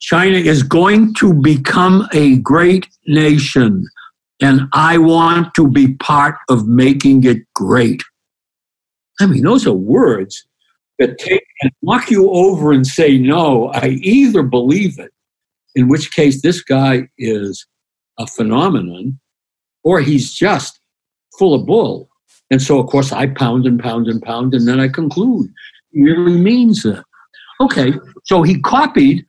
China 0.01 0.37
is 0.37 0.63
going 0.63 1.15
to 1.15 1.33
become 1.33 2.07
a 2.13 2.37
great 2.39 2.89
nation, 3.07 3.87
and 4.41 4.63
I 4.73 4.99
want 4.99 5.55
to 5.55 5.69
be 5.69 5.95
part 5.95 6.37
of 6.49 6.67
making 6.67 7.25
it 7.25 7.39
great. 7.55 8.03
I 9.21 9.27
mean, 9.27 9.45
those 9.45 9.67
are 9.67 9.73
words 9.73 10.45
that 10.99 11.19
take 11.19 11.45
and 11.63 11.73
knock 11.83 12.11
you 12.11 12.31
over 12.31 12.73
and 12.73 12.87
say, 12.87 13.19
no, 13.19 13.71
I 13.73 13.99
either 14.03 14.43
believe 14.43 14.99
it, 14.99 15.13
in 15.75 15.89
which 15.89 16.13
case 16.13 16.43
this 16.43 16.63
guy 16.63 17.09
is 17.19 17.67
a 18.19 18.27
phenomenon, 18.27 19.19
or 19.83 20.01
he's 20.01 20.33
just 20.33 20.79
full 21.39 21.55
of 21.55 21.67
bull. 21.67 22.09
And 22.51 22.61
so, 22.61 22.79
of 22.79 22.87
course, 22.89 23.11
I 23.13 23.27
pound 23.27 23.67
and 23.67 23.81
pound 23.81 24.07
and 24.07 24.23
pound, 24.23 24.55
and 24.55 24.69
then 24.69 24.79
I 24.79 24.89
conclude 24.89 25.51
he 25.93 26.03
really 26.03 26.37
means 26.37 26.85
it. 26.85 27.03
Okay, 27.61 27.93
so 28.25 28.43
he 28.43 28.61
copied 28.61 29.25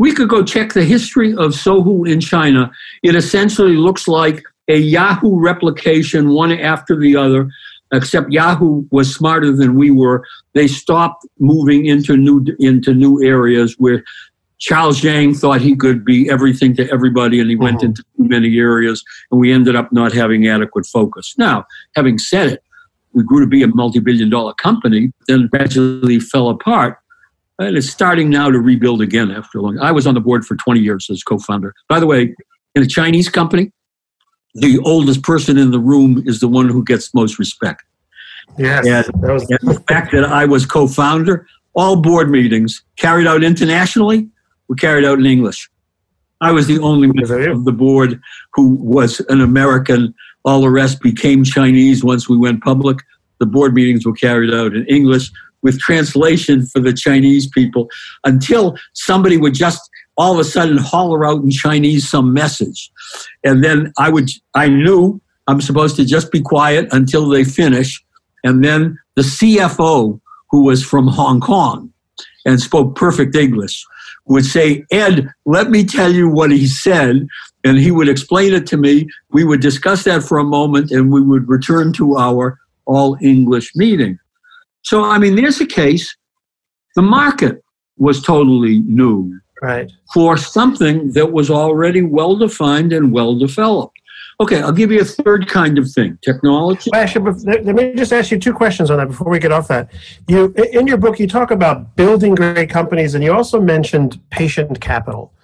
we 0.00 0.14
could 0.14 0.30
go 0.30 0.42
check 0.42 0.72
the 0.72 0.82
history 0.82 1.32
of 1.32 1.52
Sohu 1.52 2.10
in 2.10 2.20
China. 2.20 2.72
It 3.02 3.14
essentially 3.14 3.76
looks 3.76 4.08
like 4.08 4.42
a 4.66 4.78
Yahoo 4.78 5.38
replication, 5.38 6.30
one 6.30 6.52
after 6.52 6.96
the 6.96 7.16
other, 7.16 7.50
except 7.92 8.32
Yahoo 8.32 8.86
was 8.90 9.14
smarter 9.14 9.54
than 9.54 9.74
we 9.74 9.90
were. 9.90 10.24
They 10.54 10.68
stopped 10.68 11.26
moving 11.38 11.84
into 11.84 12.16
new 12.16 12.42
into 12.58 12.94
new 12.94 13.22
areas 13.22 13.74
where 13.76 14.02
Charles 14.58 15.02
Zhang 15.02 15.38
thought 15.38 15.60
he 15.60 15.76
could 15.76 16.02
be 16.02 16.30
everything 16.30 16.74
to 16.76 16.90
everybody, 16.90 17.38
and 17.38 17.50
he 17.50 17.56
mm-hmm. 17.56 17.64
went 17.64 17.82
into 17.82 18.02
too 18.16 18.24
many 18.24 18.56
areas, 18.56 19.04
and 19.30 19.38
we 19.38 19.52
ended 19.52 19.76
up 19.76 19.92
not 19.92 20.14
having 20.14 20.48
adequate 20.48 20.86
focus. 20.86 21.34
Now, 21.36 21.66
having 21.94 22.16
said 22.16 22.52
it, 22.54 22.62
we 23.12 23.22
grew 23.22 23.40
to 23.40 23.46
be 23.46 23.62
a 23.62 23.68
multi-billion 23.68 24.30
dollar 24.30 24.54
company, 24.54 25.12
then 25.28 25.48
gradually 25.48 26.20
fell 26.20 26.48
apart 26.48 26.99
and 27.60 27.76
it's 27.76 27.90
starting 27.90 28.30
now 28.30 28.50
to 28.50 28.58
rebuild 28.58 29.02
again 29.02 29.30
after 29.30 29.58
a 29.58 29.62
long. 29.62 29.78
I 29.78 29.92
was 29.92 30.06
on 30.06 30.14
the 30.14 30.20
board 30.20 30.46
for 30.46 30.56
20 30.56 30.80
years 30.80 31.08
as 31.10 31.22
co-founder. 31.22 31.74
By 31.88 32.00
the 32.00 32.06
way, 32.06 32.34
in 32.74 32.82
a 32.82 32.86
Chinese 32.86 33.28
company, 33.28 33.70
the 34.54 34.78
oldest 34.84 35.22
person 35.22 35.58
in 35.58 35.70
the 35.70 35.78
room 35.78 36.22
is 36.26 36.40
the 36.40 36.48
one 36.48 36.68
who 36.68 36.82
gets 36.82 37.14
most 37.14 37.38
respect. 37.38 37.82
Yes, 38.58 38.86
and, 38.86 39.22
was- 39.22 39.48
and 39.50 39.60
the 39.62 39.80
fact 39.86 40.12
that 40.12 40.24
I 40.24 40.46
was 40.46 40.64
co-founder, 40.64 41.46
all 41.74 41.96
board 41.96 42.30
meetings 42.30 42.82
carried 42.96 43.26
out 43.26 43.44
internationally 43.44 44.28
were 44.68 44.74
carried 44.74 45.04
out 45.04 45.18
in 45.18 45.26
English. 45.26 45.70
I 46.40 46.52
was 46.52 46.66
the 46.66 46.78
only 46.78 47.08
member 47.08 47.50
of 47.50 47.66
the 47.66 47.72
board 47.72 48.18
who 48.54 48.74
was 48.76 49.20
an 49.28 49.42
American. 49.42 50.14
All 50.46 50.62
the 50.62 50.70
rest 50.70 51.00
became 51.02 51.44
Chinese 51.44 52.02
once 52.02 52.28
we 52.28 52.38
went 52.38 52.62
public. 52.62 52.98
The 53.38 53.46
board 53.46 53.74
meetings 53.74 54.06
were 54.06 54.14
carried 54.14 54.52
out 54.52 54.74
in 54.74 54.86
English 54.86 55.30
with 55.62 55.78
translation 55.78 56.66
for 56.66 56.80
the 56.80 56.92
Chinese 56.92 57.48
people 57.48 57.88
until 58.24 58.76
somebody 58.94 59.36
would 59.36 59.54
just 59.54 59.90
all 60.16 60.34
of 60.34 60.38
a 60.38 60.44
sudden 60.44 60.76
holler 60.76 61.24
out 61.24 61.42
in 61.42 61.50
Chinese 61.50 62.08
some 62.08 62.32
message. 62.32 62.90
And 63.42 63.64
then 63.64 63.92
I 63.98 64.10
would, 64.10 64.30
I 64.54 64.68
knew 64.68 65.20
I'm 65.46 65.62
supposed 65.62 65.96
to 65.96 66.04
just 66.04 66.30
be 66.30 66.40
quiet 66.40 66.88
until 66.92 67.28
they 67.28 67.42
finish. 67.42 68.04
And 68.44 68.62
then 68.62 68.98
the 69.14 69.22
CFO, 69.22 70.20
who 70.50 70.64
was 70.64 70.84
from 70.84 71.06
Hong 71.06 71.40
Kong 71.40 71.92
and 72.44 72.60
spoke 72.60 72.96
perfect 72.96 73.34
English, 73.34 73.84
would 74.26 74.44
say, 74.44 74.84
Ed, 74.90 75.28
let 75.46 75.70
me 75.70 75.84
tell 75.84 76.12
you 76.12 76.28
what 76.28 76.50
he 76.50 76.66
said. 76.66 77.26
And 77.64 77.78
he 77.78 77.90
would 77.90 78.08
explain 78.08 78.52
it 78.52 78.66
to 78.68 78.76
me. 78.76 79.08
We 79.30 79.44
would 79.44 79.60
discuss 79.60 80.04
that 80.04 80.22
for 80.22 80.38
a 80.38 80.44
moment 80.44 80.90
and 80.90 81.10
we 81.10 81.20
would 81.20 81.48
return 81.48 81.92
to 81.94 82.16
our 82.16 82.58
all 82.84 83.16
English 83.20 83.74
meeting. 83.74 84.18
So, 84.82 85.04
I 85.04 85.18
mean, 85.18 85.36
there's 85.36 85.60
a 85.60 85.66
case. 85.66 86.16
The 86.96 87.02
market 87.02 87.62
was 87.96 88.22
totally 88.22 88.80
new 88.80 89.38
right. 89.62 89.90
for 90.12 90.36
something 90.36 91.12
that 91.12 91.32
was 91.32 91.50
already 91.50 92.02
well 92.02 92.36
defined 92.36 92.92
and 92.92 93.12
well 93.12 93.38
developed. 93.38 93.96
Okay, 94.40 94.62
I'll 94.62 94.72
give 94.72 94.90
you 94.90 95.02
a 95.02 95.04
third 95.04 95.48
kind 95.48 95.78
of 95.78 95.90
thing 95.90 96.18
technology. 96.22 96.88
Well, 96.90 97.02
actually, 97.02 97.30
let 97.44 97.74
me 97.74 97.92
just 97.94 98.10
ask 98.10 98.30
you 98.30 98.38
two 98.38 98.54
questions 98.54 98.90
on 98.90 98.96
that 98.96 99.08
before 99.08 99.30
we 99.30 99.38
get 99.38 99.52
off 99.52 99.68
that. 99.68 99.92
You, 100.28 100.54
in 100.72 100.86
your 100.86 100.96
book, 100.96 101.20
you 101.20 101.28
talk 101.28 101.50
about 101.50 101.94
building 101.94 102.34
great 102.34 102.70
companies, 102.70 103.14
and 103.14 103.22
you 103.22 103.34
also 103.34 103.60
mentioned 103.60 104.18
patient 104.30 104.80
capital. 104.80 105.34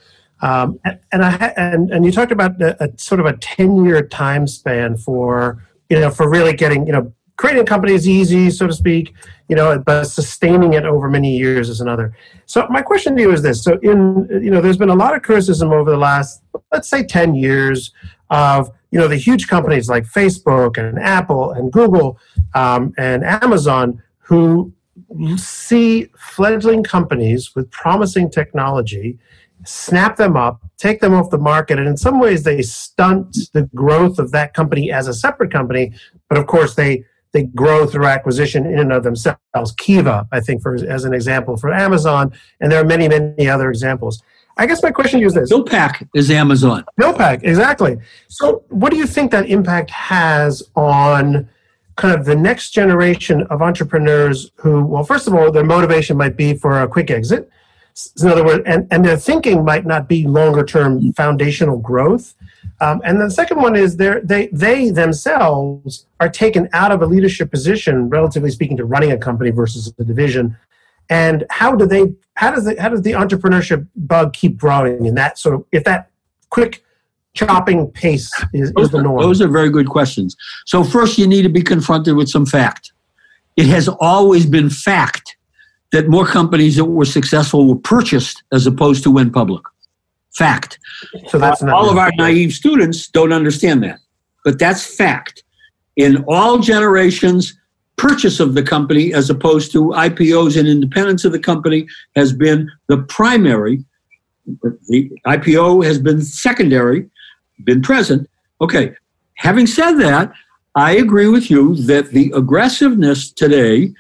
Um, 0.41 0.81
and, 1.13 1.23
I, 1.25 1.53
and, 1.57 1.91
and 1.91 2.05
you 2.07 2.13
talked 2.13 2.33
about 2.33 2.61
a, 2.61 2.85
a 2.85 2.99
sort 2.99 3.21
of 3.21 3.27
a 3.27 3.37
10 3.37 3.85
year 3.85 4.03
time 4.07 4.47
span 4.47 4.97
for, 4.97 5.63
you 5.91 5.99
know, 5.99 6.11
for 6.11 6.29
really 6.29 6.55
getting, 6.55 6.87
you 6.87 6.93
know, 6.93 7.13
creating 7.37 7.63
a 7.63 7.67
company 7.67 7.93
is 7.93 8.09
easy, 8.09 8.51
so 8.51 8.67
to 8.67 8.73
speak, 8.73 9.15
you 9.49 9.57
know, 9.57 9.79
but 9.79 10.05
sustaining 10.05 10.73
it 10.73 10.85
over 10.85 11.09
many 11.09 11.37
years 11.37 11.69
is 11.69 11.81
another. 11.81 12.17
So 12.47 12.67
my 12.69 12.83
question 12.83 13.15
to 13.17 13.23
you 13.23 13.33
is 13.33 13.43
this: 13.43 13.63
so 13.63 13.79
in 13.83 14.29
you 14.43 14.51
know, 14.51 14.61
there's 14.61 14.79
been 14.79 14.91
a 14.91 14.95
lot 14.95 15.15
of 15.15 15.23
criticism 15.23 15.73
over 15.73 15.91
the 15.91 15.97
last, 15.97 16.43
let's 16.73 16.89
say, 16.89 17.05
ten 17.05 17.35
years 17.35 17.93
of 18.31 18.71
you 18.91 18.99
know 18.99 19.09
the 19.09 19.17
huge 19.17 19.49
companies 19.49 19.89
like 19.89 20.05
Facebook 20.05 20.79
and 20.79 20.99
Apple 20.99 21.53
and 21.53 21.73
Google 21.73 22.19
um, 22.55 22.93
and 22.99 23.25
Amazon 23.25 24.03
who 24.19 24.73
see 25.37 26.11
fledgling 26.19 26.83
companies 26.83 27.55
with 27.55 27.71
promising 27.71 28.29
technology 28.31 29.19
snap 29.65 30.17
them 30.17 30.37
up, 30.37 30.61
take 30.77 31.01
them 31.01 31.15
off 31.15 31.31
the 31.31 31.39
market, 31.39 31.79
and 31.79 31.89
in 31.89 31.97
some 31.97 32.21
ways 32.21 32.43
they 32.43 32.63
stunt 32.63 33.37
the 33.53 33.63
growth 33.75 34.19
of 34.19 34.31
that 34.33 34.55
company 34.55 34.93
as 34.93 35.09
a 35.09 35.15
separate 35.15 35.51
company. 35.51 35.93
But 36.29 36.39
of 36.39 36.47
course, 36.47 36.75
they 36.75 37.05
they 37.37 37.45
grow 37.45 37.87
through 37.87 38.07
acquisition 38.07 38.65
in 38.65 38.79
and 38.79 38.93
of 38.93 39.03
themselves. 39.03 39.73
Kiva, 39.77 40.27
I 40.33 40.41
think, 40.41 40.63
for 40.63 40.75
as 40.75 41.05
an 41.05 41.13
example 41.13 41.57
for 41.57 41.73
Amazon, 41.73 42.33
and 42.61 42.73
there 42.73 42.81
are 42.81 42.85
many, 42.85 43.09
many 43.09 43.49
other 43.49 43.69
examples. 43.69 44.23
I 44.57 44.65
guess 44.67 44.83
my 44.83 44.91
question 44.91 45.19
to 45.19 45.23
you 45.23 45.27
is 45.27 45.35
this: 45.35 45.53
PillPack 45.53 46.09
is 46.15 46.31
Amazon. 46.31 46.85
PillPack, 46.99 47.43
exactly. 47.43 47.99
So, 48.29 48.65
what 48.71 48.91
do 48.91 48.97
you 48.97 49.07
think 49.07 49.31
that 49.33 49.51
impact 49.51 49.91
has 49.91 50.63
on 50.75 51.49
kind 51.97 52.19
of 52.19 52.25
the 52.25 52.37
next 52.37 52.71
generation 52.71 53.43
of 53.45 53.61
entrepreneurs 53.63 54.51
who, 54.57 54.85
well, 54.85 55.05
first 55.05 55.27
of 55.27 55.35
all, 55.35 55.51
their 55.51 55.65
motivation 55.65 56.17
might 56.17 56.37
be 56.37 56.55
for 56.55 56.83
a 56.83 56.89
quick 56.89 57.11
exit. 57.11 57.51
In 58.21 58.29
other 58.29 58.45
words, 58.45 58.63
and, 58.67 58.87
and 58.91 59.05
their 59.05 59.17
thinking 59.17 59.65
might 59.65 59.87
not 59.87 60.07
be 60.07 60.27
longer 60.27 60.65
term 60.65 61.13
foundational 61.15 61.79
growth. 61.79 62.35
Um, 62.81 63.01
and 63.05 63.19
then 63.19 63.29
the 63.29 63.35
second 63.35 63.59
one 63.59 63.75
is 63.75 63.97
they 63.97 64.51
they 64.53 64.91
themselves 64.91 66.07
are 66.21 66.29
taken 66.29 66.69
out 66.75 66.93
of 66.93 67.01
a 67.01 67.07
leadership 67.07 67.51
position, 67.51 68.11
relatively 68.11 68.51
speaking, 68.51 68.77
to 68.77 68.85
running 68.85 69.13
a 69.13 69.19
company 69.19 69.51
versus 69.51 69.93
a 69.99 70.05
division. 70.05 70.57
And 71.09 71.47
how 71.49 71.75
do 71.75 71.87
they? 71.87 72.13
How 72.35 72.51
does 72.51 72.65
the 72.67 72.79
how 72.79 72.91
does 72.91 73.03
the 73.03 73.13
entrepreneurship 73.13 73.87
bug 73.97 74.35
keep 74.35 74.59
growing 74.59 75.07
in 75.07 75.15
that 75.15 75.39
sort 75.39 75.55
of 75.55 75.65
if 75.73 75.85
that 75.85 76.11
quick 76.51 76.85
chopping 77.33 77.91
pace 77.93 78.31
is, 78.53 78.73
is 78.77 78.91
the 78.91 79.03
norm? 79.03 79.23
Those 79.23 79.41
are 79.41 79.49
very 79.49 79.71
good 79.71 79.89
questions. 79.89 80.37
So 80.67 80.85
first, 80.85 81.17
you 81.17 81.27
need 81.27 81.43
to 81.43 81.49
be 81.49 81.63
confronted 81.63 82.15
with 82.15 82.29
some 82.29 82.45
fact. 82.45 82.93
It 83.57 83.67
has 83.67 83.89
always 83.89 84.45
been 84.45 84.69
fact 84.69 85.36
that 85.93 86.09
more 86.09 86.27
companies 86.27 86.77
that 86.77 86.85
were 86.85 87.05
successful 87.05 87.67
were 87.67 87.77
purchased 87.77 88.43
as 88.53 88.67
opposed 88.67 89.03
to 89.05 89.11
went 89.11 89.33
public. 89.33 89.63
Fact. 90.35 90.79
So 91.29 91.39
that's 91.39 91.63
uh, 91.63 91.75
all 91.75 91.89
of 91.89 91.97
our 91.97 92.11
naive 92.17 92.53
students 92.53 93.09
don't 93.09 93.33
understand 93.33 93.83
that, 93.85 94.01
but 94.45 94.59
that's 94.59 94.85
fact. 94.85 95.43
In 95.97 96.25
all 96.29 96.59
generations, 96.59 97.59
purchase 97.97 98.41
of 98.41 98.55
the 98.55 98.63
company 98.63 99.15
as 99.15 99.31
opposed 99.31 99.73
to 99.73 99.85
IPOs 99.91 100.59
and 100.59 100.69
independence 100.69 101.25
of 101.25 101.33
the 101.33 101.39
company 101.39 101.87
has 102.15 102.33
been 102.33 102.71
the 102.89 102.99
primary. 102.99 103.83
The 104.89 105.11
IPO 105.27 105.85
has 105.85 105.99
been 105.99 106.23
secondary, 106.23 107.09
been 107.65 107.81
present. 107.81 108.29
Okay, 108.61 108.95
having 109.37 109.67
said 109.67 109.93
that, 109.95 110.33
I 110.75 110.93
agree 110.93 111.29
with 111.29 111.51
you 111.51 111.75
that 111.87 112.11
the 112.11 112.31
aggressiveness 112.35 113.33
today 113.33 113.95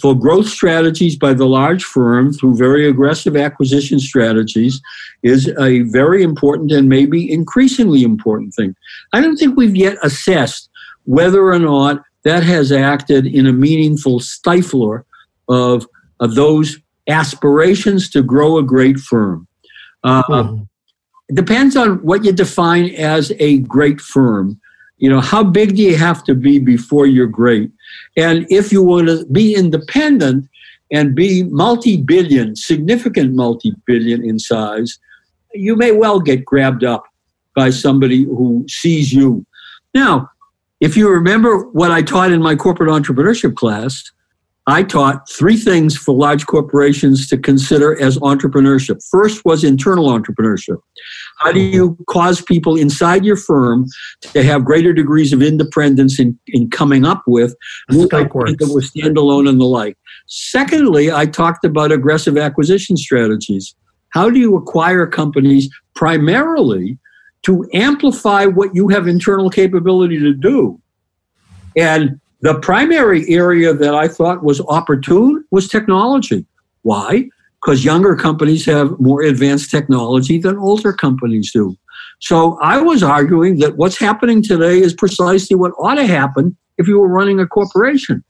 for 0.00 0.18
growth 0.18 0.48
strategies 0.48 1.16
by 1.16 1.32
the 1.32 1.46
large 1.46 1.84
firm 1.84 2.32
through 2.32 2.56
very 2.56 2.88
aggressive 2.88 3.36
acquisition 3.36 4.00
strategies 4.00 4.80
is 5.22 5.48
a 5.58 5.82
very 5.82 6.22
important 6.22 6.72
and 6.72 6.88
maybe 6.88 7.30
increasingly 7.30 8.02
important 8.02 8.52
thing. 8.54 8.74
I 9.12 9.20
don't 9.20 9.36
think 9.36 9.56
we've 9.56 9.76
yet 9.76 9.96
assessed 10.02 10.68
whether 11.04 11.50
or 11.50 11.58
not 11.58 12.02
that 12.24 12.42
has 12.42 12.72
acted 12.72 13.26
in 13.26 13.46
a 13.46 13.52
meaningful 13.52 14.18
stifler 14.18 15.04
of, 15.48 15.86
of 16.18 16.34
those 16.34 16.78
aspirations 17.08 18.10
to 18.10 18.22
grow 18.22 18.58
a 18.58 18.64
great 18.64 18.98
firm. 18.98 19.46
Uh, 20.02 20.22
mm-hmm. 20.24 20.62
It 21.28 21.36
depends 21.36 21.76
on 21.76 22.02
what 22.02 22.24
you 22.24 22.32
define 22.32 22.90
as 22.94 23.32
a 23.38 23.58
great 23.60 24.00
firm. 24.00 24.60
You 24.98 25.10
know, 25.10 25.20
how 25.20 25.44
big 25.44 25.76
do 25.76 25.82
you 25.82 25.96
have 25.96 26.24
to 26.24 26.34
be 26.34 26.58
before 26.58 27.06
you're 27.06 27.26
great? 27.26 27.70
And 28.16 28.46
if 28.50 28.72
you 28.72 28.82
want 28.82 29.08
to 29.08 29.26
be 29.26 29.54
independent 29.54 30.48
and 30.90 31.14
be 31.14 31.42
multi 31.44 32.00
billion, 32.00 32.56
significant 32.56 33.34
multi 33.34 33.74
billion 33.86 34.24
in 34.24 34.38
size, 34.38 34.98
you 35.52 35.76
may 35.76 35.92
well 35.92 36.20
get 36.20 36.44
grabbed 36.44 36.84
up 36.84 37.04
by 37.54 37.70
somebody 37.70 38.24
who 38.24 38.64
sees 38.68 39.12
you. 39.12 39.44
Now, 39.94 40.30
if 40.80 40.96
you 40.96 41.08
remember 41.08 41.66
what 41.68 41.90
I 41.90 42.02
taught 42.02 42.30
in 42.30 42.42
my 42.42 42.54
corporate 42.54 42.90
entrepreneurship 42.90 43.56
class, 43.56 44.12
I 44.68 44.82
taught 44.82 45.28
three 45.30 45.56
things 45.56 45.96
for 45.96 46.12
large 46.12 46.46
corporations 46.46 47.28
to 47.28 47.38
consider 47.38 48.00
as 48.00 48.18
entrepreneurship. 48.18 49.00
First 49.10 49.44
was 49.44 49.62
internal 49.62 50.08
entrepreneurship. 50.08 50.78
How 51.38 51.52
do 51.52 51.60
you 51.60 51.96
cause 52.08 52.42
people 52.42 52.76
inside 52.76 53.24
your 53.24 53.36
firm 53.36 53.86
to 54.22 54.42
have 54.42 54.64
greater 54.64 54.92
degrees 54.92 55.32
of 55.32 55.40
independence 55.40 56.18
in, 56.18 56.36
in 56.48 56.68
coming 56.68 57.04
up 57.04 57.22
with 57.28 57.54
new 57.90 58.08
that 58.08 58.70
were 58.72 58.80
standalone 58.80 59.48
and 59.48 59.60
the 59.60 59.64
like? 59.64 59.96
Secondly, 60.26 61.12
I 61.12 61.26
talked 61.26 61.64
about 61.64 61.92
aggressive 61.92 62.36
acquisition 62.36 62.96
strategies. 62.96 63.76
How 64.08 64.30
do 64.30 64.40
you 64.40 64.56
acquire 64.56 65.06
companies 65.06 65.70
primarily 65.94 66.98
to 67.42 67.68
amplify 67.72 68.46
what 68.46 68.74
you 68.74 68.88
have 68.88 69.06
internal 69.06 69.48
capability 69.48 70.18
to 70.18 70.34
do? 70.34 70.80
And 71.76 72.20
the 72.46 72.60
primary 72.60 73.28
area 73.28 73.74
that 73.74 73.92
I 73.92 74.06
thought 74.06 74.44
was 74.44 74.60
opportune 74.68 75.44
was 75.50 75.66
technology. 75.66 76.46
Why? 76.82 77.28
Because 77.60 77.84
younger 77.84 78.14
companies 78.14 78.64
have 78.66 79.00
more 79.00 79.22
advanced 79.22 79.68
technology 79.68 80.38
than 80.38 80.56
older 80.56 80.92
companies 80.92 81.50
do. 81.50 81.76
So 82.20 82.56
I 82.60 82.80
was 82.80 83.02
arguing 83.02 83.58
that 83.58 83.76
what's 83.78 83.98
happening 83.98 84.44
today 84.44 84.78
is 84.78 84.94
precisely 84.94 85.56
what 85.56 85.72
ought 85.72 85.96
to 85.96 86.06
happen 86.06 86.56
if 86.78 86.86
you 86.86 87.00
were 87.00 87.08
running 87.08 87.40
a 87.40 87.48
corporation. 87.48 88.22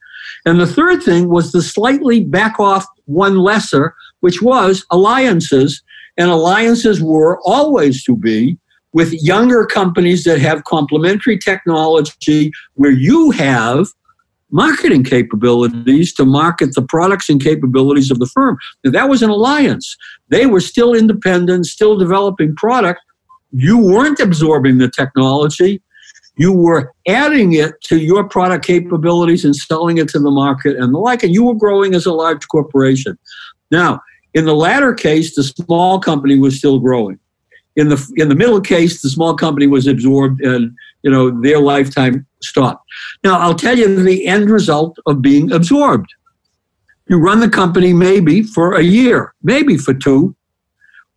And 0.46 0.58
the 0.58 0.66
third 0.66 1.02
thing 1.02 1.28
was 1.28 1.52
the 1.52 1.60
slightly 1.60 2.24
back 2.24 2.58
off 2.58 2.86
one 3.04 3.36
lesser, 3.36 3.94
which 4.20 4.40
was 4.40 4.86
alliances. 4.90 5.82
And 6.16 6.30
alliances 6.30 7.02
were 7.02 7.38
always 7.44 8.02
to 8.04 8.16
be 8.16 8.56
with 8.94 9.12
younger 9.12 9.66
companies 9.66 10.24
that 10.24 10.38
have 10.38 10.64
complementary 10.64 11.36
technology 11.36 12.50
where 12.76 12.90
you 12.90 13.30
have 13.32 13.88
marketing 14.56 15.04
capabilities 15.04 16.14
to 16.14 16.24
market 16.24 16.74
the 16.74 16.80
products 16.80 17.28
and 17.28 17.42
capabilities 17.42 18.10
of 18.10 18.18
the 18.18 18.26
firm. 18.26 18.56
Now, 18.82 18.90
that 18.92 19.08
was 19.10 19.22
an 19.22 19.28
alliance. 19.28 19.96
They 20.30 20.46
were 20.46 20.60
still 20.60 20.94
independent, 20.94 21.66
still 21.66 21.98
developing 21.98 22.56
product. 22.56 23.00
You 23.52 23.76
weren't 23.78 24.18
absorbing 24.18 24.78
the 24.78 24.88
technology. 24.88 25.82
You 26.38 26.52
were 26.54 26.92
adding 27.06 27.52
it 27.52 27.74
to 27.84 27.98
your 27.98 28.26
product 28.28 28.64
capabilities 28.64 29.44
and 29.44 29.54
selling 29.54 29.98
it 29.98 30.08
to 30.08 30.18
the 30.18 30.30
market 30.30 30.76
and 30.78 30.94
the 30.94 30.98
like, 30.98 31.22
and 31.22 31.34
you 31.34 31.44
were 31.44 31.54
growing 31.54 31.94
as 31.94 32.06
a 32.06 32.12
large 32.12 32.48
corporation. 32.48 33.18
Now, 33.70 34.00
in 34.32 34.46
the 34.46 34.54
latter 34.54 34.94
case, 34.94 35.34
the 35.34 35.42
small 35.42 36.00
company 36.00 36.38
was 36.38 36.58
still 36.58 36.78
growing. 36.78 37.18
In 37.76 37.90
the 37.90 38.12
in 38.16 38.30
the 38.30 38.34
middle 38.34 38.60
case, 38.62 39.02
the 39.02 39.10
small 39.10 39.34
company 39.36 39.66
was 39.66 39.86
absorbed 39.86 40.40
and 40.40 40.74
you 41.06 41.12
know 41.12 41.30
their 41.40 41.60
lifetime 41.60 42.26
stopped. 42.42 42.84
Now 43.22 43.38
I'll 43.38 43.54
tell 43.54 43.78
you 43.78 44.02
the 44.02 44.26
end 44.26 44.50
result 44.50 44.98
of 45.06 45.22
being 45.22 45.52
absorbed. 45.52 46.12
You 47.08 47.18
run 47.18 47.38
the 47.38 47.48
company 47.48 47.92
maybe 47.92 48.42
for 48.42 48.74
a 48.74 48.82
year, 48.82 49.32
maybe 49.40 49.78
for 49.78 49.94
two. 49.94 50.34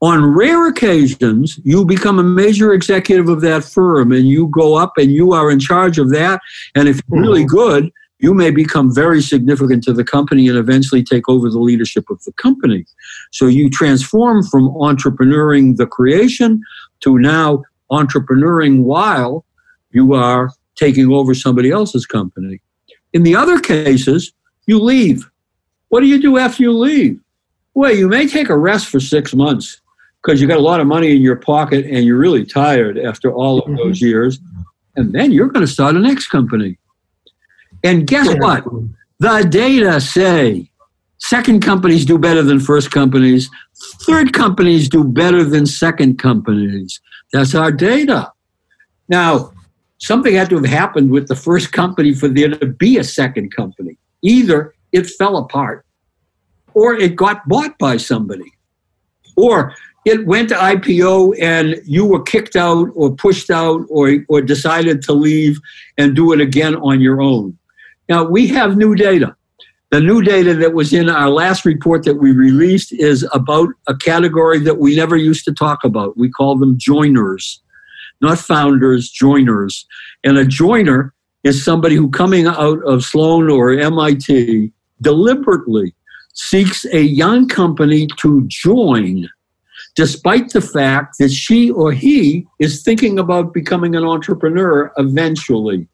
On 0.02 0.24
rare 0.24 0.68
occasions, 0.68 1.60
you 1.64 1.84
become 1.86 2.20
a 2.20 2.24
major 2.24 2.72
executive 2.72 3.30
of 3.30 3.42
that 3.42 3.64
firm 3.64 4.12
and 4.12 4.30
you 4.30 4.48
go 4.50 4.76
up 4.76 4.94
and 4.98 5.12
you 5.12 5.34
are 5.34 5.50
in 5.50 5.60
charge 5.60 5.98
of 5.98 6.12
that. 6.12 6.40
And 6.76 6.88
if 6.88 7.02
you're 7.10 7.22
really 7.22 7.46
mm-hmm. 7.46 7.58
good, 7.58 7.92
you 8.20 8.36
may 8.36 8.52
become 8.52 8.94
very 8.94 9.22
significant 9.22 9.84
to 9.86 9.94
the 9.94 10.04
company 10.04 10.48
and 10.48 10.58
eventually 10.58 11.04
take 11.04 11.28
over 11.28 11.50
the 11.50 11.60
leadership 11.60 12.06
of 12.12 12.24
the 12.26 12.34
company. 12.34 12.86
So 13.32 13.48
you 13.48 13.72
transform 13.72 14.44
from 14.44 14.70
entrepreneuring 14.70 15.78
the 15.78 15.88
creation 15.88 16.62
to 17.00 17.18
now 17.18 17.64
entrepreneuring 17.92 18.84
while 18.84 19.46
you 19.92 20.14
are 20.14 20.52
taking 20.76 21.12
over 21.12 21.34
somebody 21.34 21.72
else's 21.72 22.06
company. 22.06 22.62
In 23.14 23.24
the 23.24 23.36
other 23.36 23.60
cases, 23.60 24.32
you 24.68 24.80
leave. 24.80 25.30
What 25.90 26.02
do 26.02 26.08
you 26.08 26.22
do 26.22 26.38
after 26.38 26.64
you 26.64 26.72
leave? 26.72 27.20
Well, 27.74 27.94
you 27.94 28.08
may 28.08 28.28
take 28.28 28.50
a 28.50 28.58
rest 28.58 28.88
for 28.88 29.00
six 29.00 29.34
months 29.34 29.82
because 30.22 30.42
you 30.42 30.48
got 30.48 30.58
a 30.58 30.62
lot 30.62 30.80
of 30.80 30.88
money 30.88 31.16
in 31.16 31.22
your 31.22 31.36
pocket 31.36 31.86
and 31.86 32.06
you're 32.06 32.18
really 32.18 32.46
tired 32.46 32.98
after 32.98 33.32
all 33.32 33.60
of 33.60 33.66
mm-hmm. 33.66 33.78
those 33.78 34.02
years. 34.02 34.40
And 34.96 35.14
then 35.14 35.32
you're 35.32 35.48
going 35.48 35.66
to 35.66 35.72
start 35.72 35.96
a 35.96 36.00
next 36.00 36.28
company. 36.28 36.78
And 37.84 38.06
guess 38.06 38.28
what? 38.40 38.64
The 39.20 39.48
data 39.50 40.00
say 40.02 40.70
second 41.20 41.62
companies 41.62 42.06
do 42.06 42.18
better 42.18 42.44
than 42.44 42.60
first 42.60 42.92
companies, 42.92 43.50
third 44.02 44.34
companies 44.34 44.90
do 44.90 45.04
better 45.04 45.44
than 45.44 45.66
second 45.66 46.18
companies. 46.18 47.00
That's 47.32 47.56
our 47.56 47.72
data. 47.72 48.32
Now, 49.08 49.52
something 50.00 50.34
had 50.34 50.50
to 50.50 50.56
have 50.56 50.66
happened 50.66 51.12
with 51.12 51.28
the 51.28 51.36
first 51.36 51.72
company 51.72 52.14
for 52.14 52.28
there 52.28 52.50
to 52.50 52.66
be 52.66 52.98
a 52.98 53.04
second 53.04 53.56
company. 53.56 53.98
Either 54.22 54.74
it 54.92 55.08
fell 55.08 55.38
apart 55.38 55.86
or 56.74 56.94
it 56.94 57.16
got 57.16 57.48
bought 57.48 57.78
by 57.78 57.98
somebody 57.98 58.52
or 59.36 59.76
it 60.06 60.26
went 60.26 60.50
to 60.50 60.56
IPO 60.56 61.36
and 61.42 61.82
you 61.86 62.06
were 62.06 62.24
kicked 62.24 62.56
out 62.56 62.90
or 62.96 63.14
pushed 63.14 63.50
out 63.50 63.86
or, 63.90 64.26
or 64.30 64.42
decided 64.42 65.02
to 65.04 65.14
leave 65.14 65.60
and 65.98 66.16
do 66.16 66.32
it 66.34 66.42
again 66.42 66.76
on 66.78 67.02
your 67.02 67.22
own. 67.22 67.58
Now, 68.08 68.24
we 68.24 68.48
have 68.48 68.78
new 68.78 68.96
data. 68.96 69.36
The 69.92 70.00
new 70.00 70.22
data 70.22 70.54
that 70.56 70.74
was 70.74 70.94
in 70.94 71.10
our 71.10 71.30
last 71.30 71.66
report 71.66 72.04
that 72.04 72.16
we 72.16 72.32
released 72.32 72.94
is 72.94 73.28
about 73.34 73.70
a 73.88 73.96
category 73.96 74.60
that 74.60 74.78
we 74.78 74.96
never 74.96 75.18
used 75.18 75.46
to 75.46 75.54
talk 75.54 75.84
about. 75.84 76.16
We 76.16 76.30
call 76.30 76.58
them 76.58 76.78
joiners 76.78 77.62
not 78.22 78.40
founders, 78.40 79.10
joiners. 79.10 79.86
And 80.24 80.38
a 80.38 80.46
joiner 80.46 81.14
is 81.44 81.64
somebody 81.64 81.96
who 81.96 82.10
coming 82.10 82.48
out 82.48 82.84
of 82.86 83.04
Sloan 83.04 83.50
or 83.50 83.72
MIT 83.72 84.72
deliberately 85.02 85.94
seeks 86.34 86.86
a 86.86 87.02
young 87.02 87.48
company 87.48 88.08
to 88.18 88.46
join 88.48 89.30
despite 89.96 90.52
the 90.54 90.62
fact 90.62 91.18
that 91.20 91.30
she 91.30 91.72
or 91.72 91.92
he 91.92 92.46
is 92.60 92.84
thinking 92.84 93.20
about 93.20 93.54
becoming 93.54 93.96
an 93.96 94.04
entrepreneur 94.04 94.92
eventually 94.98 95.88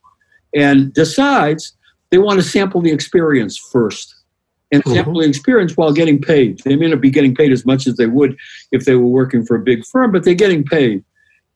and 0.56 0.94
decides 0.94 1.74
they 2.12 2.18
want 2.18 2.40
to 2.40 2.46
sample 2.46 2.82
the 2.82 2.92
experience 2.92 3.58
first 3.58 4.16
and 4.72 4.84
mm-hmm. 4.84 4.94
sample 4.94 5.20
the 5.20 5.28
experience 5.28 5.76
while 5.76 5.92
getting 5.92 6.22
paid. 6.22 6.60
They 6.60 6.76
may 6.76 6.88
not 6.88 7.02
be 7.02 7.10
getting 7.10 7.36
paid 7.36 7.52
as 7.52 7.66
much 7.66 7.88
as 7.88 7.98
they 7.98 8.08
would 8.08 8.38
if 8.72 8.86
they 8.86 8.96
were 8.96 9.08
working 9.08 9.46
for 9.46 9.56
a 9.56 9.60
big 9.60 9.86
firm, 9.86 10.12
but 10.12 10.24
they're 10.24 10.34
getting 10.34 10.64
paid. 10.64 11.04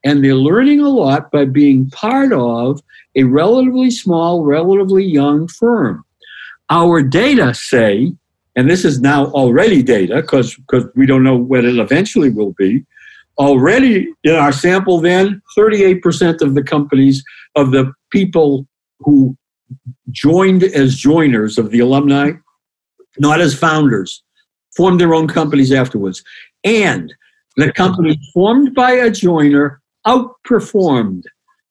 And 0.04 0.24
they're 0.24 0.36
learning 0.36 0.80
a 0.80 0.89
lot 0.89 1.32
by 1.32 1.45
being 1.45 1.89
part 1.89 2.32
of 2.32 2.82
a 3.16 3.24
relatively 3.24 3.91
small, 3.91 4.43
relatively 4.43 5.04
young 5.04 5.47
firm. 5.47 6.04
Our 6.70 7.02
data 7.02 7.54
say, 7.54 8.14
and 8.56 8.70
this 8.70 8.86
is 8.86 9.02
now 9.02 9.26
already 9.28 9.84
data 9.84 10.18
because 10.18 10.58
we 10.95 11.06
don't 11.06 11.24
know 11.24 11.38
what 11.38 11.66
it 11.66 11.78
eventually 11.78 12.30
will 12.30 12.54
be. 12.54 12.86
Already 13.38 14.08
in 14.24 14.36
our 14.36 14.52
sample, 14.52 15.00
then 15.00 15.41
38% 15.58 16.41
of 16.41 16.56
the 16.56 16.64
companies, 16.64 17.24
of 17.56 17.72
the 17.72 17.91
people 18.12 18.68
who 19.00 19.36
joined 20.12 20.64
as 20.64 20.95
joiners 20.95 21.58
of 21.58 21.72
the 21.72 21.80
alumni, 21.80 22.32
not 23.18 23.41
as 23.41 23.58
founders, 23.58 24.24
formed 24.76 25.00
their 25.00 25.14
own 25.14 25.28
companies 25.28 25.72
afterwards. 25.72 26.24
And 26.64 27.14
the 27.56 27.72
companies 27.74 28.18
formed 28.34 28.76
by 28.76 28.91
a 28.91 29.10
joiner 29.10 29.78
outperformed 30.10 31.24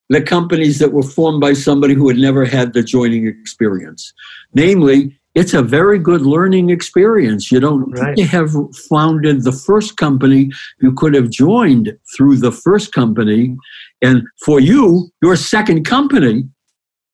the 0.09 0.23
companies 0.23 0.79
that 0.79 0.93
were 0.93 1.03
formed 1.03 1.41
by 1.41 1.53
somebody 1.53 1.95
who 1.95 2.09
had 2.09 2.17
never 2.17 2.45
had 2.45 2.73
the 2.73 2.83
joining 2.83 3.27
experience. 3.27 4.13
Namely, 4.55 5.19
it's 5.35 5.55
a 5.55 5.63
very 5.63 5.99
good 5.99 6.23
learning 6.23 6.71
experience. 6.71 7.53
You 7.53 7.61
don't 7.61 7.91
right. 7.93 8.19
have 8.21 8.51
founded 8.89 9.45
the 9.45 9.53
first 9.53 9.97
company. 9.97 10.51
You 10.81 10.93
could 10.93 11.15
have 11.15 11.31
joined 11.31 11.97
through 12.17 12.37
the 12.37 12.51
first 12.51 12.93
company. 12.93 13.57
And 14.01 14.23
for 14.45 14.59
you, 14.61 15.11
your 15.23 15.37
second 15.37 15.85
company 15.85 16.45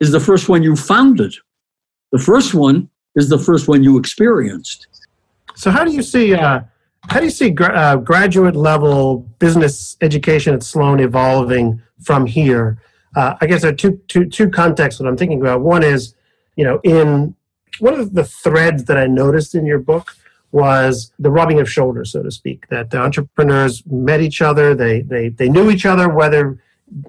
is 0.01 0.13
the 0.13 0.21
first 0.21 0.49
one 0.49 0.63
you 0.63 0.77
founded. 0.77 1.35
The 2.13 2.21
first 2.21 2.55
one 2.55 2.89
is 3.17 3.29
the 3.29 3.39
first 3.39 3.67
one 3.67 3.83
you 3.83 3.99
experienced. 3.99 4.87
So, 5.57 5.71
how 5.71 5.85
do 5.85 5.93
you 5.93 6.03
see 6.03 6.35
uh, 6.35 6.61
how 7.09 7.19
do 7.21 7.27
you 7.27 7.31
see 7.31 7.51
gra- 7.51 7.75
uh, 7.75 7.97
graduate 7.97 8.57
level 8.57 9.19
business 9.39 9.97
education 10.01 10.55
at 10.55 10.63
Sloan 10.63 11.01
evolving 11.01 11.83
from 12.03 12.27
here? 12.27 12.79
Uh, 13.15 13.37
I 13.41 13.47
guess 13.47 13.63
there 13.63 13.71
are 13.71 13.75
two, 13.75 14.01
two, 14.09 14.27
two 14.27 14.49
contexts 14.49 15.01
that 15.01 15.07
I'm 15.07 15.17
thinking 15.17 15.41
about. 15.41 15.61
One 15.61 15.83
is, 15.83 16.15
you 16.57 16.65
know, 16.65 16.81
in 16.83 17.35
one 17.79 17.95
of 17.95 18.15
the 18.15 18.25
threads 18.25 18.85
that 18.85 18.97
I 18.97 19.07
noticed 19.07 19.55
in 19.55 19.67
your 19.67 19.79
book 19.79 20.17
was 20.53 21.13
the 21.19 21.31
rubbing 21.31 21.59
of 21.61 21.71
shoulders, 21.71 22.13
so 22.13 22.23
to 22.23 22.31
speak. 22.31 22.69
That 22.69 22.91
the 22.91 22.99
entrepreneurs 22.99 23.85
met 23.87 24.21
each 24.21 24.41
other, 24.41 24.75
they 24.75 25.03
they 25.03 25.29
they 25.29 25.49
knew 25.49 25.71
each 25.71 25.85
other, 25.85 26.09
whether 26.09 26.61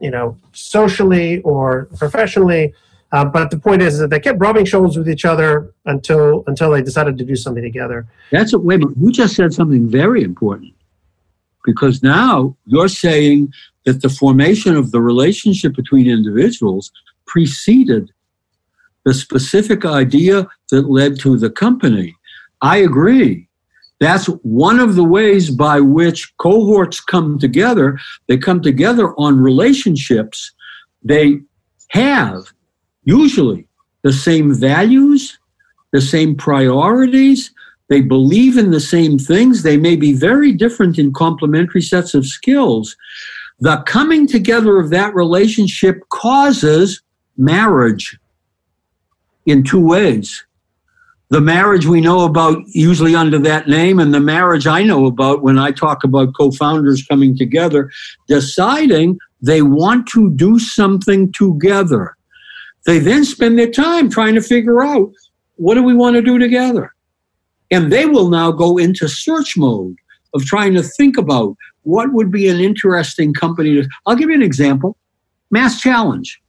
you 0.01 0.09
know 0.09 0.37
socially 0.51 1.41
or 1.41 1.85
professionally. 1.97 2.73
Uh, 3.16 3.24
but 3.24 3.49
the 3.49 3.57
point 3.57 3.82
is 3.82 3.97
that 3.97 4.09
they 4.09 4.20
kept 4.20 4.38
rubbing 4.41 4.66
shoulders 4.66 4.97
with 4.97 5.07
each 5.07 5.24
other 5.24 5.74
until 5.86 6.43
until 6.47 6.70
they 6.72 6.82
decided 6.82 7.18
to 7.18 7.24
do 7.24 7.34
something 7.34 7.63
together. 7.63 8.05
That's 8.30 8.51
a 8.51 8.59
wait. 8.59 8.82
You 8.99 9.09
just 9.09 9.38
said 9.38 9.53
something 9.53 9.88
very 9.88 10.22
important 10.22 10.74
because 11.63 12.03
now 12.03 12.57
you're 12.66 12.89
saying 12.89 13.53
that 13.86 14.01
the 14.01 14.09
formation 14.09 14.76
of 14.76 14.91
the 14.91 14.99
relationship 14.99 15.76
between 15.76 16.09
individuals 16.09 16.91
preceded 17.26 18.11
the 19.05 19.13
specific 19.13 19.86
idea 19.86 20.45
that 20.72 20.89
led 20.89 21.18
to 21.22 21.38
the 21.38 21.49
company. 21.49 22.13
I 22.61 22.78
agree. 22.89 23.47
That's 24.01 24.26
one 24.43 24.82
of 24.82 24.95
the 24.95 25.05
ways 25.05 25.49
by 25.49 25.80
which 25.80 26.36
cohorts 26.36 26.99
come 26.99 27.39
together. 27.39 27.97
They 28.28 28.38
come 28.38 28.61
together 28.61 29.13
on 29.18 29.39
relationships. 29.39 30.51
They 31.01 31.39
have 31.91 32.51
usually 33.06 33.68
the 34.03 34.14
same 34.14 34.53
values, 34.53 35.39
the 35.93 36.01
same 36.01 36.36
priorities. 36.36 37.51
They 37.88 38.01
believe 38.01 38.58
in 38.58 38.72
the 38.72 38.80
same 38.80 39.18
things. 39.18 39.64
They 39.64 39.78
may 39.78 39.95
be 39.95 40.14
very 40.14 40.51
different 40.51 40.99
in 40.99 41.14
complementary 41.14 41.82
sets 41.82 42.14
of 42.14 42.26
skills. 42.26 42.95
The 43.60 43.78
coming 43.86 44.28
together 44.28 44.78
of 44.78 44.89
that 44.89 45.16
relationship 45.16 46.01
causes 46.10 47.01
marriage 47.38 48.18
in 49.45 49.64
two 49.64 49.86
ways. 49.86 50.45
The 51.30 51.41
marriage 51.41 51.86
we 51.86 52.01
know 52.01 52.26
about, 52.26 52.60
usually 52.68 53.16
under 53.16 53.39
that 53.39 53.68
name, 53.68 53.99
and 53.99 54.14
the 54.14 54.20
marriage 54.20 54.68
I 54.68 54.84
know 54.84 55.06
about 55.06 55.41
when 55.41 55.58
I 55.58 55.72
talk 55.72 56.03
about 56.03 56.36
co 56.36 56.51
founders 56.51 57.06
coming 57.06 57.36
together, 57.36 57.89
deciding 58.28 59.18
they 59.41 59.62
want 59.62 60.08
to 60.10 60.30
do 60.32 60.60
something 60.60 61.32
together. 61.32 62.16
They 62.86 62.99
then 62.99 63.25
spend 63.25 63.57
their 63.57 63.71
time 63.71 64.09
trying 64.09 64.36
to 64.36 64.41
figure 64.41 64.83
out 64.83 65.11
what 65.55 65.75
do 65.75 65.83
we 65.83 65.93
want 65.93 66.15
to 66.15 66.21
do 66.21 66.38
together? 66.38 66.93
And 67.71 67.91
they 67.91 68.05
will 68.05 68.29
now 68.29 68.51
go 68.51 68.77
into 68.77 69.07
search 69.07 69.57
mode 69.57 69.95
of 70.33 70.43
trying 70.45 70.73
to 70.75 70.83
think 70.83 71.17
about 71.17 71.55
what 71.83 72.13
would 72.13 72.31
be 72.31 72.47
an 72.47 72.59
interesting 72.59 73.33
company 73.33 73.81
to. 73.81 73.89
I'll 74.05 74.15
give 74.15 74.29
you 74.29 74.36
an 74.36 74.41
example 74.41 74.97
Mass 75.51 75.81
Challenge. 75.81 76.41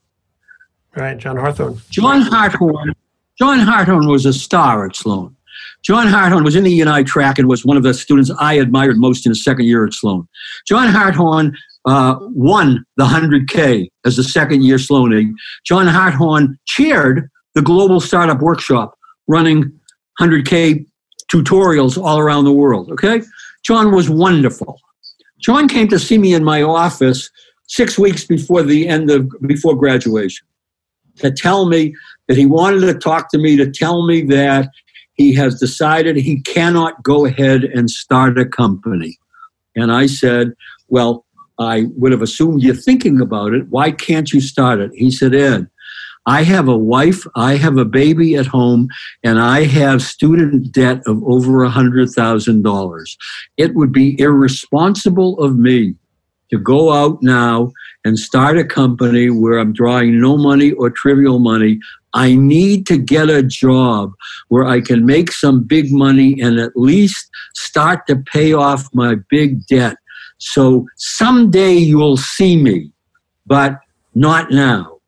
Right, 0.95 1.17
John 1.19 1.37
Harthorne. 1.37 1.81
John 1.91 2.23
Harthorne. 2.23 2.95
John 3.39 3.59
Harthorne 3.59 4.09
was 4.09 4.25
a 4.25 4.33
star 4.33 4.87
at 4.87 4.97
Sloan. 4.97 5.37
John 5.83 6.07
Harthorne 6.07 6.43
was 6.43 6.57
in 6.57 6.65
the 6.65 6.73
E&I 6.73 7.03
track 7.03 7.39
and 7.39 7.49
was 7.49 7.65
one 7.65 7.77
of 7.77 7.83
the 7.83 7.95
students 7.95 8.31
I 8.41 8.55
admired 8.55 8.97
most 8.97 9.27
in 9.27 9.31
his 9.31 9.45
second 9.45 9.67
year 9.67 9.87
at 9.87 9.93
Sloan. 9.93 10.27
John 10.67 10.89
Harthorne 10.89 11.57
uh, 11.87 12.17
won 12.21 12.85
the 12.97 13.05
100K 13.05 13.89
as 14.05 14.19
a 14.19 14.25
second 14.25 14.63
year 14.63 14.77
Sloaning. 14.77 15.33
John 15.65 15.87
Harthorne 15.87 16.59
chaired 16.67 17.29
the 17.55 17.63
Global 17.63 18.01
Startup 18.01 18.41
Workshop, 18.41 18.95
running 19.29 19.73
100K 20.21 20.85
tutorials 21.31 22.01
all 22.03 22.19
around 22.19 22.45
the 22.45 22.53
world. 22.53 22.91
Okay? 22.91 23.23
John 23.65 23.93
was 23.93 24.11
wonderful. 24.11 24.81
John 25.39 25.69
came 25.69 25.89
to 25.89 25.99
see 25.99 26.19
me 26.19 26.35
in 26.35 26.45
my 26.45 26.63
office 26.63 27.31
six 27.69 27.99
weeks 27.99 28.25
before 28.25 28.63
the 28.63 28.89
end 28.89 29.11
of 29.11 29.29
before 29.47 29.75
graduation 29.75 30.47
to 31.19 31.31
tell 31.31 31.67
me 31.67 31.95
that 32.29 32.37
he 32.37 32.47
wanted 32.47 32.81
to 32.81 32.95
talk 32.95 33.31
to 33.31 33.39
me 33.39 33.57
to 33.57 33.71
tell 33.71 34.07
me 34.07 34.23
that 34.23 34.69
he 35.15 35.35
has 35.35 35.59
decided 35.59 36.17
he 36.17 36.41
cannot 36.43 37.03
go 37.03 37.25
ahead 37.25 37.65
and 37.65 37.91
start 37.91 38.39
a 38.39 38.47
company. 38.47 39.19
And 39.75 39.91
I 39.93 40.07
said, 40.07 40.53
Well, 40.89 41.26
I 41.59 41.87
would 41.97 42.13
have 42.13 42.23
assumed 42.23 42.63
you're 42.63 42.75
thinking 42.75 43.21
about 43.21 43.55
it. 43.55 43.69
Why 43.69 43.91
can't 43.91 44.33
you 44.33 44.41
start 44.41 44.81
it? 44.81 44.91
He 44.95 45.11
said, 45.11 45.35
Ed, 45.35 45.69
I 46.27 46.43
have 46.43 46.67
a 46.67 46.77
wife, 46.77 47.25
I 47.37 47.57
have 47.57 47.79
a 47.79 47.85
baby 47.85 48.35
at 48.35 48.47
home, 48.47 48.89
and 49.23 49.41
I 49.41 49.65
have 49.65 50.03
student 50.03 50.73
debt 50.73 51.03
of 51.07 51.23
over 51.25 51.65
a 51.65 51.71
$100,000. 51.71 53.17
It 53.57 53.75
would 53.75 53.93
be 53.93 54.21
irresponsible 54.21 55.39
of 55.39 55.57
me 55.57 55.95
to 56.51 56.59
go 56.59 56.93
out 56.93 57.19
now 57.23 57.73
and 58.05 58.19
start 58.19 58.59
a 58.59 58.65
company 58.65 59.31
where 59.31 59.59
I'm 59.59 59.73
drawing 59.73 60.21
no 60.21 60.37
money 60.37 60.73
or 60.73 60.91
trivial 60.91 61.39
money. 61.39 61.79
I 62.13 62.35
need 62.35 62.87
to 62.87 62.99
get 62.99 63.29
a 63.29 63.43
job 63.43 64.13
where 64.49 64.65
I 64.65 64.81
can 64.81 65.07
make 65.07 65.33
some 65.33 65.65
big 65.65 65.93
money 65.93 66.41
and 66.41 66.59
at 66.59 66.77
least 66.77 67.29
start 67.55 68.07
to 68.09 68.17
pay 68.17 68.53
off 68.53 68.89
my 68.93 69.17
big 69.29 69.67
debt. 69.67 69.97
So 70.39 70.87
someday 70.97 71.75
you'll 71.75 72.17
see 72.17 72.61
me, 72.61 72.93
but 73.47 73.79
not 74.15 74.51
now. 74.51 74.99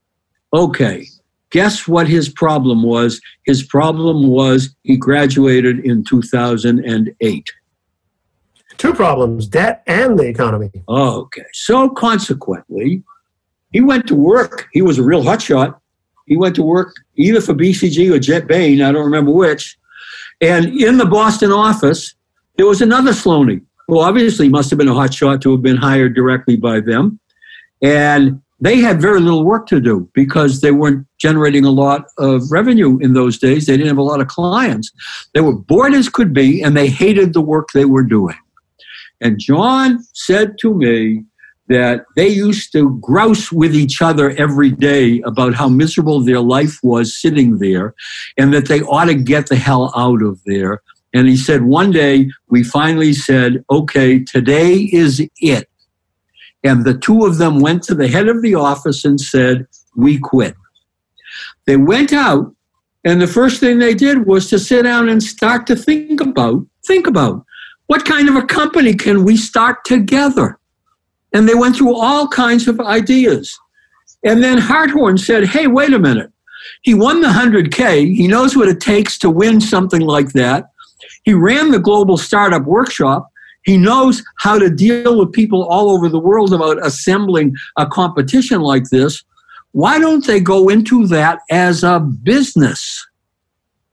Okay, 0.53 1.07
guess 1.51 1.87
what 1.87 2.09
his 2.09 2.29
problem 2.29 2.83
was? 2.83 3.20
His 3.45 3.62
problem 3.62 4.29
was 4.29 4.74
he 4.83 4.97
graduated 4.97 5.81
in 5.81 6.05
2008. 6.05 7.53
Two 8.79 8.95
problems 8.95 9.49
debt 9.49 9.83
and 9.87 10.18
the 10.18 10.26
economy. 10.26 10.70
Okay, 10.89 11.45
so 11.53 11.91
consequently, 11.91 13.03
he 13.72 13.81
went 13.81 14.07
to 14.07 14.14
work. 14.14 14.68
He 14.72 14.83
was 14.83 14.99
a 14.99 15.03
real 15.03 15.22
hotshot. 15.22 15.79
He 16.26 16.37
went 16.37 16.55
to 16.57 16.62
work 16.62 16.95
either 17.16 17.41
for 17.41 17.55
BCG 17.55 18.14
or 18.14 18.18
Jet 18.18 18.47
Bain, 18.47 18.83
I 18.83 18.93
don't 18.93 19.05
remember 19.05 19.33
which. 19.33 19.79
And 20.41 20.66
in 20.66 20.99
the 20.99 21.07
Boston 21.07 21.51
office, 21.51 22.14
there 22.57 22.66
was 22.66 22.81
another 22.81 23.12
Sloaney 23.12 23.62
who 23.89 23.99
obviously 23.99 24.47
it 24.47 24.53
must 24.53 24.70
have 24.70 24.78
been 24.78 24.89
a 24.89 24.95
hot 24.95 25.12
shot 25.12 25.41
to 25.43 25.51
have 25.51 25.62
been 25.62 25.78
hired 25.78 26.14
directly 26.14 26.57
by 26.57 26.80
them. 26.80 27.18
And 27.82 28.43
they 28.61 28.78
had 28.78 29.01
very 29.01 29.20
little 29.20 29.45
work 29.45 29.66
to 29.68 29.80
do 29.80 30.11
because 30.14 30.61
they 30.61 30.72
weren't 30.72 31.07
generating 31.18 31.64
a 31.64 31.70
lot 31.70 32.07
of 32.18 32.51
revenue 32.51 32.99
in 32.99 33.14
those 33.14 33.39
days. 33.39 33.66
They 33.66 33.76
didn't 33.76 33.89
have 33.89 33.99
a 33.99 34.03
lot 34.03 34.20
of 34.20 34.28
clients. 34.28 34.93
They 35.32 35.41
were 35.41 35.55
bored 35.55 35.95
as 35.95 36.09
could 36.09 36.32
be, 36.32 36.62
and 36.62 36.76
they 36.76 36.89
hated 36.89 37.32
the 37.32 37.41
work 37.41 37.68
they 37.72 37.84
were 37.84 38.03
doing. 38.03 38.36
And 39.20 39.39
John 39.39 40.05
said 40.12 40.59
to 40.61 40.74
me 40.74 41.24
that 41.68 42.05
they 42.16 42.28
used 42.28 42.72
to 42.72 42.99
grouse 43.01 43.53
with 43.53 43.74
each 43.74 44.03
other 44.03 44.30
every 44.30 44.70
day 44.70 45.20
about 45.22 45.55
how 45.55 45.68
miserable 45.68 46.20
their 46.20 46.41
life 46.41 46.78
was 46.82 47.20
sitting 47.20 47.59
there 47.59 47.95
and 48.36 48.53
that 48.55 48.68
they 48.68 48.80
ought 48.82 49.05
to 49.07 49.14
get 49.14 49.49
the 49.49 49.57
hell 49.57 49.93
out 49.97 50.22
of 50.22 50.41
there 50.47 50.82
And 51.15 51.27
he 51.27 51.37
said, 51.37 51.63
one 51.63 51.91
day 51.91 52.31
we 52.49 52.63
finally 52.63 53.13
said, 53.13 53.65
okay, 53.71 54.23
today 54.23 54.75
is 54.93 55.27
it. 55.41 55.69
And 56.65 56.85
the 56.85 56.99
two 56.99 57.25
of 57.25 57.39
them 57.39 57.61
went 57.61 57.83
to 57.85 57.95
the 57.95 58.09
head 58.09 58.29
of 58.29 58.43
the 58.43 58.55
office 58.55 59.05
and 59.05 59.21
said, 59.21 59.67
we 59.97 60.19
quit. 60.19 60.55
They 61.67 61.77
went 61.77 62.13
out, 62.13 62.55
and 63.05 63.21
the 63.21 63.27
first 63.27 63.61
thing 63.61 63.79
they 63.79 63.95
did 63.95 64.27
was 64.27 64.49
to 64.51 64.59
sit 64.59 64.83
down 64.83 65.09
and 65.09 65.23
start 65.23 65.67
to 65.69 65.77
think 65.77 66.21
about, 66.21 66.67
think 66.85 67.07
about 67.07 67.45
what 67.87 68.05
kind 68.05 68.29
of 68.29 68.37
a 68.37 68.43
company 68.43 68.95
can 68.95 69.25
we 69.25 69.37
start 69.37 69.85
together? 69.85 70.59
And 71.33 71.49
they 71.49 71.55
went 71.55 71.77
through 71.77 71.97
all 71.97 72.29
kinds 72.29 72.69
of 72.69 72.81
ideas. 72.81 73.59
And 74.25 74.43
then 74.43 74.59
Harthorne 74.59 75.19
said, 75.19 75.45
hey, 75.45 75.67
wait 75.69 75.93
a 75.93 75.99
minute. 75.99 76.33
He 76.83 76.95
won 76.95 77.21
the 77.21 77.29
100K. 77.29 78.15
He 78.15 78.27
knows 78.27 78.57
what 78.57 78.69
it 78.69 78.81
takes 78.81 79.19
to 79.19 79.31
win 79.31 79.61
something 79.61 80.01
like 80.01 80.33
that. 80.33 80.71
He 81.29 81.35
ran 81.35 81.72
the 81.72 81.79
Global 81.79 82.16
Startup 82.16 82.64
Workshop. 82.64 83.31
He 83.64 83.76
knows 83.76 84.22
how 84.39 84.59
to 84.59 84.70
deal 84.70 85.18
with 85.18 85.31
people 85.31 85.62
all 85.62 85.91
over 85.91 86.09
the 86.09 86.18
world 86.18 86.55
about 86.55 86.83
assembling 86.83 87.55
a 87.76 87.87
competition 87.87 88.62
like 88.62 88.85
this. 88.85 89.22
Why 89.72 89.99
don't 89.99 90.26
they 90.26 90.41
go 90.41 90.70
into 90.70 91.07
that 91.09 91.41
as 91.51 91.85
a 91.85 92.01
business? 92.01 93.07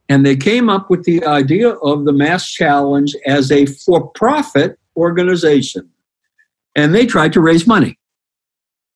And 0.08 0.24
they 0.24 0.34
came 0.34 0.70
up 0.70 0.88
with 0.88 1.04
the 1.04 1.26
idea 1.26 1.72
of 1.72 2.06
the 2.06 2.12
Mass 2.14 2.50
Challenge 2.50 3.14
as 3.26 3.52
a 3.52 3.66
for 3.66 4.08
profit 4.12 4.78
organization. 4.96 5.90
And 6.74 6.94
they 6.94 7.04
tried 7.04 7.34
to 7.34 7.42
raise 7.42 7.66
money. 7.66 7.98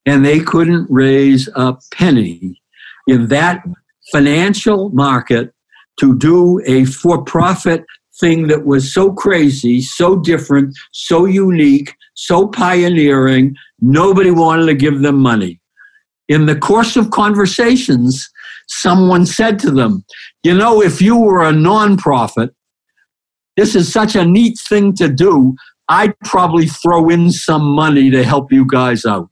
And 0.06 0.24
they 0.24 0.40
couldn't 0.40 0.86
raise 0.88 1.46
a 1.56 1.76
penny 1.92 2.58
in 3.06 3.26
that 3.26 3.62
financial 4.10 4.88
market 4.94 5.52
to 5.98 6.16
do 6.16 6.62
a 6.64 6.86
for 6.86 7.22
profit 7.22 7.84
thing 8.20 8.46
that 8.48 8.66
was 8.66 8.92
so 8.92 9.12
crazy, 9.12 9.80
so 9.80 10.16
different, 10.18 10.76
so 10.92 11.24
unique, 11.24 11.94
so 12.14 12.46
pioneering, 12.48 13.56
nobody 13.80 14.30
wanted 14.30 14.66
to 14.66 14.74
give 14.74 15.00
them 15.00 15.16
money. 15.16 15.60
In 16.28 16.46
the 16.46 16.56
course 16.56 16.96
of 16.96 17.10
conversations, 17.10 18.28
someone 18.68 19.26
said 19.26 19.58
to 19.60 19.70
them, 19.70 20.04
You 20.44 20.54
know, 20.54 20.82
if 20.82 21.02
you 21.02 21.18
were 21.18 21.42
a 21.42 21.52
nonprofit, 21.52 22.50
this 23.56 23.74
is 23.74 23.92
such 23.92 24.14
a 24.14 24.24
neat 24.24 24.58
thing 24.68 24.94
to 24.94 25.08
do. 25.08 25.56
I'd 25.88 26.18
probably 26.20 26.66
throw 26.66 27.08
in 27.08 27.32
some 27.32 27.62
money 27.62 28.10
to 28.10 28.22
help 28.22 28.52
you 28.52 28.64
guys 28.64 29.04
out. 29.04 29.28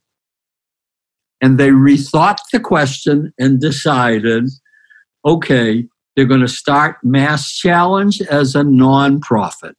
And 1.41 1.57
they 1.57 1.71
rethought 1.71 2.39
the 2.53 2.59
question 2.59 3.33
and 3.39 3.61
decided 3.61 4.49
okay, 5.25 5.85
they're 6.19 6.27
going 6.27 6.41
to 6.41 6.49
start 6.49 6.97
Mass 7.05 7.53
Challenge 7.53 8.21
as 8.23 8.57
a 8.57 8.63
nonprofit. 8.63 9.75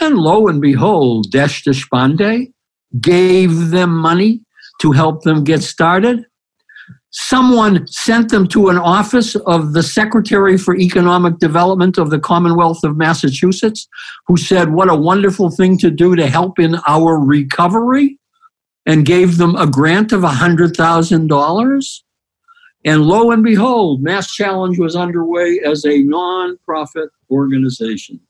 And 0.00 0.18
lo 0.18 0.46
and 0.46 0.60
behold, 0.60 1.32
Desh 1.32 1.64
Deshpande 1.64 2.52
gave 3.00 3.70
them 3.70 3.90
money 3.90 4.42
to 4.80 4.92
help 4.92 5.24
them 5.24 5.42
get 5.42 5.64
started. 5.64 6.26
Someone 7.10 7.88
sent 7.88 8.30
them 8.30 8.46
to 8.50 8.68
an 8.68 8.78
office 8.78 9.34
of 9.34 9.72
the 9.72 9.82
Secretary 9.82 10.56
for 10.56 10.76
Economic 10.76 11.40
Development 11.40 11.98
of 11.98 12.10
the 12.10 12.20
Commonwealth 12.20 12.84
of 12.84 12.96
Massachusetts, 12.96 13.88
who 14.28 14.36
said, 14.36 14.74
What 14.74 14.88
a 14.88 14.94
wonderful 14.94 15.50
thing 15.50 15.76
to 15.78 15.90
do 15.90 16.14
to 16.14 16.28
help 16.28 16.60
in 16.60 16.76
our 16.86 17.18
recovery, 17.18 18.20
and 18.86 19.04
gave 19.04 19.38
them 19.38 19.56
a 19.56 19.66
grant 19.66 20.12
of 20.12 20.20
$100,000. 20.20 22.00
And 22.84 23.02
lo 23.02 23.30
and 23.30 23.42
behold, 23.42 24.02
Mass 24.02 24.32
Challenge 24.32 24.78
was 24.78 24.94
underway 24.94 25.60
as 25.64 25.84
a 25.86 26.02
non-profit 26.02 27.08
organization. 27.30 28.20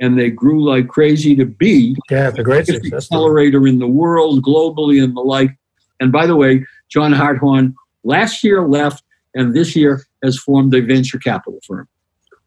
And 0.00 0.18
they 0.18 0.30
grew 0.30 0.68
like 0.68 0.88
crazy 0.88 1.36
to 1.36 1.44
be 1.46 1.96
yeah, 2.10 2.30
the 2.30 2.42
great 2.42 2.66
the 2.66 2.92
accelerator 2.92 3.66
in 3.68 3.78
the 3.78 3.86
world, 3.86 4.42
globally, 4.42 5.02
and 5.02 5.16
the 5.16 5.20
like. 5.20 5.56
And 6.00 6.10
by 6.10 6.26
the 6.26 6.34
way, 6.34 6.66
John 6.88 7.12
Harthorne 7.12 7.76
last 8.02 8.42
year 8.42 8.66
left, 8.66 9.04
and 9.34 9.54
this 9.54 9.76
year 9.76 10.02
has 10.24 10.36
formed 10.36 10.74
a 10.74 10.80
venture 10.80 11.18
capital 11.18 11.60
firm. 11.64 11.86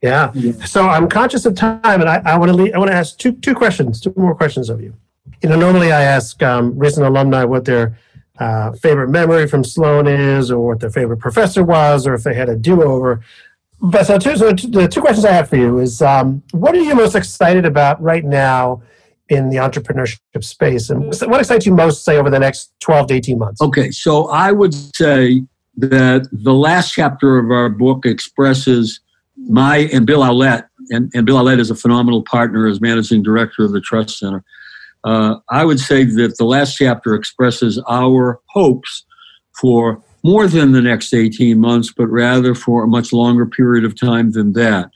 Yeah. 0.02 0.34
So 0.66 0.88
I'm 0.90 1.08
conscious 1.08 1.46
of 1.46 1.56
time, 1.56 1.80
and 2.02 2.10
I, 2.10 2.22
I 2.26 2.38
want 2.38 2.52
to 2.56 2.74
I 2.74 2.78
want 2.78 2.92
to 2.92 2.96
ask 2.96 3.18
two 3.18 3.32
two 3.32 3.56
questions, 3.56 4.02
two 4.02 4.14
more 4.18 4.36
questions 4.36 4.70
of 4.70 4.82
you. 4.82 4.94
You 5.42 5.50
know, 5.50 5.56
normally 5.56 5.92
I 5.94 6.04
ask 6.04 6.44
um, 6.44 6.78
recent 6.78 7.06
alumni 7.06 7.46
what 7.46 7.66
their 7.66 7.98
uh, 8.40 8.72
favorite 8.74 9.10
memory 9.10 9.48
from 9.48 9.64
Sloan 9.64 10.08
is, 10.08 10.52
or 10.52 10.68
what 10.68 10.80
their 10.80 10.90
favorite 10.90 11.20
professor 11.20 11.64
was, 11.64 12.06
or 12.06 12.14
if 12.14 12.24
they 12.24 12.34
had 12.34 12.50
a 12.50 12.56
do-over. 12.56 13.22
But 13.82 14.08
so, 14.08 14.18
two, 14.18 14.36
so 14.38 14.52
the 14.52 14.88
two 14.88 15.02
questions 15.02 15.26
I 15.26 15.32
have 15.32 15.50
for 15.50 15.58
you 15.58 15.80
is: 15.80 16.02
um, 16.02 16.42
What 16.52 16.76
are 16.76 16.82
you 16.82 16.96
most 16.96 17.16
excited 17.16 17.66
about 17.66 18.02
right 18.02 18.24
now 18.24 18.82
in 19.30 19.50
the 19.50 19.58
entrepreneurship 19.58 20.44
space, 20.44 20.90
and 20.90 21.06
what 21.08 21.40
excites 21.40 21.66
you 21.66 21.74
most, 21.74 22.06
say, 22.06 22.18
over 22.18 22.30
the 22.30 22.40
next 22.40 22.72
twelve 22.80 23.08
to 23.08 23.14
eighteen 23.14 23.38
months? 23.38 23.62
Okay, 23.62 23.92
so 23.92 24.28
I 24.30 24.52
would 24.52 24.74
say 24.74 25.44
that 25.78 26.28
the 26.32 26.54
last 26.54 26.94
chapter 26.94 27.38
of 27.38 27.52
our 27.52 27.70
book 27.70 28.06
expresses 28.06 29.02
my 29.50 29.90
and 29.92 30.06
Bill 30.06 30.22
Aulet, 30.22 30.66
and, 30.90 31.12
and 31.14 31.26
Bill 31.26 31.38
Aulet 31.38 31.60
is 31.60 31.70
a 31.70 31.76
phenomenal 31.76 32.24
partner 32.24 32.68
as 32.68 32.80
managing 32.80 33.24
director 33.24 33.64
of 33.64 33.72
the 33.72 33.82
Trust 33.82 34.20
Center. 34.20 34.44
Uh, 35.06 35.36
I 35.50 35.64
would 35.64 35.80
say 35.80 36.04
that 36.04 36.38
the 36.38 36.46
last 36.46 36.76
chapter 36.76 37.14
expresses 37.14 37.82
our 37.88 38.40
hopes 38.50 39.06
for 39.60 40.02
more 40.24 40.48
than 40.48 40.72
the 40.72 40.82
next 40.82 41.14
18 41.14 41.60
months, 41.60 41.94
but 41.96 42.08
rather 42.08 42.56
for 42.56 42.84
a 42.84 42.88
much 42.88 43.14
longer 43.14 43.46
period 43.46 43.86
of 43.86 43.98
time 43.98 44.32
than 44.32 44.54
that. 44.54 44.90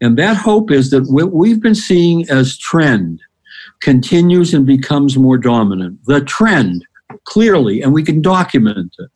And 0.00 0.16
that 0.16 0.36
hope 0.36 0.70
is 0.70 0.90
that 0.90 1.10
what 1.10 1.32
we've 1.32 1.60
been 1.60 1.74
seeing 1.74 2.28
as 2.30 2.56
trend 2.56 3.20
continues 3.80 4.54
and 4.54 4.64
becomes 4.64 5.18
more 5.18 5.36
dominant. 5.36 5.98
The 6.04 6.20
trend, 6.20 6.86
clearly, 7.24 7.82
and 7.82 7.92
we 7.92 8.04
can 8.04 8.22
document 8.22 8.94
it, 8.98 9.10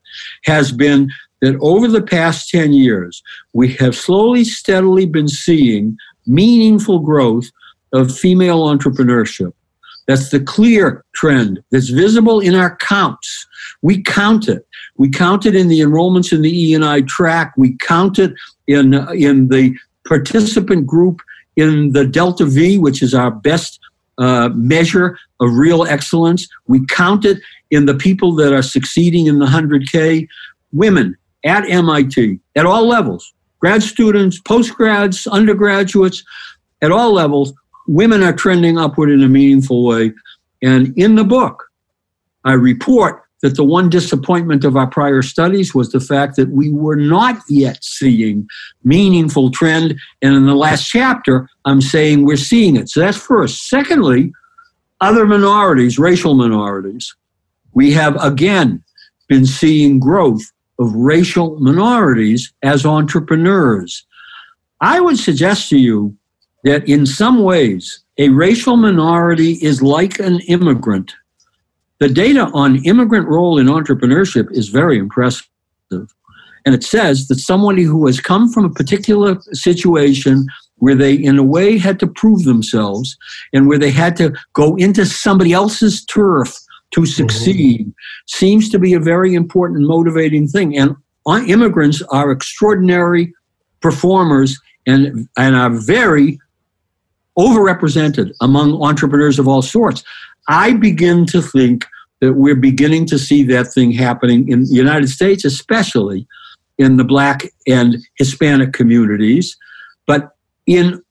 has 0.45 0.73
been 0.73 1.09
that 1.41 1.57
over 1.61 1.87
the 1.87 2.03
past 2.03 2.49
10 2.51 2.73
years, 2.73 3.23
we 3.53 3.73
have 3.75 3.95
slowly, 3.95 4.43
steadily 4.43 5.07
been 5.07 5.29
seeing 5.29 5.97
meaningful 6.27 6.99
growth 6.99 7.51
of 7.93 8.17
female 8.17 8.67
entrepreneurship. 8.67 9.53
That's 10.07 10.31
the 10.31 10.41
clear 10.41 11.05
trend 11.15 11.63
that's 11.71 11.89
visible 11.89 12.41
in 12.41 12.55
our 12.55 12.77
counts. 12.77 13.47
We 13.83 14.03
count 14.03 14.49
it. 14.49 14.67
We 14.97 15.09
count 15.11 15.47
it 15.47 15.55
in 15.55 15.69
the 15.69 15.81
enrollments 15.81 16.33
in 16.33 16.43
the 16.43 16.51
E&I 16.51 17.03
track. 17.03 17.55
We 17.57 17.77
count 17.79 18.19
it 18.19 18.35
in, 18.67 18.95
in 19.15 19.49
the 19.49 19.77
participant 20.07 20.87
group 20.87 21.21
in 21.57 21.93
the 21.93 22.07
Delta 22.07 22.45
V, 22.45 22.79
which 22.79 23.03
is 23.03 23.15
our 23.15 23.31
best 23.31 23.79
uh, 24.19 24.51
measure 24.55 25.19
of 25.41 25.53
real 25.53 25.85
excellence. 25.85 26.49
We 26.67 26.85
count 26.87 27.25
it 27.25 27.39
in 27.71 27.87
the 27.87 27.95
people 27.95 28.35
that 28.37 28.53
are 28.53 28.63
succeeding 28.63 29.27
in 29.27 29.39
the 29.39 29.47
100K. 29.47 30.29
Women 30.73 31.17
at 31.45 31.69
MIT 31.69 32.39
at 32.57 32.67
all 32.67 32.87
levels, 32.87 33.35
grad 33.59 33.83
students, 33.83 34.41
postgrads, 34.41 35.31
undergraduates, 35.31 36.25
at 36.81 36.91
all 36.91 37.13
levels, 37.13 37.53
women 37.87 38.23
are 38.23 38.33
trending 38.33 38.79
upward 38.79 39.11
in 39.11 39.23
a 39.23 39.29
meaningful 39.29 39.85
way. 39.85 40.13
And 40.63 40.93
in 40.97 41.17
the 41.17 41.25
book, 41.25 41.65
I 42.45 42.53
report 42.53 43.23
that 43.43 43.57
the 43.57 43.65
one 43.65 43.91
disappointment 43.91 44.65
of 44.65 44.77
our 44.77 44.87
prior 44.87 45.21
studies 45.21 45.75
was 45.75 45.91
the 45.91 46.01
fact 46.01 46.37
that 46.37 46.51
we 46.51 46.71
were 46.71 46.97
not 46.97 47.39
yet 47.49 47.83
seeing 47.83 48.49
meaningful 48.85 49.51
trend. 49.51 49.99
And 50.23 50.35
in 50.35 50.47
the 50.47 50.55
last 50.55 50.89
chapter, 50.89 51.49
I'm 51.65 51.81
saying 51.81 52.25
we're 52.25 52.37
seeing 52.37 52.77
it. 52.77 52.89
So 52.89 53.01
that's 53.01 53.19
first. 53.19 53.69
Secondly, 53.69 54.33
other 55.01 55.27
minorities, 55.27 55.99
racial 55.99 56.35
minorities. 56.35 57.15
We 57.75 57.91
have 57.93 58.17
again 58.23 58.85
been 59.29 59.47
seeing 59.47 59.99
growth 59.99 60.43
of 60.79 60.95
racial 60.95 61.59
minorities 61.59 62.53
as 62.63 62.87
entrepreneurs. 62.87 64.07
I 64.81 65.01
would 65.01 65.19
suggest 65.19 65.69
to 65.71 65.79
you 65.79 66.17
that 66.65 66.89
in 66.89 67.07
some 67.07 67.43
ways, 67.43 68.03
a 68.19 68.29
racial 68.29 68.77
minority 68.77 69.53
is 69.63 69.83
like 69.83 70.19
an 70.19 70.41
immigrant. 70.41 71.13
The 71.99 72.09
data 72.09 72.51
on 72.53 72.85
immigrant 72.85 73.29
role 73.29 73.59
in 73.59 73.67
entrepreneurship 73.67 74.51
is 74.53 74.69
very 74.69 74.99
impressive. 74.99 75.47
And 76.65 76.75
it 76.75 76.85
says 76.85 77.29
that 77.29 77.41
somebody 77.41 77.83
who 77.83 78.07
has 78.07 78.21
come 78.21 78.53
from 78.53 78.65
a 78.65 78.71
particular 78.71 79.41
situation 79.53 80.47
where 80.77 80.95
they, 80.95 81.15
in 81.15 81.39
a 81.39 81.45
way, 81.45 81.79
had 81.79 82.01
to 82.01 82.07
prove 82.07 82.45
themselves 82.45 83.17
and 83.53 83.69
where 83.69 83.79
they 83.79 83.91
had 83.91 84.17
to 84.17 84.33
go 84.53 84.75
into 84.77 85.07
somebody 85.07 85.53
else's 85.53 86.05
turf 86.05 86.59
to 86.93 87.01
mm-hmm. 87.01 87.07
succeed 87.07 87.81
mm-hmm. 87.83 87.91
seems 88.27 88.69
to 88.71 88.79
be 88.79 88.95
a 88.95 89.01
very 89.01 89.35
important 89.35 89.87
motivating 89.87 90.49
thing. 90.49 90.77
And 90.77 90.97
immigrants 91.49 92.03
are 92.11 92.31
extraordinary 92.31 93.33
performers 93.81 94.61
and, 94.87 95.29
and 95.37 95.55
are 95.55 95.71
very 95.71 96.41
overrepresented 97.39 98.33
among 98.41 98.83
entrepreneurs 98.83 99.39
of 99.39 99.49
all 99.49 99.63
sorts. 99.63 100.05
I 100.49 100.75
begin 100.75 101.27
to 101.27 101.41
think 101.41 101.87
that 102.21 102.35
we're 102.35 102.57
beginning 102.57 103.07
to 103.07 103.19
see 103.19 103.43
that 103.45 103.73
thing 103.73 103.93
happening 103.93 104.49
in 104.49 104.65
the 104.65 104.75
United 104.75 105.09
States, 105.09 105.45
especially 105.45 106.27
in 106.79 106.97
the 106.97 107.05
black 107.05 107.45
and 107.67 107.97
Hispanic 108.19 108.73
communities. 108.73 109.57
But 110.07 110.31
in 110.67 111.03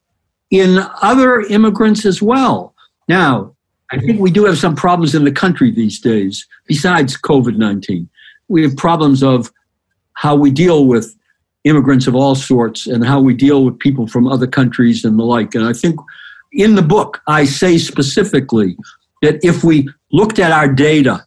in 0.52 0.80
other 1.02 1.42
immigrants 1.42 2.06
as 2.06 2.22
well. 2.22 2.76
Now, 3.08 3.56
I 3.92 3.98
think 4.00 4.20
we 4.20 4.32
do 4.32 4.46
have 4.46 4.58
some 4.58 4.76
problems 4.76 5.16
in 5.16 5.24
the 5.24 5.32
country 5.32 5.72
these 5.72 6.00
days, 6.00 6.46
besides 6.66 7.18
COVID 7.18 7.58
19. 7.58 8.08
We 8.48 8.62
have 8.64 8.76
problems 8.76 9.24
of 9.24 9.52
how 10.14 10.36
we 10.36 10.52
deal 10.52 10.86
with 10.86 11.16
immigrants 11.64 12.08
of 12.08 12.16
all 12.16 12.36
sorts 12.36 12.88
and 12.88 13.06
how 13.06 13.22
we 13.22 13.34
deal 13.34 13.66
with 13.66 13.80
people 13.80 14.08
from 14.08 14.28
other 14.28 14.48
countries 14.48 15.06
and 15.06 15.20
the 15.20 15.24
like. 15.24 15.54
And 15.56 15.66
I 15.66 15.74
think 15.74 16.00
in 16.52 16.76
the 16.76 16.82
book, 16.82 17.22
I 17.28 17.46
say 17.46 17.78
specifically 17.78 18.76
that 19.22 19.44
if 19.44 19.64
we 19.64 19.88
looked 20.12 20.40
at 20.40 20.52
our 20.52 20.68
data, 20.68 21.26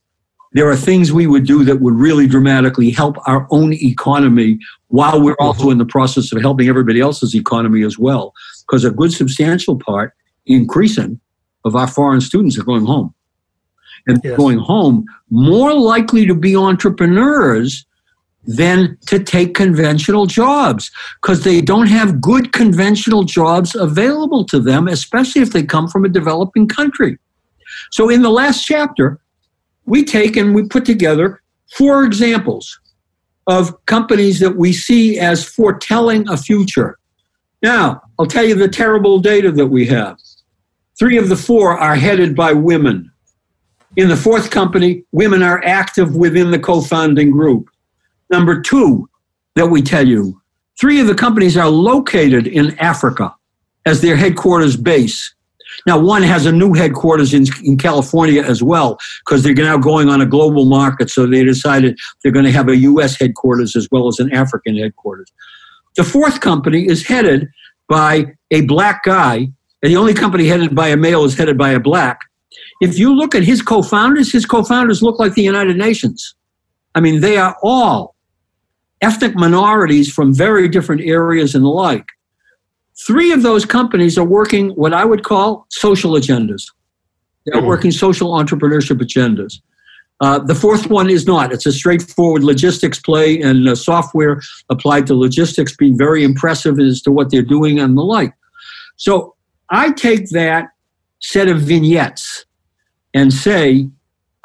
there 0.53 0.69
are 0.69 0.77
things 0.77 1.13
we 1.13 1.27
would 1.27 1.47
do 1.47 1.65
that 1.65 1.81
would 1.81 1.95
really 1.95 2.27
dramatically 2.27 2.91
help 2.91 3.17
our 3.27 3.47
own 3.51 3.73
economy 3.75 4.59
while 4.89 5.21
we're 5.21 5.37
also 5.41 5.71
in 5.71 5.79
the 5.79 5.85
process 5.85 6.33
of 6.33 6.41
helping 6.41 6.69
everybody 6.69 7.01
else's 7.01 7.35
economy 7.35 7.83
as 7.83 7.99
well. 7.99 8.33
Because 8.61 8.85
a 8.85 8.91
good 8.91 9.13
substantial 9.13 9.77
part, 9.77 10.15
increasing, 10.47 11.21
of 11.65 11.75
our 11.75 11.89
foreign 11.89 12.21
students 12.21 12.59
are 12.59 12.65
going 12.65 12.85
home. 12.85 13.15
And 14.07 14.21
yes. 14.23 14.37
going 14.37 14.59
home 14.59 15.07
more 15.31 15.73
likely 15.73 16.27
to 16.27 16.35
be 16.35 16.55
entrepreneurs 16.55 17.87
than 18.47 18.99
to 19.07 19.19
take 19.19 19.55
conventional 19.55 20.27
jobs 20.27 20.91
because 21.21 21.45
they 21.45 21.61
don't 21.61 21.87
have 21.87 22.21
good 22.21 22.53
conventional 22.53 23.25
jobs 23.25 23.75
available 23.75 24.45
to 24.45 24.61
them, 24.61 24.87
especially 24.89 25.43
if 25.43 25.53
they 25.53 25.63
come 25.63 25.89
from 25.89 26.05
a 26.05 26.09
developing 26.09 26.69
country. 26.69 27.19
So, 27.91 28.09
in 28.09 28.23
the 28.23 28.31
last 28.31 28.65
chapter, 28.65 29.21
we 29.87 30.05
take 30.05 30.37
and 30.37 30.55
we 30.55 30.65
put 30.65 30.85
together 30.85 31.43
four 31.77 32.05
examples 32.05 32.79
of 33.47 33.75
companies 33.87 34.41
that 34.41 34.57
we 34.57 34.73
see 34.73 35.19
as 35.19 35.45
foretelling 35.45 36.29
a 36.29 36.37
future. 36.37 36.99
Now, 37.63 38.03
I'll 38.19 38.27
tell 38.27 38.45
you 38.45 38.55
the 38.55 38.69
terrible 38.69 39.19
data 39.19 39.51
that 39.53 39.67
we 39.67 39.87
have. 39.87 40.19
Three 40.99 41.19
of 41.19 41.29
the 41.29 41.37
four 41.37 41.79
are 41.79 41.97
headed 41.97 42.37
by 42.37 42.53
women. 42.53 43.11
In 43.97 44.09
the 44.09 44.17
fourth 44.17 44.51
company, 44.51 45.05
women 45.13 45.43
are 45.43 45.63
active 45.65 46.17
within 46.17 46.51
the 46.51 46.59
co 46.59 46.81
founding 46.81 47.31
group. 47.31 47.69
Number 48.31 48.61
two, 48.61 49.09
that 49.57 49.67
we 49.67 49.83
tell 49.83 50.07
you, 50.07 50.41
three 50.81 51.01
of 51.01 51.07
the 51.07 51.15
companies 51.15 51.57
are 51.57 51.69
located 51.69 52.47
in 52.47 52.79
Africa 52.79 53.35
as 53.87 54.01
their 54.01 54.17
headquarters 54.17 54.77
base. 54.77 55.35
Now, 55.87 55.99
one 55.99 56.23
has 56.23 56.47
a 56.47 56.53
new 56.53 56.73
headquarters 56.73 57.35
in, 57.35 57.47
in 57.65 57.77
California 57.77 58.43
as 58.43 58.63
well, 58.63 58.99
because 59.25 59.43
they're 59.43 59.55
now 59.55 59.77
going 59.77 60.09
on 60.09 60.21
a 60.21 60.27
global 60.27 60.67
market. 60.67 61.11
So 61.11 61.27
they 61.27 61.45
decided 61.45 61.99
they're 62.23 62.33
going 62.33 62.45
to 62.45 62.53
have 62.53 62.69
a 62.69 62.77
U.S. 62.77 63.19
headquarters 63.19 63.75
as 63.77 63.89
well 63.91 64.09
as 64.09 64.19
an 64.19 64.33
African 64.33 64.77
headquarters. 64.77 65.33
The 65.97 66.05
fourth 66.05 66.41
company 66.41 66.87
is 66.87 67.07
headed 67.07 67.49
by 67.89 68.27
a 68.51 68.63
black 68.63 69.05
guy, 69.05 69.49
and 69.83 69.93
the 69.93 69.97
only 69.97 70.15
company 70.15 70.47
headed 70.47 70.75
by 70.75 70.89
a 70.89 70.97
male 70.97 71.25
is 71.25 71.37
headed 71.37 71.59
by 71.59 71.71
a 71.71 71.81
black. 71.81 72.21
If 72.81 72.99
you 72.99 73.15
look 73.15 73.35
at 73.35 73.43
his 73.43 73.63
co 73.63 73.83
founders, 73.83 74.33
his 74.33 74.47
co 74.47 74.63
founders 74.63 75.03
look 75.03 75.19
like 75.19 75.35
the 75.35 75.43
United 75.43 75.77
Nations. 75.77 76.35
I 76.95 77.01
mean, 77.01 77.21
they 77.21 77.37
are 77.37 77.57
all 77.63 78.14
ethnic 79.05 79.35
minorities 79.35 80.13
from 80.13 80.35
very 80.35 80.67
different 80.69 81.03
areas 81.03 81.55
and 81.55 81.65
the 81.65 81.69
like. 81.69 82.07
Three 83.07 83.33
of 83.33 83.43
those 83.43 83.65
companies 83.67 84.17
are 84.17 84.25
working 84.25 84.71
what 84.71 84.95
I 84.95 85.05
would 85.05 85.25
call 85.25 85.67
social 85.71 86.13
agendas. 86.13 86.63
They're 87.45 87.61
mm 87.61 87.67
working 87.67 87.91
social 87.91 88.31
entrepreneurship 88.31 88.99
agendas. 89.07 89.61
Uh, 90.21 90.39
the 90.39 90.55
fourth 90.55 90.89
one 90.89 91.11
is 91.11 91.27
not. 91.27 91.53
It's 91.53 91.67
a 91.67 91.73
straightforward 91.73 92.43
logistics 92.43 92.99
play 92.99 93.41
and 93.43 93.69
uh, 93.69 93.75
software 93.75 94.41
applied 94.71 95.07
to 95.09 95.15
logistics 95.15 95.77
being 95.77 95.99
very 95.99 96.25
impressive 96.25 96.79
as 96.79 97.03
to 97.03 97.11
what 97.11 97.31
they're 97.31 97.51
doing 97.57 97.79
and 97.81 97.99
the 97.99 98.03
like. 98.03 98.33
So 98.97 99.35
I 99.69 99.91
take 99.91 100.31
that 100.31 100.69
set 101.21 101.49
of 101.49 101.59
vignettes 101.61 102.47
and 103.13 103.31
say, 103.33 103.89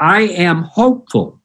I 0.01 0.21
am 0.49 0.63
hopeful 0.63 1.38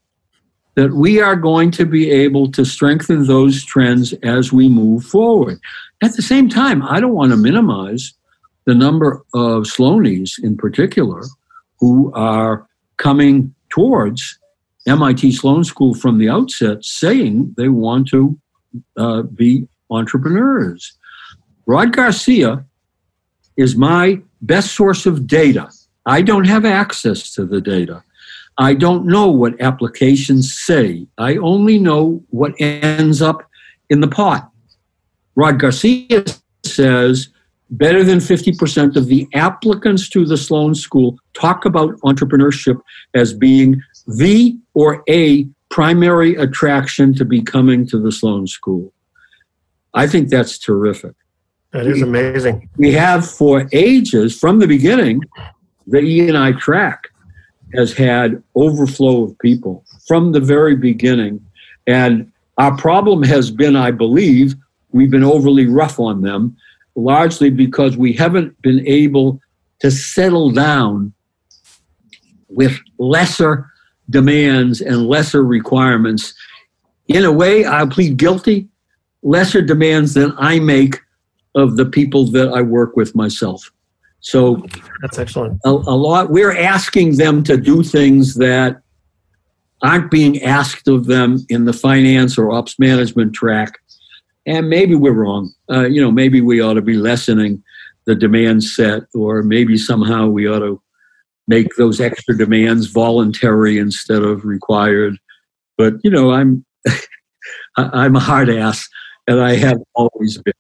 that 0.74 0.92
we 0.92 1.20
are 1.20 1.36
going 1.36 1.70
to 1.72 1.86
be 1.86 2.10
able 2.10 2.50
to 2.52 2.64
strengthen 2.64 3.26
those 3.26 3.64
trends 3.64 4.12
as 4.22 4.52
we 4.52 4.68
move 4.68 5.04
forward. 5.04 5.60
At 6.02 6.16
the 6.16 6.22
same 6.22 6.48
time, 6.48 6.82
I 6.82 7.00
don't 7.00 7.14
want 7.14 7.30
to 7.30 7.36
minimize 7.36 8.12
the 8.64 8.74
number 8.74 9.24
of 9.34 9.64
Sloanies 9.64 10.32
in 10.42 10.56
particular 10.56 11.22
who 11.78 12.12
are 12.14 12.66
coming 12.96 13.54
towards 13.70 14.38
MIT 14.86 15.32
Sloan 15.32 15.64
School 15.64 15.94
from 15.94 16.18
the 16.18 16.28
outset 16.28 16.84
saying 16.84 17.54
they 17.56 17.68
want 17.68 18.08
to 18.08 18.38
uh, 18.96 19.22
be 19.22 19.66
entrepreneurs. 19.90 20.92
Rod 21.66 21.92
Garcia 21.92 22.64
is 23.56 23.76
my 23.76 24.20
best 24.42 24.74
source 24.74 25.06
of 25.06 25.26
data. 25.26 25.70
I 26.06 26.22
don't 26.22 26.46
have 26.46 26.64
access 26.64 27.32
to 27.34 27.46
the 27.46 27.60
data. 27.60 28.02
I 28.58 28.74
don't 28.74 29.06
know 29.06 29.28
what 29.28 29.60
applications 29.60 30.56
say. 30.56 31.06
I 31.18 31.36
only 31.36 31.78
know 31.78 32.22
what 32.30 32.52
ends 32.60 33.20
up 33.20 33.48
in 33.90 34.00
the 34.00 34.08
pot. 34.08 34.50
Rod 35.34 35.58
Garcia 35.58 36.24
says 36.64 37.28
better 37.70 38.04
than 38.04 38.18
50% 38.18 38.96
of 38.96 39.06
the 39.06 39.26
applicants 39.34 40.08
to 40.10 40.24
the 40.24 40.36
Sloan 40.36 40.74
School 40.74 41.18
talk 41.32 41.64
about 41.64 41.98
entrepreneurship 42.00 42.80
as 43.14 43.32
being 43.32 43.82
the 44.06 44.56
or 44.74 45.02
a 45.08 45.48
primary 45.70 46.36
attraction 46.36 47.14
to 47.14 47.24
be 47.24 47.42
coming 47.42 47.86
to 47.88 47.98
the 47.98 48.12
Sloan 48.12 48.46
School. 48.46 48.92
I 49.94 50.06
think 50.06 50.28
that's 50.28 50.58
terrific. 50.58 51.14
That 51.72 51.86
is 51.88 52.02
amazing. 52.02 52.68
We 52.76 52.92
have 52.92 53.28
for 53.28 53.68
ages, 53.72 54.38
from 54.38 54.60
the 54.60 54.68
beginning, 54.68 55.22
the 55.88 55.98
E&I 55.98 56.52
track 56.52 57.08
has 57.74 57.92
had 57.92 58.42
overflow 58.54 59.24
of 59.24 59.38
people 59.38 59.84
from 60.06 60.32
the 60.32 60.40
very 60.40 60.76
beginning. 60.76 61.44
And 61.86 62.30
our 62.58 62.76
problem 62.76 63.22
has 63.24 63.50
been, 63.50 63.76
I 63.76 63.90
believe, 63.90 64.54
we've 64.92 65.10
been 65.10 65.24
overly 65.24 65.66
rough 65.66 65.98
on 65.98 66.22
them, 66.22 66.56
largely 66.94 67.50
because 67.50 67.96
we 67.96 68.12
haven't 68.12 68.60
been 68.62 68.86
able 68.86 69.40
to 69.80 69.90
settle 69.90 70.50
down 70.50 71.12
with 72.48 72.78
lesser 72.98 73.70
demands 74.10 74.80
and 74.80 75.08
lesser 75.08 75.42
requirements. 75.42 76.34
In 77.08 77.24
a 77.24 77.32
way, 77.32 77.64
I'll 77.64 77.88
plead 77.88 78.16
guilty, 78.16 78.68
lesser 79.22 79.62
demands 79.62 80.14
than 80.14 80.32
I 80.38 80.60
make 80.60 81.00
of 81.54 81.76
the 81.76 81.86
people 81.86 82.26
that 82.26 82.48
I 82.48 82.62
work 82.62 82.96
with 82.96 83.14
myself. 83.14 83.70
So 84.24 84.64
that's 85.02 85.18
excellent. 85.18 85.60
A, 85.64 85.70
a 85.70 85.96
lot, 85.96 86.30
we're 86.30 86.56
asking 86.56 87.16
them 87.16 87.42
to 87.44 87.56
do 87.56 87.82
things 87.82 88.34
that 88.36 88.80
aren't 89.82 90.10
being 90.10 90.42
asked 90.42 90.88
of 90.88 91.06
them 91.06 91.44
in 91.50 91.66
the 91.66 91.72
finance 91.72 92.38
or 92.38 92.50
ops 92.50 92.78
management 92.78 93.34
track 93.34 93.78
and 94.46 94.68
maybe 94.68 94.94
we're 94.94 95.12
wrong. 95.12 95.52
Uh, 95.70 95.86
you 95.86 96.00
know, 96.00 96.10
maybe 96.10 96.40
we 96.40 96.60
ought 96.60 96.74
to 96.74 96.82
be 96.82 96.96
lessening 96.96 97.62
the 98.06 98.14
demand 98.14 98.62
set, 98.62 99.02
or 99.14 99.42
maybe 99.42 99.78
somehow 99.78 100.26
we 100.26 100.46
ought 100.46 100.60
to 100.60 100.80
make 101.48 101.74
those 101.76 102.00
extra 102.00 102.36
demands 102.36 102.86
voluntary 102.86 103.78
instead 103.78 104.22
of 104.22 104.44
required. 104.44 105.16
But 105.78 105.94
you 106.04 106.10
know, 106.10 106.32
I'm 106.32 106.64
I'm 107.76 108.16
a 108.16 108.20
hard 108.20 108.50
ass, 108.50 108.86
and 109.26 109.40
I 109.40 109.54
have 109.56 109.78
always 109.94 110.38
been. 110.38 110.54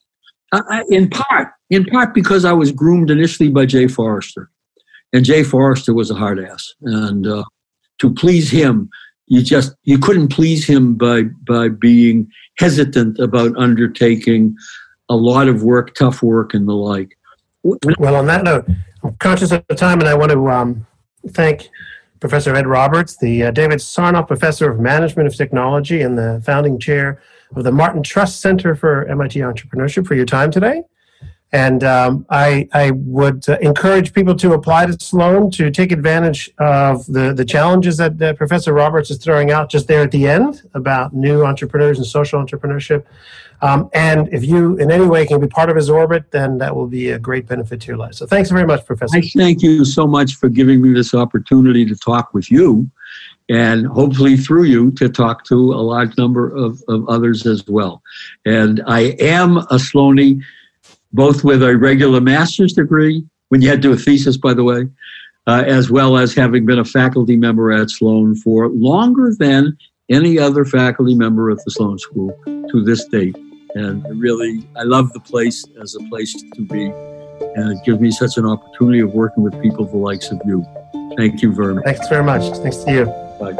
I, 0.52 0.84
in 0.88 1.10
part, 1.10 1.52
in 1.74 1.84
part 1.86 2.14
because 2.14 2.44
I 2.44 2.52
was 2.52 2.72
groomed 2.72 3.10
initially 3.10 3.50
by 3.50 3.66
Jay 3.66 3.86
Forrester, 3.86 4.50
and 5.12 5.24
Jay 5.24 5.42
Forrester 5.42 5.94
was 5.94 6.10
a 6.10 6.14
hard 6.14 6.38
ass, 6.38 6.74
and 6.82 7.26
uh, 7.26 7.44
to 7.98 8.12
please 8.12 8.50
him, 8.50 8.90
you 9.26 9.42
just 9.42 9.74
you 9.84 9.98
couldn't 9.98 10.28
please 10.28 10.66
him 10.66 10.94
by 10.94 11.24
by 11.46 11.68
being 11.68 12.30
hesitant 12.58 13.18
about 13.18 13.56
undertaking 13.56 14.56
a 15.08 15.16
lot 15.16 15.48
of 15.48 15.62
work, 15.62 15.94
tough 15.94 16.22
work, 16.22 16.54
and 16.54 16.68
the 16.68 16.74
like. 16.74 17.16
Well, 17.62 18.16
on 18.16 18.26
that 18.26 18.44
note, 18.44 18.66
I'm 19.02 19.14
conscious 19.16 19.52
of 19.52 19.64
the 19.68 19.74
time, 19.74 20.00
and 20.00 20.08
I 20.08 20.14
want 20.14 20.32
to 20.32 20.48
um, 20.48 20.86
thank 21.28 21.68
Professor 22.20 22.54
Ed 22.54 22.66
Roberts, 22.66 23.16
the 23.16 23.44
uh, 23.44 23.50
David 23.50 23.78
Sarnoff 23.80 24.28
Professor 24.28 24.70
of 24.70 24.80
Management 24.80 25.26
of 25.26 25.36
Technology 25.36 26.02
and 26.02 26.16
the 26.16 26.42
founding 26.44 26.78
chair 26.78 27.20
of 27.54 27.64
the 27.64 27.72
Martin 27.72 28.02
Trust 28.02 28.40
Center 28.40 28.74
for 28.74 29.04
MIT 29.06 29.40
Entrepreneurship, 29.40 30.06
for 30.06 30.14
your 30.14 30.26
time 30.26 30.50
today. 30.50 30.82
And 31.52 31.84
um, 31.84 32.26
I, 32.30 32.68
I 32.72 32.90
would 32.90 33.48
uh, 33.48 33.58
encourage 33.60 34.12
people 34.12 34.34
to 34.36 34.54
apply 34.54 34.86
to 34.86 34.92
Sloan 34.94 35.52
to 35.52 35.70
take 35.70 35.92
advantage 35.92 36.50
of 36.58 37.06
the, 37.06 37.32
the 37.32 37.44
challenges 37.44 37.96
that, 37.98 38.18
that 38.18 38.36
Professor 38.36 38.72
Roberts 38.72 39.10
is 39.10 39.18
throwing 39.18 39.52
out 39.52 39.70
just 39.70 39.86
there 39.86 40.02
at 40.02 40.10
the 40.10 40.26
end 40.26 40.62
about 40.74 41.14
new 41.14 41.44
entrepreneurs 41.44 41.98
and 41.98 42.06
social 42.06 42.44
entrepreneurship. 42.44 43.04
Um, 43.62 43.88
and 43.94 44.28
if 44.32 44.44
you 44.44 44.76
in 44.78 44.90
any 44.90 45.06
way 45.06 45.26
can 45.26 45.40
be 45.40 45.46
part 45.46 45.70
of 45.70 45.76
his 45.76 45.88
orbit, 45.88 46.30
then 46.32 46.58
that 46.58 46.74
will 46.74 46.88
be 46.88 47.10
a 47.10 47.18
great 47.18 47.46
benefit 47.46 47.80
to 47.82 47.86
your 47.86 47.96
life. 47.96 48.14
So 48.14 48.26
thanks 48.26 48.50
very 48.50 48.66
much, 48.66 48.84
Professor. 48.84 49.16
I 49.16 49.22
thank 49.22 49.62
you 49.62 49.84
so 49.84 50.06
much 50.06 50.34
for 50.34 50.48
giving 50.48 50.82
me 50.82 50.92
this 50.92 51.14
opportunity 51.14 51.86
to 51.86 51.94
talk 51.94 52.34
with 52.34 52.50
you 52.50 52.90
and 53.48 53.86
hopefully 53.86 54.36
through 54.36 54.64
you 54.64 54.90
to 54.92 55.08
talk 55.08 55.44
to 55.44 55.54
a 55.54 55.82
large 55.82 56.16
number 56.16 56.54
of, 56.54 56.82
of 56.88 57.08
others 57.08 57.46
as 57.46 57.64
well. 57.66 58.02
And 58.44 58.82
I 58.86 59.16
am 59.20 59.58
a 59.58 59.76
Sloaney 59.76 60.42
both 61.14 61.44
with 61.44 61.62
a 61.62 61.78
regular 61.78 62.20
master's 62.20 62.72
degree, 62.72 63.24
when 63.48 63.62
you 63.62 63.68
had 63.68 63.80
to 63.80 63.88
do 63.88 63.94
a 63.94 63.96
thesis, 63.96 64.36
by 64.36 64.52
the 64.52 64.64
way, 64.64 64.88
uh, 65.46 65.62
as 65.66 65.90
well 65.90 66.18
as 66.18 66.34
having 66.34 66.66
been 66.66 66.80
a 66.80 66.84
faculty 66.84 67.36
member 67.36 67.70
at 67.70 67.88
Sloan 67.88 68.34
for 68.34 68.68
longer 68.68 69.32
than 69.38 69.78
any 70.10 70.38
other 70.38 70.64
faculty 70.64 71.14
member 71.14 71.50
at 71.50 71.58
the 71.64 71.70
Sloan 71.70 71.98
School 71.98 72.36
to 72.44 72.84
this 72.84 73.04
date. 73.06 73.36
And 73.76 74.04
really, 74.20 74.66
I 74.76 74.82
love 74.82 75.12
the 75.12 75.20
place 75.20 75.64
as 75.80 75.94
a 75.94 76.00
place 76.08 76.34
to 76.34 76.66
be. 76.66 76.86
And 77.56 77.72
it 77.72 77.84
gives 77.84 78.00
me 78.00 78.10
such 78.10 78.36
an 78.36 78.46
opportunity 78.46 79.00
of 79.00 79.14
working 79.14 79.44
with 79.44 79.60
people 79.62 79.84
the 79.84 79.96
likes 79.96 80.30
of 80.30 80.40
you. 80.44 80.66
Thank 81.16 81.42
you 81.42 81.52
very 81.52 81.74
much. 81.74 81.84
Thanks 81.84 82.08
very 82.08 82.24
much. 82.24 82.42
Thanks 82.58 82.78
to 82.78 82.92
you. 82.92 83.04
Bye. 83.38 83.56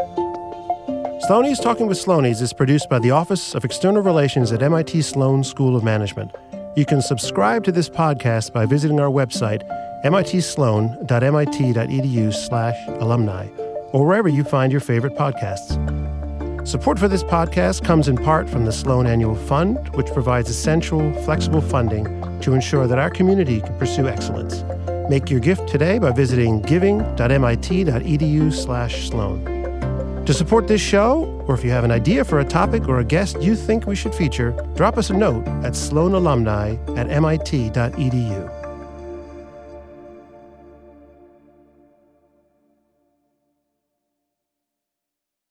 Sloanies 1.29 1.61
Talking 1.61 1.87
with 1.87 1.97
Sloanies 1.97 2.41
is 2.41 2.53
produced 2.53 2.89
by 2.89 2.99
the 2.99 3.11
Office 3.11 3.55
of 3.55 3.63
External 3.63 4.03
Relations 4.03 4.51
at 4.51 4.61
MIT 4.61 5.01
Sloan 5.01 5.43
School 5.43 5.75
of 5.75 5.83
Management. 5.83 6.31
You 6.75 6.85
can 6.85 7.01
subscribe 7.01 7.63
to 7.63 7.71
this 7.71 7.89
podcast 7.89 8.51
by 8.51 8.65
visiting 8.65 8.99
our 8.99 9.09
website, 9.09 9.63
mitsloan.mit.edu 10.03 12.33
slash 12.33 12.75
alumni, 12.87 13.47
or 13.93 14.05
wherever 14.05 14.27
you 14.27 14.43
find 14.43 14.73
your 14.73 14.81
favorite 14.81 15.15
podcasts. 15.15 15.77
Support 16.67 16.99
for 16.99 17.07
this 17.07 17.23
podcast 17.23 17.85
comes 17.85 18.09
in 18.09 18.17
part 18.17 18.49
from 18.49 18.65
the 18.65 18.73
Sloan 18.73 19.07
Annual 19.07 19.35
Fund, 19.35 19.87
which 19.95 20.07
provides 20.07 20.49
essential, 20.49 21.13
flexible 21.23 21.61
funding 21.61 22.03
to 22.41 22.53
ensure 22.53 22.87
that 22.87 22.99
our 22.99 23.09
community 23.09 23.61
can 23.61 23.79
pursue 23.79 24.09
excellence. 24.09 24.65
Make 25.09 25.29
your 25.29 25.39
gift 25.39 25.69
today 25.69 25.97
by 25.97 26.11
visiting 26.11 26.61
giving.mit.edu 26.61 28.51
slash 28.51 29.09
Sloan. 29.09 29.54
To 30.25 30.33
support 30.33 30.67
this 30.67 30.81
show, 30.81 31.43
or 31.47 31.53
if 31.53 31.63
you 31.63 31.69
have 31.69 31.83
an 31.83 31.91
idea 31.91 32.25
for 32.25 32.39
a 32.39 32.45
topic 32.45 32.87
or 32.87 32.97
a 32.97 33.03
guest 33.03 33.39
you 33.43 33.55
think 33.55 33.85
we 33.85 33.95
should 33.95 34.15
feature, 34.15 34.51
drop 34.73 34.97
us 34.97 35.11
a 35.11 35.13
note 35.13 35.47
at 35.63 35.73
sloanalumni 35.73 36.97
at 36.97 37.07
mit.edu. 37.07 38.54